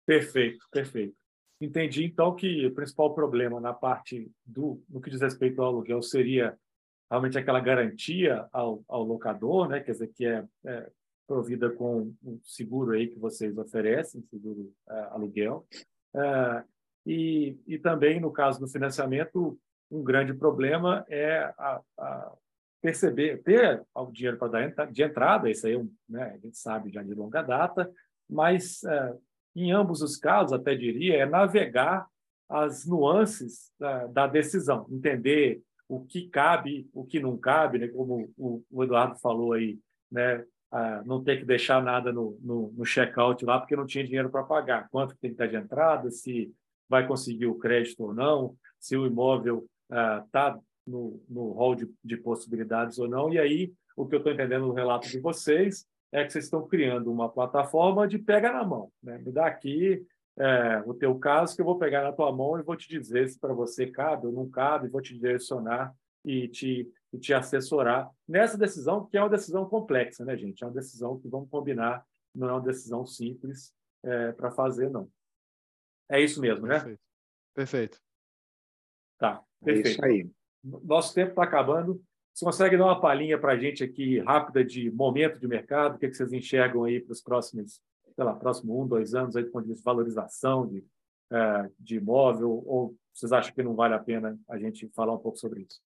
Perfeito, 0.06 0.64
perfeito. 0.72 1.16
Entendi 1.60 2.06
então 2.06 2.36
que 2.36 2.68
o 2.68 2.74
principal 2.76 3.16
problema 3.16 3.60
na 3.60 3.74
parte 3.74 4.32
do 4.46 4.84
no 4.88 5.02
que 5.02 5.10
diz 5.10 5.22
respeito 5.22 5.62
ao 5.62 5.70
aluguel 5.70 6.02
seria 6.04 6.56
realmente 7.10 7.38
aquela 7.38 7.60
garantia 7.60 8.48
ao, 8.52 8.84
ao 8.88 9.04
locador, 9.04 9.68
né? 9.68 9.80
Quer 9.80 9.94
dizer 9.94 10.12
que 10.14 10.26
é, 10.28 10.46
é 10.66 10.92
provida 11.28 11.72
com 11.72 12.14
um 12.24 12.40
seguro 12.44 12.92
aí 12.92 13.08
que 13.08 13.18
vocês 13.18 13.58
oferecem, 13.58 14.22
seguro 14.30 14.72
é, 14.88 15.00
aluguel, 15.12 15.66
é, 16.16 16.64
e, 17.04 17.58
e 17.66 17.80
também 17.80 18.20
no 18.20 18.32
caso 18.32 18.60
do 18.60 18.68
financiamento 18.68 19.58
um 19.90 20.04
grande 20.04 20.34
problema 20.36 21.04
é 21.10 21.52
a, 21.58 21.82
a 21.98 22.34
perceber, 22.86 23.42
ter 23.42 23.82
o 23.96 24.12
dinheiro 24.12 24.38
para 24.38 24.70
dar 24.70 24.92
de 24.92 25.02
entrada, 25.02 25.50
isso 25.50 25.66
aí 25.66 25.74
é 25.74 25.84
né, 26.08 26.24
a 26.36 26.38
gente 26.38 26.56
sabe 26.56 26.92
já 26.92 27.02
de 27.02 27.16
longa 27.16 27.42
data, 27.42 27.92
mas 28.30 28.84
é, 28.84 29.16
em 29.56 29.72
ambos 29.72 30.04
os 30.04 30.18
casos, 30.18 30.54
até 30.54 30.76
diria, 30.76 31.18
é 31.18 31.26
navegar 31.26 32.06
as 32.48 32.86
nuances 32.86 33.72
da, 33.80 34.06
da, 34.06 34.28
decisão, 34.28 34.86
entender 34.92 35.64
o 35.90 36.06
que 36.06 36.30
cabe, 36.30 36.88
o 36.94 37.04
que 37.04 37.20
não 37.20 37.36
cabe, 37.36 37.80
né? 37.80 37.88
como 37.88 38.32
o, 38.38 38.64
o 38.70 38.84
Eduardo 38.84 39.16
falou 39.16 39.54
aí, 39.54 39.80
né? 40.12 40.46
Não 41.06 41.24
ter 41.24 41.38
que 41.38 41.46
deixar 41.46 41.82
nada 41.82 42.12
no, 42.12 42.38
no, 42.42 42.74
no 42.76 42.84
check-out 42.84 43.46
lá 43.46 43.58
porque 43.60 43.78
não 43.78 43.86
tinha 43.86 44.04
dinheiro 44.04 44.30
para 44.30 44.44
pagar, 44.44 44.90
quanto 44.90 45.16
tem 45.16 45.34
que 45.34 45.42
estar 45.42 45.48
de 45.48 45.56
entrada, 45.56 46.12
se 46.12 46.54
vai 46.90 47.08
conseguir 47.08 47.46
o 47.46 47.58
crédito 47.58 48.04
ou 48.04 48.14
não, 48.14 48.58
se 48.78 48.98
o 48.98 49.08
imóvel 49.08 49.66
está 49.90 50.50
ah, 50.50 50.60
no, 50.86 51.24
no 51.28 51.52
hall 51.52 51.76
de, 51.76 51.90
de 52.04 52.18
possibilidades 52.18 53.00
ou 53.00 53.08
não. 53.08 53.32
E 53.34 53.40
aí, 53.40 53.74
o 53.96 54.06
que 54.06 54.16
eu 54.16 54.20
estou 54.20 54.34
entendendo 54.34 54.68
no 54.68 54.74
relato 54.74 55.08
de 55.08 55.20
vocês 55.20 55.86
é 56.12 56.24
que 56.24 56.32
vocês 56.32 56.46
estão 56.46 56.68
criando 56.68 57.12
uma 57.12 57.30
plataforma 57.30 58.08
de 58.08 58.18
pega 58.18 58.52
na 58.52 58.64
mão. 58.64 58.92
Né? 59.02 59.18
Me 59.18 59.32
dá 59.32 59.48
aqui 59.48 60.06
é, 60.38 60.84
o 60.86 60.94
teu 60.94 61.18
caso 61.18 61.56
que 61.56 61.62
eu 61.62 61.66
vou 61.66 61.80
pegar 61.80 62.04
na 62.04 62.12
tua 62.12 62.32
mão 62.32 62.60
e 62.60 62.64
vou 62.64 62.76
te 62.76 62.88
dizer 62.88 63.30
se 63.30 63.40
para 63.40 63.54
você 63.54 63.88
cabe 63.88 64.28
ou 64.28 64.34
não 64.34 64.50
cabe, 64.50 64.90
vou 64.90 65.02
te 65.02 65.14
direcionar 65.14 65.94
e 66.24 66.48
te, 66.48 66.90
e 67.14 67.18
te 67.18 67.34
assessorar 67.34 68.10
nessa 68.28 68.58
decisão, 68.58 69.06
que 69.06 69.18
é 69.18 69.22
uma 69.22 69.30
decisão 69.30 69.66
complexa, 69.68 70.26
né, 70.26 70.36
gente? 70.38 70.64
É 70.64 70.68
uma 70.68 70.74
decisão 70.74 71.20
que 71.20 71.28
vamos 71.28 71.50
combinar, 71.50 72.06
não 72.34 72.50
é 72.50 72.52
uma 72.54 72.62
decisão 72.62 73.06
simples 73.06 73.74
é, 74.04 74.32
para 74.34 74.52
fazer, 74.52 74.90
não. 74.90 75.10
É 76.10 76.20
isso 76.22 76.42
mesmo, 76.42 76.68
né? 76.68 76.76
Perfeito. 76.76 77.02
Perfeito. 77.54 78.02
Tá, 79.18 79.44
perfeito. 79.64 79.88
É 79.88 79.92
isso 79.92 80.06
aí. 80.06 80.30
Nosso 80.84 81.14
tempo 81.14 81.30
está 81.30 81.44
acabando. 81.44 82.02
Você 82.34 82.44
consegue 82.44 82.76
dar 82.76 82.86
uma 82.86 83.00
palhinha 83.00 83.38
para 83.38 83.54
a 83.54 83.58
gente 83.58 83.84
aqui, 83.84 84.20
rápida, 84.20 84.64
de 84.64 84.92
momento 84.92 85.40
de 85.40 85.48
mercado? 85.48 85.96
O 85.96 86.00
que, 86.00 86.06
é 86.06 86.10
que 86.10 86.16
vocês 86.16 86.34
enxergam 86.34 86.84
aí 86.84 87.00
para 87.00 87.14
os 87.14 87.22
próximos, 87.22 87.82
sei 88.14 88.24
lá, 88.24 88.34
próximo 88.34 88.82
um, 88.82 88.88
dois 88.88 89.14
anos, 89.14 89.36
aí, 89.36 89.44
do 89.44 89.52
ponto 89.52 89.68
de 89.68 89.82
valorização 89.82 90.68
de, 90.68 90.84
é, 91.32 91.70
de 91.80 91.98
imóvel? 91.98 92.64
Ou 92.66 92.96
vocês 93.14 93.32
acham 93.32 93.54
que 93.54 93.64
não 93.64 93.76
vale 93.76 93.94
a 93.94 94.00
pena 94.00 94.38
a 94.50 94.58
gente 94.58 94.90
falar 94.90 95.14
um 95.14 95.20
pouco 95.20 95.38
sobre 95.38 95.62
isso? 95.62 95.80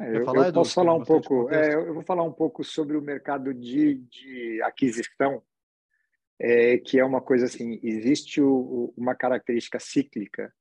É, 0.00 0.16
eu, 0.16 0.24
falar, 0.24 0.48
eu 0.48 0.52
posso 0.52 0.74
falar 0.74 0.94
um 0.94 1.04
pouco. 1.04 1.48
É, 1.50 1.74
eu 1.74 1.94
vou 1.94 2.02
falar 2.02 2.24
um 2.24 2.32
pouco 2.32 2.64
sobre 2.64 2.96
o 2.96 3.02
mercado 3.02 3.54
de, 3.54 3.94
de 3.94 4.60
aquisição, 4.62 5.40
é, 6.40 6.78
que 6.78 6.98
é 6.98 7.04
uma 7.04 7.20
coisa 7.20 7.44
assim. 7.44 7.78
Existe 7.82 8.40
o, 8.40 8.92
uma 8.96 9.14
característica 9.14 9.78
cíclica 9.78 10.52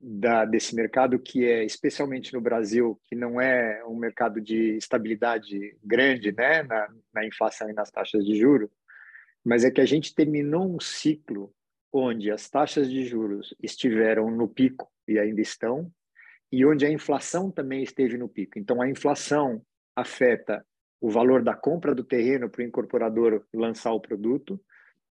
da, 0.00 0.44
desse 0.44 0.74
mercado, 0.74 1.18
que 1.18 1.44
é 1.44 1.64
especialmente 1.64 2.32
no 2.32 2.40
Brasil, 2.40 3.00
que 3.04 3.14
não 3.14 3.40
é 3.40 3.84
um 3.86 3.96
mercado 3.96 4.40
de 4.40 4.76
estabilidade 4.76 5.76
grande 5.82 6.32
né, 6.32 6.62
na, 6.62 6.88
na 7.14 7.26
inflação 7.26 7.68
e 7.70 7.72
nas 7.72 7.90
taxas 7.90 8.24
de 8.24 8.36
juros, 8.38 8.70
mas 9.44 9.64
é 9.64 9.70
que 9.70 9.80
a 9.80 9.86
gente 9.86 10.14
terminou 10.14 10.68
um 10.68 10.80
ciclo 10.80 11.54
onde 11.92 12.30
as 12.30 12.48
taxas 12.50 12.90
de 12.90 13.04
juros 13.04 13.54
estiveram 13.62 14.30
no 14.30 14.48
pico 14.48 14.90
e 15.08 15.18
ainda 15.18 15.40
estão, 15.40 15.90
e 16.52 16.64
onde 16.64 16.84
a 16.84 16.90
inflação 16.90 17.50
também 17.50 17.82
esteve 17.82 18.18
no 18.18 18.28
pico. 18.28 18.58
Então, 18.58 18.82
a 18.82 18.88
inflação 18.88 19.62
afeta 19.94 20.64
o 21.00 21.10
valor 21.10 21.42
da 21.42 21.54
compra 21.54 21.94
do 21.94 22.04
terreno 22.04 22.48
para 22.48 22.62
o 22.62 22.64
incorporador 22.64 23.44
lançar 23.52 23.92
o 23.92 24.00
produto, 24.00 24.60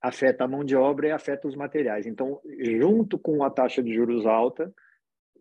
afeta 0.05 0.45
a 0.45 0.49
mão 0.49 0.63
de 0.63 0.77
obra 0.77 1.09
e 1.09 1.11
afeta 1.11 1.49
os 1.49 1.57
materiais. 1.57 2.07
Então, 2.07 2.39
junto 2.59 3.19
com 3.19 3.43
a 3.43 3.49
taxa 3.49 3.83
de 3.83 3.95
juros 3.95 4.27
alta, 4.27 4.71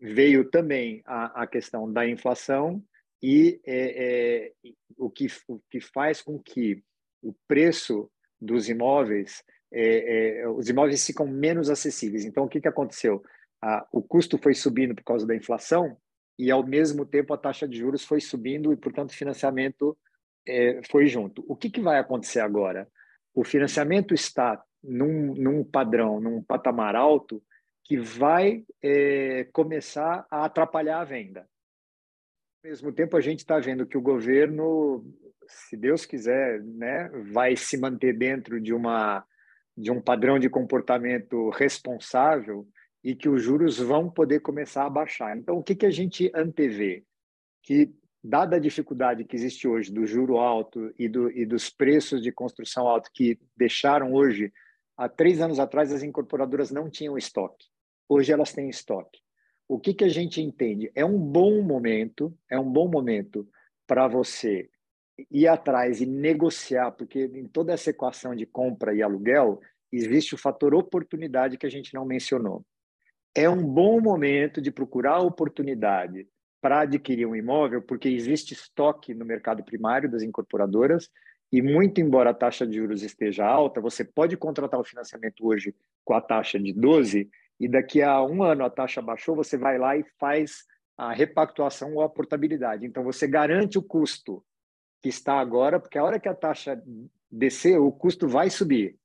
veio 0.00 0.48
também 0.48 1.02
a, 1.04 1.42
a 1.42 1.46
questão 1.46 1.92
da 1.92 2.08
inflação 2.08 2.82
e 3.22 3.60
é, 3.66 4.46
é, 4.46 4.52
o, 4.96 5.10
que, 5.10 5.26
o 5.48 5.60
que 5.70 5.82
faz 5.82 6.22
com 6.22 6.38
que 6.38 6.82
o 7.22 7.34
preço 7.46 8.10
dos 8.40 8.70
imóveis, 8.70 9.44
é, 9.70 10.40
é 10.40 10.48
os 10.48 10.66
imóveis 10.70 11.04
ficam 11.04 11.26
menos 11.26 11.68
acessíveis. 11.68 12.24
Então, 12.24 12.44
o 12.44 12.48
que, 12.48 12.60
que 12.60 12.68
aconteceu? 12.68 13.22
Ah, 13.62 13.86
o 13.92 14.02
custo 14.02 14.38
foi 14.38 14.54
subindo 14.54 14.94
por 14.94 15.04
causa 15.04 15.26
da 15.26 15.36
inflação 15.36 15.94
e, 16.38 16.50
ao 16.50 16.66
mesmo 16.66 17.04
tempo, 17.04 17.34
a 17.34 17.38
taxa 17.38 17.68
de 17.68 17.76
juros 17.76 18.02
foi 18.02 18.20
subindo 18.20 18.72
e, 18.72 18.76
portanto, 18.76 19.10
o 19.10 19.14
financiamento 19.14 19.94
é, 20.48 20.80
foi 20.90 21.06
junto. 21.06 21.44
O 21.46 21.54
que, 21.54 21.68
que 21.68 21.82
vai 21.82 21.98
acontecer 21.98 22.40
agora? 22.40 22.88
O 23.34 23.42
financiamento 23.42 24.14
está 24.14 24.62
num, 24.82 25.34
num 25.34 25.64
padrão, 25.64 26.20
num 26.20 26.42
patamar 26.42 26.94
alto, 26.94 27.42
que 27.82 27.98
vai 27.98 28.64
é, 28.82 29.44
começar 29.52 30.26
a 30.30 30.44
atrapalhar 30.44 31.00
a 31.00 31.04
venda. 31.04 31.40
Ao 31.40 32.70
mesmo 32.70 32.92
tempo, 32.92 33.16
a 33.16 33.20
gente 33.20 33.40
está 33.40 33.58
vendo 33.58 33.86
que 33.86 33.98
o 33.98 34.02
governo, 34.02 35.04
se 35.46 35.76
Deus 35.76 36.06
quiser, 36.06 36.62
né, 36.62 37.10
vai 37.32 37.56
se 37.56 37.76
manter 37.76 38.16
dentro 38.16 38.58
de, 38.60 38.72
uma, 38.72 39.24
de 39.76 39.90
um 39.90 40.00
padrão 40.00 40.38
de 40.38 40.48
comportamento 40.48 41.50
responsável 41.50 42.66
e 43.02 43.14
que 43.14 43.28
os 43.28 43.42
juros 43.42 43.78
vão 43.78 44.10
poder 44.10 44.40
começar 44.40 44.86
a 44.86 44.90
baixar. 44.90 45.36
Então, 45.36 45.58
o 45.58 45.62
que, 45.62 45.74
que 45.74 45.84
a 45.84 45.90
gente 45.90 46.32
antevê? 46.34 47.04
Que 47.62 47.94
dada 48.24 48.56
a 48.56 48.58
dificuldade 48.58 49.22
que 49.22 49.36
existe 49.36 49.68
hoje 49.68 49.92
do 49.92 50.06
juro 50.06 50.38
alto 50.38 50.90
e, 50.98 51.06
do, 51.06 51.30
e 51.30 51.44
dos 51.44 51.68
preços 51.68 52.22
de 52.22 52.32
construção 52.32 52.88
alto 52.88 53.10
que 53.12 53.38
deixaram 53.54 54.14
hoje, 54.14 54.50
há 54.96 55.10
três 55.10 55.42
anos 55.42 55.60
atrás 55.60 55.92
as 55.92 56.02
incorporadoras 56.02 56.70
não 56.70 56.88
tinham 56.88 57.18
estoque, 57.18 57.66
hoje 58.08 58.32
elas 58.32 58.50
têm 58.50 58.70
estoque. 58.70 59.20
O 59.68 59.78
que, 59.78 59.92
que 59.92 60.04
a 60.04 60.08
gente 60.08 60.40
entende? 60.40 60.90
É 60.94 61.04
um 61.04 61.18
bom 61.18 61.62
momento, 61.62 62.34
é 62.50 62.58
um 62.58 62.70
bom 62.70 62.88
momento 62.88 63.46
para 63.86 64.08
você 64.08 64.70
ir 65.30 65.46
atrás 65.46 66.00
e 66.00 66.06
negociar, 66.06 66.92
porque 66.92 67.24
em 67.26 67.46
toda 67.46 67.74
essa 67.74 67.90
equação 67.90 68.34
de 68.34 68.46
compra 68.46 68.94
e 68.94 69.02
aluguel 69.02 69.60
existe 69.92 70.34
o 70.34 70.38
fator 70.38 70.74
oportunidade 70.74 71.58
que 71.58 71.66
a 71.66 71.70
gente 71.70 71.92
não 71.92 72.06
mencionou. 72.06 72.64
É 73.34 73.48
um 73.50 73.62
bom 73.62 74.00
momento 74.00 74.62
de 74.62 74.70
procurar 74.70 75.20
oportunidade 75.20 76.26
para 76.64 76.80
adquirir 76.80 77.26
um 77.26 77.36
imóvel, 77.36 77.82
porque 77.82 78.08
existe 78.08 78.54
estoque 78.54 79.12
no 79.12 79.22
mercado 79.22 79.62
primário 79.62 80.10
das 80.10 80.22
incorporadoras 80.22 81.10
e 81.52 81.60
muito 81.60 82.00
embora 82.00 82.30
a 82.30 82.34
taxa 82.34 82.66
de 82.66 82.78
juros 82.78 83.02
esteja 83.02 83.44
alta, 83.44 83.82
você 83.82 84.02
pode 84.02 84.34
contratar 84.34 84.80
o 84.80 84.84
financiamento 84.84 85.46
hoje 85.46 85.76
com 86.02 86.14
a 86.14 86.22
taxa 86.22 86.58
de 86.58 86.72
12 86.72 87.28
e 87.60 87.68
daqui 87.68 88.00
a 88.00 88.24
um 88.24 88.42
ano 88.42 88.64
a 88.64 88.70
taxa 88.70 89.02
baixou, 89.02 89.36
você 89.36 89.58
vai 89.58 89.76
lá 89.76 89.94
e 89.94 90.06
faz 90.18 90.64
a 90.96 91.12
repactuação 91.12 91.96
ou 91.96 92.00
a 92.00 92.08
portabilidade. 92.08 92.86
Então 92.86 93.04
você 93.04 93.28
garante 93.28 93.76
o 93.76 93.82
custo 93.82 94.42
que 95.02 95.10
está 95.10 95.38
agora, 95.38 95.78
porque 95.78 95.98
a 95.98 96.04
hora 96.04 96.18
que 96.18 96.30
a 96.30 96.34
taxa 96.34 96.82
descer, 97.30 97.78
o 97.78 97.92
custo 97.92 98.26
vai 98.26 98.48
subir. 98.48 98.96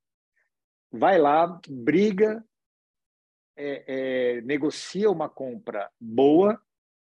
Vai 0.90 1.20
lá, 1.20 1.60
briga, 1.68 2.42
é, 3.58 3.84
é, 4.38 4.42
negocia 4.44 5.12
uma 5.12 5.28
compra 5.28 5.92
boa 6.00 6.58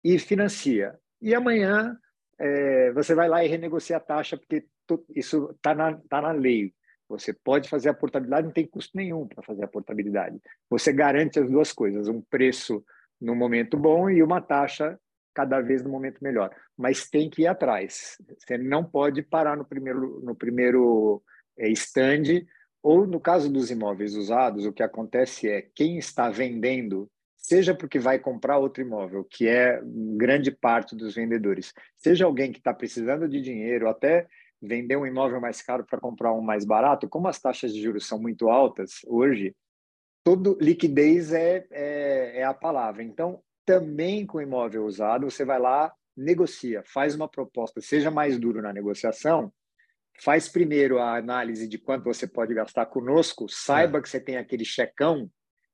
e 0.03 0.19
financia. 0.19 0.99
E 1.21 1.35
amanhã 1.35 1.97
é, 2.39 2.93
você 2.93 3.15
vai 3.15 3.29
lá 3.29 3.45
e 3.45 3.49
renegocia 3.49 3.99
a 3.99 4.01
taxa, 4.01 4.37
porque 4.37 4.67
isso 5.15 5.51
está 5.53 5.75
na, 5.75 5.97
tá 6.09 6.21
na 6.21 6.33
lei. 6.33 6.73
Você 7.09 7.33
pode 7.33 7.69
fazer 7.69 7.89
a 7.89 7.95
portabilidade, 7.95 8.47
não 8.47 8.53
tem 8.53 8.67
custo 8.67 8.97
nenhum 8.97 9.27
para 9.27 9.43
fazer 9.43 9.65
a 9.65 9.69
portabilidade. 9.69 10.41
Você 10.69 10.93
garante 10.93 11.41
as 11.41 11.51
duas 11.51 11.73
coisas, 11.73 12.09
um 12.09 12.23
preço 12.23 12.85
no 13.21 13.35
momento 13.35 13.77
bom 13.77 14.09
e 14.09 14.23
uma 14.23 14.41
taxa 14.41 14.99
cada 15.35 15.61
vez 15.61 15.83
no 15.83 15.91
momento 15.91 16.23
melhor. 16.23 16.51
Mas 16.77 17.09
tem 17.09 17.29
que 17.29 17.43
ir 17.43 17.47
atrás. 17.47 18.17
Você 18.39 18.57
não 18.57 18.85
pode 18.85 19.23
parar 19.23 19.57
no 19.57 19.65
primeiro, 19.65 20.21
no 20.23 20.35
primeiro 20.35 21.23
é, 21.59 21.69
stand, 21.71 22.47
ou 22.83 23.07
no 23.07 23.21
caso 23.21 23.53
dos 23.53 23.71
imóveis 23.71 24.15
usados, 24.15 24.65
o 24.65 24.73
que 24.73 24.83
acontece 24.83 25.49
é 25.49 25.63
quem 25.75 25.99
está 25.99 26.31
vendendo 26.31 27.11
seja 27.41 27.75
porque 27.75 27.99
vai 27.99 28.19
comprar 28.19 28.59
outro 28.59 28.83
imóvel, 28.83 29.25
que 29.25 29.49
é 29.49 29.81
grande 30.17 30.51
parte 30.51 30.95
dos 30.95 31.15
vendedores, 31.15 31.73
seja 31.97 32.27
alguém 32.27 32.53
que 32.53 32.59
está 32.59 32.73
precisando 32.73 33.29
de 33.29 33.41
dinheiro, 33.41 33.89
até 33.89 34.29
vender 34.61 34.97
um 34.97 35.07
imóvel 35.07 35.41
mais 35.41 35.63
caro 35.63 35.85
para 35.85 35.99
comprar 35.99 36.35
um 36.35 36.43
mais 36.43 36.65
barato, 36.65 37.09
como 37.09 37.29
as 37.29 37.41
taxas 37.41 37.73
de 37.73 37.83
juros 37.83 38.07
são 38.07 38.21
muito 38.21 38.51
altas 38.51 39.01
hoje, 39.07 39.57
todo 40.23 40.59
liquidez 40.61 41.33
é, 41.33 41.67
é, 41.71 42.41
é 42.41 42.45
a 42.45 42.53
palavra. 42.53 43.03
Então, 43.03 43.43
também 43.65 44.27
com 44.27 44.41
imóvel 44.41 44.85
usado, 44.85 45.31
você 45.31 45.45
vai 45.45 45.59
lá, 45.59 45.91
negocia, 46.15 46.83
faz 46.85 47.15
uma 47.15 47.27
proposta, 47.29 47.81
seja 47.81 48.11
mais 48.11 48.39
duro 48.39 48.61
na 48.61 48.73
negociação, 48.73 49.51
faz 50.23 50.47
primeiro 50.47 50.99
a 50.99 51.17
análise 51.17 51.67
de 51.67 51.79
quanto 51.79 52.05
você 52.05 52.27
pode 52.27 52.53
gastar 52.53 52.85
conosco, 52.87 53.49
saiba 53.49 53.99
é. 53.99 54.03
que 54.03 54.09
você 54.11 54.21
tem 54.21 54.37
aquele 54.37 54.65
checão 54.65 55.31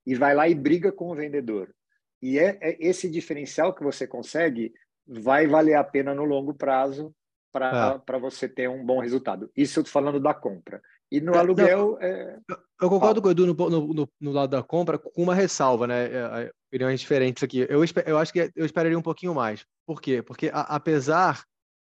e 0.06 0.14
vai 0.14 0.34
lá 0.34 0.48
e 0.48 0.54
briga 0.54 0.92
com 0.92 1.10
o 1.10 1.14
vendedor. 1.14 1.74
E 2.22 2.38
é, 2.38 2.58
é 2.60 2.76
esse 2.80 3.10
diferencial 3.10 3.74
que 3.74 3.82
você 3.82 4.06
consegue 4.06 4.72
vai 5.06 5.46
valer 5.46 5.74
a 5.74 5.84
pena 5.84 6.14
no 6.14 6.24
longo 6.24 6.54
prazo 6.54 7.14
para 7.52 8.02
é. 8.06 8.18
você 8.18 8.48
ter 8.48 8.68
um 8.68 8.84
bom 8.84 9.00
resultado. 9.00 9.50
Isso 9.56 9.78
eu 9.78 9.82
estou 9.82 9.92
falando 9.92 10.20
da 10.20 10.34
compra. 10.34 10.80
E 11.10 11.20
no 11.20 11.34
é, 11.34 11.38
aluguel. 11.38 11.98
É... 12.00 12.38
Eu, 12.80 12.88
concordo 12.90 13.20
ah. 13.20 13.22
com 13.22 13.28
o 13.28 13.30
Edu 13.30 13.46
no, 13.46 13.54
no, 13.54 14.08
no, 14.20 14.32
lado 14.32 14.50
da 14.50 14.62
compra, 14.62 14.98
com 14.98 15.22
uma 15.22 15.34
ressalva, 15.34 15.86
né? 15.86 16.06
É, 16.06 16.50
opiniões 16.68 17.00
diferentes 17.00 17.42
aqui. 17.42 17.60
Eu, 17.68 17.82
eu 18.04 18.18
acho 18.18 18.32
que 18.32 18.50
eu 18.54 18.66
esperaria 18.66 18.98
um 18.98 19.02
pouquinho 19.02 19.34
mais. 19.34 19.64
Por 19.86 20.00
quê? 20.00 20.20
Porque 20.20 20.50
a, 20.52 20.62
apesar 20.62 21.44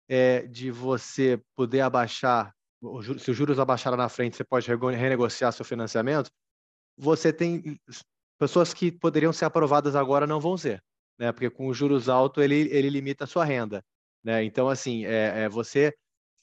é, 0.09 0.41
de 0.47 0.71
você 0.71 1.39
poder 1.55 1.81
abaixar, 1.81 2.53
se 3.19 3.31
os 3.31 3.37
juros 3.37 3.59
abaixarem 3.59 3.97
na 3.97 4.09
frente, 4.09 4.35
você 4.35 4.43
pode 4.43 4.67
renegociar 4.67 5.53
seu 5.53 5.63
financiamento, 5.63 6.29
você 6.97 7.31
tem 7.33 7.79
pessoas 8.39 8.73
que 8.73 8.91
poderiam 8.91 9.33
ser 9.33 9.45
aprovadas 9.45 9.95
agora 9.95 10.27
não 10.27 10.39
vão 10.39 10.57
ser, 10.57 10.81
né? 11.17 11.31
Porque 11.31 11.49
com 11.49 11.67
os 11.67 11.77
juros 11.77 12.09
altos 12.09 12.43
ele, 12.43 12.67
ele 12.71 12.89
limita 12.89 13.23
a 13.23 13.27
sua 13.27 13.45
renda, 13.45 13.83
né? 14.23 14.43
Então 14.43 14.69
assim, 14.69 15.05
é, 15.05 15.43
é 15.43 15.49
você 15.49 15.93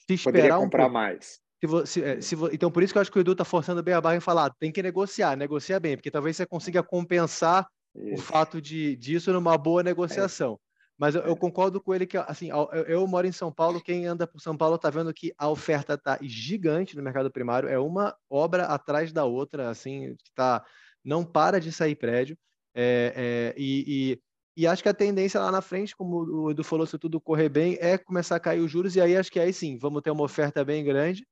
se 0.07 0.13
esperar 0.13 0.33
Poderia 0.33 0.57
comprar 0.57 0.87
um 0.87 0.91
mais. 0.91 1.39
Se 1.59 1.67
você, 1.67 2.01
é, 2.03 2.21
se, 2.21 2.35
então, 2.51 2.71
por 2.71 2.81
isso 2.81 2.91
que 2.91 2.97
eu 2.97 3.01
acho 3.01 3.11
que 3.11 3.19
o 3.19 3.21
Edu 3.21 3.33
está 3.33 3.45
forçando 3.45 3.83
bem 3.83 3.93
a 3.93 4.01
barra 4.01 4.15
em 4.15 4.19
falar, 4.19 4.51
tem 4.59 4.71
que 4.71 4.81
negociar, 4.81 5.37
negocia 5.37 5.79
bem, 5.79 5.95
porque 5.95 6.09
talvez 6.09 6.35
você 6.35 6.45
consiga 6.45 6.81
compensar 6.81 7.67
isso. 7.95 8.15
o 8.15 8.17
fato 8.17 8.59
de, 8.59 8.95
disso 8.95 9.31
numa 9.31 9.57
boa 9.57 9.83
negociação. 9.83 10.59
É. 11.01 11.05
Mas 11.05 11.15
eu, 11.15 11.21
eu, 11.23 11.35
concordo 11.35 11.81
com 11.81 11.93
ele 11.93 12.05
que, 12.05 12.17
assim, 12.17 12.49
eu, 12.49 12.69
eu, 12.87 13.07
moro 13.07 13.25
em 13.25 13.31
São 13.31 13.51
Paulo, 13.51 13.81
quem 13.81 14.05
anda 14.05 14.27
por 14.27 14.39
São 14.39 14.55
Paulo 14.55 14.75
está 14.75 14.89
vendo 14.89 15.13
que 15.13 15.33
a 15.37 15.49
oferta 15.49 15.95
está 15.95 16.19
gigante 16.21 16.95
no 16.95 17.01
mercado 17.01 17.31
primário, 17.31 17.67
é 17.67 17.79
uma 17.79 18.15
obra 18.29 18.65
atrás 18.65 19.11
da 19.11 19.25
outra, 19.25 19.69
assim, 19.69 20.15
que 20.15 20.31
tá, 20.35 20.63
não 21.03 21.25
para 21.25 21.59
de 21.59 21.71
sair 21.71 21.95
prédio. 21.95 22.37
É, 22.73 23.53
é, 23.55 23.59
e, 23.59 24.13
e, 24.13 24.63
e, 24.63 24.67
acho 24.67 24.83
que 24.83 24.89
a 24.89 24.93
tendência 24.93 25.39
lá 25.41 25.51
na 25.51 25.61
frente, 25.61 25.95
como 25.95 26.23
o 26.23 26.51
Edu 26.51 26.63
falou, 26.63 26.85
se 26.85 26.97
tudo 26.97 27.19
correr 27.19 27.49
bem, 27.49 27.77
é 27.81 27.97
começar 27.97 28.35
a 28.35 28.39
cair 28.39 28.61
os 28.61 28.71
juros, 28.71 28.95
e 28.95 29.01
aí 29.01 29.17
acho 29.17 29.31
que 29.31 29.39
aí 29.39 29.51
sim, 29.51 29.77
vamos 29.77 30.01
ter 30.01 30.11
uma 30.11 30.23
oferta 30.23 30.63
bem 30.63 30.83
grande, 30.83 31.25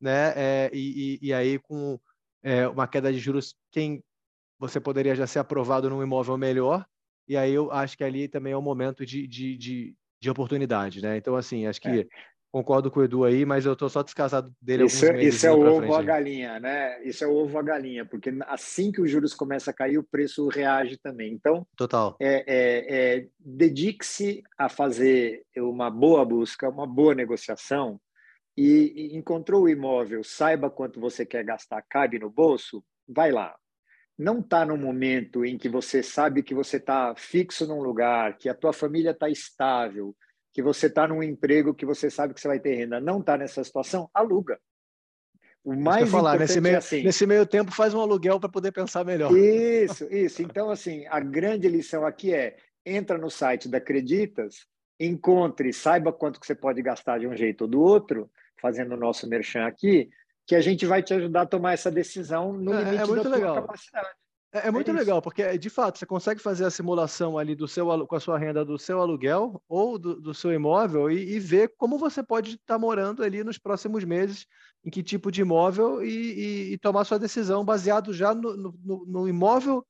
né? 0.00 0.32
É, 0.36 0.70
e, 0.72 1.18
e, 1.20 1.32
aí 1.32 1.58
com 1.58 1.98
é, 2.42 2.68
uma 2.68 2.86
queda 2.86 3.12
de 3.12 3.18
juros, 3.18 3.54
quem 3.72 4.02
você 4.58 4.78
poderia 4.80 5.14
já 5.16 5.26
ser 5.26 5.40
aprovado 5.40 5.90
num 5.90 6.02
imóvel 6.02 6.36
melhor, 6.36 6.86
e 7.26 7.36
aí 7.36 7.52
eu 7.52 7.70
acho 7.72 7.96
que 7.96 8.04
ali 8.04 8.28
também 8.28 8.52
é 8.52 8.56
um 8.56 8.62
momento 8.62 9.04
de, 9.04 9.26
de, 9.26 9.56
de, 9.56 9.94
de 10.20 10.30
oportunidade, 10.30 11.02
né? 11.02 11.16
Então, 11.16 11.36
assim, 11.36 11.66
acho 11.66 11.80
que 11.80 11.88
é. 11.88 12.06
concordo 12.52 12.90
com 12.90 13.00
o 13.00 13.04
Edu 13.04 13.24
aí, 13.24 13.44
mas 13.44 13.64
eu 13.64 13.72
estou 13.72 13.88
só 13.88 14.02
descasado 14.02 14.54
dele 14.60 14.84
isso, 14.84 15.04
alguns 15.04 15.18
meses. 15.18 15.34
Isso 15.36 15.46
é 15.46 15.52
o 15.52 15.60
ovo 15.60 15.78
frente, 15.78 15.94
a 15.94 16.02
galinha, 16.02 16.60
né? 16.60 17.02
Isso 17.02 17.24
é 17.24 17.26
o 17.26 17.34
ovo 17.34 17.58
a 17.58 17.62
galinha, 17.62 18.04
porque 18.04 18.30
assim 18.46 18.92
que 18.92 19.00
os 19.00 19.10
juros 19.10 19.34
começam 19.34 19.72
a 19.72 19.74
cair, 19.74 19.98
o 19.98 20.04
preço 20.04 20.46
reage 20.48 20.98
também. 20.98 21.32
Então, 21.32 21.66
Total. 21.76 22.16
É, 22.20 22.44
é, 22.46 23.16
é 23.16 23.26
dedique-se 23.38 24.42
a 24.58 24.68
fazer 24.68 25.44
uma 25.56 25.90
boa 25.90 26.24
busca, 26.24 26.68
uma 26.68 26.86
boa 26.86 27.14
negociação, 27.14 28.00
e, 28.56 28.92
e 28.94 29.16
encontrou 29.16 29.62
o 29.62 29.68
imóvel, 29.68 30.22
saiba 30.22 30.70
quanto 30.70 31.00
você 31.00 31.26
quer 31.26 31.44
gastar, 31.44 31.82
cabe 31.88 32.18
no 32.18 32.30
bolso, 32.30 32.84
vai 33.08 33.32
lá. 33.32 33.54
Não 34.16 34.38
está 34.38 34.64
no 34.64 34.76
momento 34.76 35.44
em 35.44 35.58
que 35.58 35.68
você 35.68 36.02
sabe 36.02 36.42
que 36.42 36.54
você 36.54 36.76
está 36.76 37.14
fixo 37.16 37.66
num 37.66 37.82
lugar, 37.82 38.36
que 38.36 38.48
a 38.48 38.54
tua 38.54 38.72
família 38.72 39.10
está 39.10 39.28
estável, 39.28 40.14
que 40.52 40.62
você 40.62 40.86
está 40.86 41.08
num 41.08 41.22
emprego 41.22 41.74
que 41.74 41.84
você 41.84 42.08
sabe 42.08 42.32
que 42.32 42.40
você 42.40 42.46
vai 42.46 42.60
ter 42.60 42.74
renda. 42.74 43.00
Não 43.00 43.18
está 43.18 43.36
nessa 43.36 43.64
situação, 43.64 44.08
aluga. 44.14 44.58
O 45.64 45.74
mais 45.74 46.10
falar, 46.10 46.38
nesse 46.38 46.60
meio, 46.60 46.74
é 46.74 46.78
assim, 46.78 47.02
nesse 47.02 47.26
meio 47.26 47.46
tempo 47.46 47.72
faz 47.72 47.94
um 47.94 48.00
aluguel 48.00 48.38
para 48.38 48.50
poder 48.50 48.70
pensar 48.70 49.02
melhor. 49.02 49.34
Isso, 49.34 50.04
isso. 50.12 50.42
Então, 50.42 50.70
assim, 50.70 51.06
a 51.08 51.18
grande 51.18 51.66
lição 51.68 52.06
aqui 52.06 52.34
é 52.34 52.56
entra 52.84 53.16
no 53.16 53.30
site 53.30 53.66
da 53.66 53.78
Acreditas, 53.78 54.66
encontre, 55.00 55.72
saiba 55.72 56.12
quanto 56.12 56.38
que 56.38 56.46
você 56.46 56.54
pode 56.54 56.82
gastar 56.82 57.18
de 57.18 57.26
um 57.26 57.34
jeito 57.34 57.62
ou 57.62 57.68
do 57.68 57.80
outro, 57.80 58.30
fazendo 58.60 58.92
o 58.92 58.98
nosso 58.98 59.26
merchan 59.26 59.64
aqui, 59.64 60.10
que 60.46 60.54
a 60.54 60.60
gente 60.60 60.86
vai 60.86 61.02
te 61.02 61.14
ajudar 61.14 61.42
a 61.42 61.46
tomar 61.46 61.72
essa 61.72 61.90
decisão 61.90 62.52
no 62.52 62.74
é, 62.74 62.84
limite 62.84 63.02
é 63.02 63.06
muito 63.06 63.24
da 63.24 63.30
legal. 63.30 63.54
capacidade. 63.54 64.08
É, 64.52 64.68
é 64.68 64.70
muito 64.70 64.90
é 64.90 64.94
legal, 64.94 65.20
porque 65.20 65.58
de 65.58 65.68
fato 65.68 65.98
você 65.98 66.06
consegue 66.06 66.40
fazer 66.40 66.64
a 66.64 66.70
simulação 66.70 67.36
ali 67.36 67.56
do 67.56 67.66
seu 67.66 68.06
com 68.06 68.14
a 68.14 68.20
sua 68.20 68.38
renda 68.38 68.64
do 68.64 68.78
seu 68.78 69.00
aluguel 69.00 69.60
ou 69.68 69.98
do, 69.98 70.20
do 70.20 70.32
seu 70.32 70.52
imóvel 70.52 71.10
e, 71.10 71.34
e, 71.34 71.40
ver 71.40 71.74
como 71.76 71.98
você 71.98 72.22
pode 72.22 72.50
estar 72.50 72.74
tá 72.74 72.78
morando 72.78 73.24
ali 73.24 73.42
nos 73.42 73.58
próximos 73.58 74.04
meses, 74.04 74.46
em 74.84 74.90
que 74.90 75.02
tipo 75.02 75.32
de 75.32 75.40
imóvel 75.40 76.04
e, 76.04 76.08
e, 76.08 76.72
e 76.74 76.78
tomar 76.78 77.04
sua 77.04 77.18
decisão 77.18 77.64
baseado 77.64 78.12
já 78.12 78.32
no, 78.32 78.56
no, 78.56 79.06
no 79.06 79.28
imóvel 79.28 79.84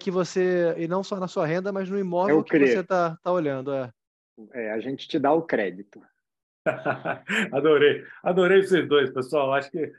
que 0.00 0.10
você 0.10 0.74
e 0.78 0.88
não 0.88 1.04
só 1.04 1.16
na 1.16 1.28
sua 1.28 1.46
renda, 1.46 1.70
mas 1.70 1.90
no 1.90 1.98
imóvel 1.98 2.42
que 2.42 2.58
você 2.58 2.80
está 2.80 3.18
tá 3.22 3.30
olhando. 3.30 3.72
É. 3.72 3.92
é, 4.54 4.72
a 4.72 4.80
gente 4.80 5.06
te 5.06 5.18
dá 5.18 5.30
o 5.32 5.42
crédito. 5.42 6.00
adorei, 7.52 8.04
adorei 8.22 8.62
vocês 8.62 8.88
dois, 8.88 9.10
pessoal. 9.10 9.52
Acho 9.52 9.70
que 9.70 9.92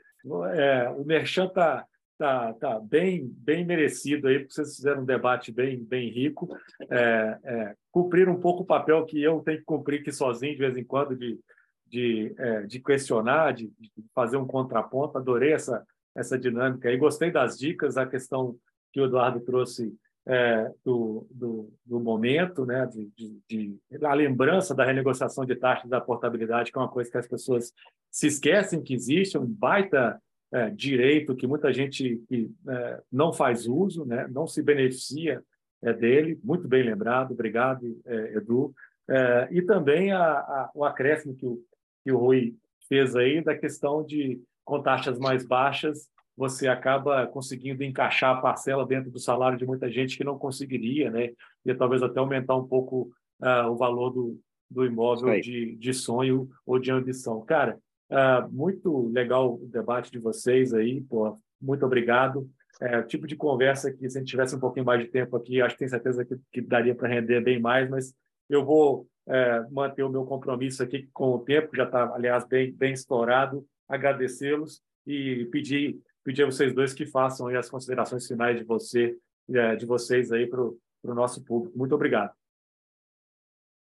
é, 0.54 0.88
o 0.90 1.04
Merchan 1.04 1.46
está 1.46 1.86
tá, 2.20 2.52
tá 2.52 2.78
bem, 2.78 3.26
bem 3.38 3.64
merecido 3.64 4.28
aí, 4.28 4.40
porque 4.40 4.52
vocês 4.52 4.76
fizeram 4.76 5.00
um 5.00 5.06
debate 5.06 5.50
bem, 5.50 5.82
bem 5.82 6.10
rico. 6.10 6.54
É, 6.90 7.38
é, 7.42 7.74
cumprir 7.90 8.28
um 8.28 8.38
pouco 8.38 8.62
o 8.62 8.66
papel 8.66 9.06
que 9.06 9.22
eu 9.22 9.40
tenho 9.40 9.58
que 9.58 9.64
cumprir 9.64 10.00
aqui 10.00 10.12
sozinho 10.12 10.52
de 10.52 10.58
vez 10.58 10.76
em 10.76 10.84
quando, 10.84 11.16
de, 11.16 11.40
de, 11.86 12.34
é, 12.38 12.62
de 12.66 12.78
questionar, 12.78 13.54
de, 13.54 13.68
de, 13.78 13.90
fazer 14.14 14.36
um 14.36 14.46
contraponto. 14.46 15.16
Adorei 15.16 15.54
essa, 15.54 15.82
essa 16.14 16.38
dinâmica 16.38 16.90
aí. 16.90 16.98
Gostei 16.98 17.30
das 17.30 17.58
dicas, 17.58 17.96
a 17.96 18.04
questão 18.04 18.54
que 18.92 19.00
o 19.00 19.06
Eduardo 19.06 19.40
trouxe 19.40 19.90
é, 20.26 20.70
do, 20.84 21.26
do, 21.30 21.72
do, 21.84 21.98
momento, 21.98 22.66
né, 22.66 22.86
de, 22.86 23.10
de, 23.16 23.40
de, 23.48 24.04
a 24.04 24.14
lembrança 24.14 24.74
da 24.74 24.84
renegociação 24.84 25.44
de 25.44 25.56
taxas 25.56 25.88
da 25.88 26.00
portabilidade, 26.00 26.70
que 26.70 26.78
é 26.78 26.80
uma 26.80 26.90
coisa 26.90 27.10
que 27.10 27.18
as 27.18 27.26
pessoas 27.26 27.72
se 28.10 28.26
esquecem 28.26 28.82
que 28.82 28.94
existe, 28.94 29.38
um 29.38 29.46
baita 29.46 30.20
é, 30.52 30.68
direito 30.70 31.34
que 31.34 31.46
muita 31.46 31.72
gente 31.72 32.22
que, 32.28 32.50
é, 32.68 33.02
não 33.10 33.32
faz 33.32 33.66
uso, 33.66 34.04
né, 34.04 34.28
não 34.30 34.46
se 34.46 34.62
beneficia 34.62 35.42
é, 35.82 35.92
dele, 35.92 36.38
muito 36.44 36.68
bem 36.68 36.82
lembrado, 36.82 37.32
obrigado, 37.32 38.00
é, 38.04 38.36
Edu. 38.36 38.74
É, 39.08 39.48
e 39.50 39.62
também 39.62 40.12
a, 40.12 40.22
a, 40.22 40.70
o 40.74 40.84
acréscimo 40.84 41.34
que 41.34 41.46
o, 41.46 41.58
que 42.04 42.12
o 42.12 42.18
Rui 42.18 42.54
fez 42.88 43.16
aí 43.16 43.42
da 43.42 43.56
questão 43.56 44.04
de, 44.04 44.40
com 44.64 44.82
taxas 44.82 45.18
mais 45.18 45.46
baixas, 45.46 46.08
você 46.36 46.68
acaba 46.68 47.26
conseguindo 47.26 47.82
encaixar 47.84 48.36
a 48.36 48.40
parcela 48.40 48.86
dentro 48.86 49.10
do 49.10 49.18
salário 49.18 49.58
de 49.58 49.66
muita 49.66 49.90
gente 49.90 50.16
que 50.16 50.24
não 50.24 50.38
conseguiria, 50.38 51.10
né? 51.10 51.30
E 51.64 51.74
talvez 51.74 52.02
até 52.02 52.18
aumentar 52.18 52.56
um 52.56 52.66
pouco 52.66 53.10
uh, 53.40 53.70
o 53.70 53.76
valor 53.76 54.10
do, 54.10 54.40
do 54.70 54.84
imóvel 54.84 55.40
de, 55.40 55.76
de 55.76 55.92
sonho 55.92 56.48
ou 56.64 56.78
de 56.78 56.90
ambição. 56.90 57.44
Cara, 57.44 57.78
uh, 58.10 58.50
muito 58.50 59.08
legal 59.08 59.54
o 59.54 59.66
debate 59.66 60.10
de 60.10 60.18
vocês 60.18 60.72
aí, 60.72 61.00
pô, 61.02 61.36
muito 61.60 61.84
obrigado. 61.84 62.48
É 62.80 62.98
o 62.98 63.06
tipo 63.06 63.26
de 63.26 63.36
conversa 63.36 63.92
que, 63.92 64.08
se 64.08 64.16
a 64.16 64.20
gente 64.20 64.30
tivesse 64.30 64.56
um 64.56 64.60
pouquinho 64.60 64.86
mais 64.86 65.02
de 65.02 65.08
tempo 65.08 65.36
aqui, 65.36 65.60
acho 65.60 65.74
que 65.74 65.80
tenho 65.80 65.90
certeza 65.90 66.24
que, 66.24 66.36
que 66.50 66.60
daria 66.62 66.94
para 66.94 67.08
render 67.08 67.42
bem 67.42 67.60
mais, 67.60 67.90
mas 67.90 68.14
eu 68.48 68.64
vou 68.64 69.06
é, 69.28 69.60
manter 69.70 70.02
o 70.02 70.08
meu 70.08 70.24
compromisso 70.24 70.82
aqui 70.82 71.08
com 71.12 71.34
o 71.34 71.40
tempo, 71.40 71.76
já 71.76 71.84
está, 71.84 72.14
aliás, 72.14 72.46
bem, 72.46 72.72
bem 72.72 72.92
estourado, 72.92 73.66
agradecê-los 73.88 74.80
e 75.06 75.46
pedir 75.52 76.00
pedir 76.24 76.42
a 76.42 76.46
vocês 76.46 76.74
dois 76.74 76.92
que 76.92 77.06
façam 77.06 77.48
as 77.48 77.70
considerações 77.70 78.26
finais 78.26 78.58
de 78.58 78.64
você, 78.64 79.16
é, 79.50 79.76
de 79.76 79.86
vocês 79.86 80.30
aí 80.32 80.46
para 80.46 80.60
o 80.62 80.78
nosso 81.14 81.42
público. 81.44 81.76
Muito 81.76 81.94
obrigado. 81.94 82.32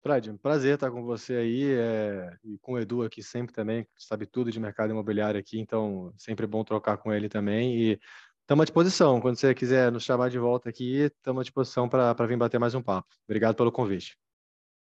Fred, 0.03 0.31
um 0.31 0.37
prazer 0.37 0.75
estar 0.75 0.91
com 0.91 1.03
você 1.03 1.35
aí 1.35 1.73
é, 1.73 2.35
e 2.43 2.59
com 2.59 2.73
o 2.73 2.79
Edu 2.79 3.03
aqui 3.03 3.23
sempre 3.23 3.55
também, 3.55 3.87
sabe 3.99 4.25
tudo 4.25 4.51
de 4.51 4.59
mercado 4.59 4.91
imobiliário 4.91 5.39
aqui, 5.39 5.61
então 5.61 6.11
sempre 6.17 6.47
bom 6.47 6.65
trocar 6.65 6.97
com 6.97 7.13
ele 7.13 7.29
também 7.29 7.77
e 7.77 8.01
estamos 8.41 8.63
à 8.63 8.65
disposição. 8.65 9.21
Quando 9.21 9.37
você 9.37 9.55
quiser 9.55 9.93
nos 9.93 10.05
chamar 10.05 10.31
de 10.31 10.39
volta 10.39 10.71
aqui, 10.71 11.01
estamos 11.01 11.41
à 11.41 11.43
disposição 11.43 11.87
para 11.87 12.27
vir 12.27 12.39
bater 12.39 12.59
mais 12.59 12.75
um 12.75 12.83
papo. 12.83 13.09
Obrigado 13.29 13.55
pelo 13.55 13.71
convite. 13.71 14.17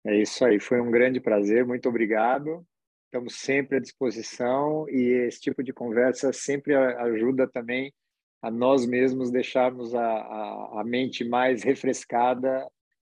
É 0.05 0.21
isso 0.21 0.45
aí, 0.45 0.59
foi 0.59 0.81
um 0.81 0.91
grande 0.91 1.21
prazer, 1.21 1.65
muito 1.65 1.89
obrigado 1.89 2.67
estamos 3.15 3.37
sempre 3.37 3.77
à 3.77 3.81
disposição 3.81 4.89
e 4.89 5.27
esse 5.27 5.41
tipo 5.41 5.63
de 5.63 5.73
conversa 5.73 6.33
sempre 6.33 6.75
ajuda 6.75 7.47
também 7.47 7.95
a 8.43 8.51
nós 8.51 8.85
mesmos 8.85 9.31
deixarmos 9.31 9.95
a, 9.95 10.05
a, 10.05 10.81
a 10.81 10.85
mente 10.85 11.25
mais 11.25 11.63
refrescada, 11.63 12.69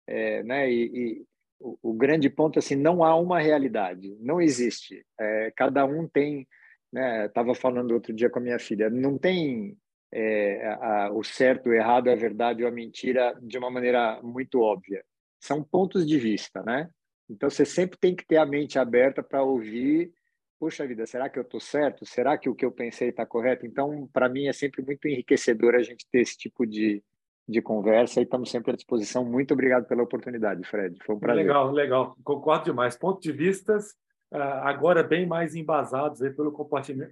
é, 0.08 0.42
né? 0.42 0.70
E, 0.72 0.86
e 0.86 1.26
o, 1.60 1.78
o, 1.84 1.94
grande 1.94 2.32
ponto 2.32 2.58
assim, 2.58 2.76
não 2.76 3.04
há 3.04 3.16
uma 3.16 3.40
realidade, 3.40 4.18
não 4.20 4.42
existe. 4.42 5.06
É, 5.20 5.54
cada 5.56 5.86
um 5.86 6.08
tem, 6.08 6.48
né? 6.92 7.28
Estava 7.28 7.54
falando 7.54 7.92
outro 7.92 8.12
dia 8.12 8.30
com 8.30 8.40
a 8.40 8.42
minha 8.42 8.60
filha, 8.60 8.90
não 8.90 9.20
tem 9.20 9.78
é, 10.12 10.68
a, 10.82 11.12
o 11.14 11.24
certo, 11.24 11.70
o 11.70 11.74
errado, 11.74 12.10
a 12.10 12.16
verdade 12.16 12.64
ou 12.64 12.68
a 12.68 12.72
mentira 12.72 13.38
de 13.40 13.56
uma 13.56 13.70
maneira 13.70 14.20
muito 14.24 14.60
óbvia. 14.60 15.06
São 15.40 15.64
pontos 15.64 16.08
de 16.08 16.18
vista, 16.18 16.64
né? 16.64 16.90
Então, 17.32 17.50
você 17.50 17.66
sempre 17.66 17.98
tem 17.98 18.16
que 18.16 18.26
ter 18.26 18.38
a 18.38 18.46
mente 18.46 18.78
aberta 18.78 19.24
para 19.24 19.44
ouvir. 19.44 20.12
Puxa 20.60 20.86
vida, 20.86 21.06
será 21.06 21.30
que 21.30 21.40
eu 21.40 21.44
estou 21.44 21.60
certo? 21.60 22.06
Será 22.06 22.38
que 22.38 22.50
o 22.50 22.56
que 22.56 22.66
eu 22.66 22.72
pensei 22.72 23.10
está 23.10 23.26
correto? 23.26 23.66
Então, 23.66 24.08
para 24.14 24.30
mim, 24.30 24.48
é 24.48 24.54
sempre 24.54 24.84
muito 24.84 25.08
enriquecedor 25.08 25.76
a 25.76 25.82
gente 25.82 26.06
ter 26.12 26.20
esse 26.20 26.38
tipo 26.38 26.66
de, 26.66 27.04
de 27.48 27.62
conversa 27.62 28.20
e 28.20 28.24
estamos 28.24 28.52
sempre 28.52 28.72
à 28.72 28.76
disposição. 28.76 29.26
Muito 29.26 29.54
obrigado 29.54 29.88
pela 29.88 30.04
oportunidade, 30.04 30.64
Fred. 30.68 30.98
Foi 31.04 31.16
um 31.16 31.20
prazer. 31.20 31.44
Legal, 31.44 31.72
legal. 31.72 32.16
Concordo 32.24 32.66
demais. 32.66 32.96
Pontos 32.96 33.24
de 33.24 33.32
vistas 33.32 33.96
ah, 34.34 34.70
agora 34.70 35.04
bem 35.04 35.26
mais 35.26 35.56
embasados 35.56 36.22
aí 36.22 36.32
pelo 36.32 36.54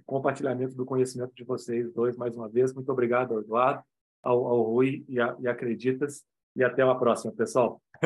compartilhamento 0.06 0.74
do 0.74 0.86
conhecimento 0.86 1.34
de 1.34 1.44
vocês 1.44 1.92
dois, 1.92 2.16
mais 2.16 2.34
uma 2.34 2.48
vez. 2.48 2.72
Muito 2.72 2.90
obrigado 2.90 3.38
Eduardo, 3.38 3.82
ao, 4.22 4.46
ao 4.46 4.62
Rui 4.62 5.04
e, 5.06 5.20
a, 5.20 5.36
e 5.38 5.46
Acreditas. 5.46 6.24
E 6.56 6.64
até 6.64 6.82
a 6.82 6.94
próxima, 6.94 7.32
pessoal. 7.32 7.80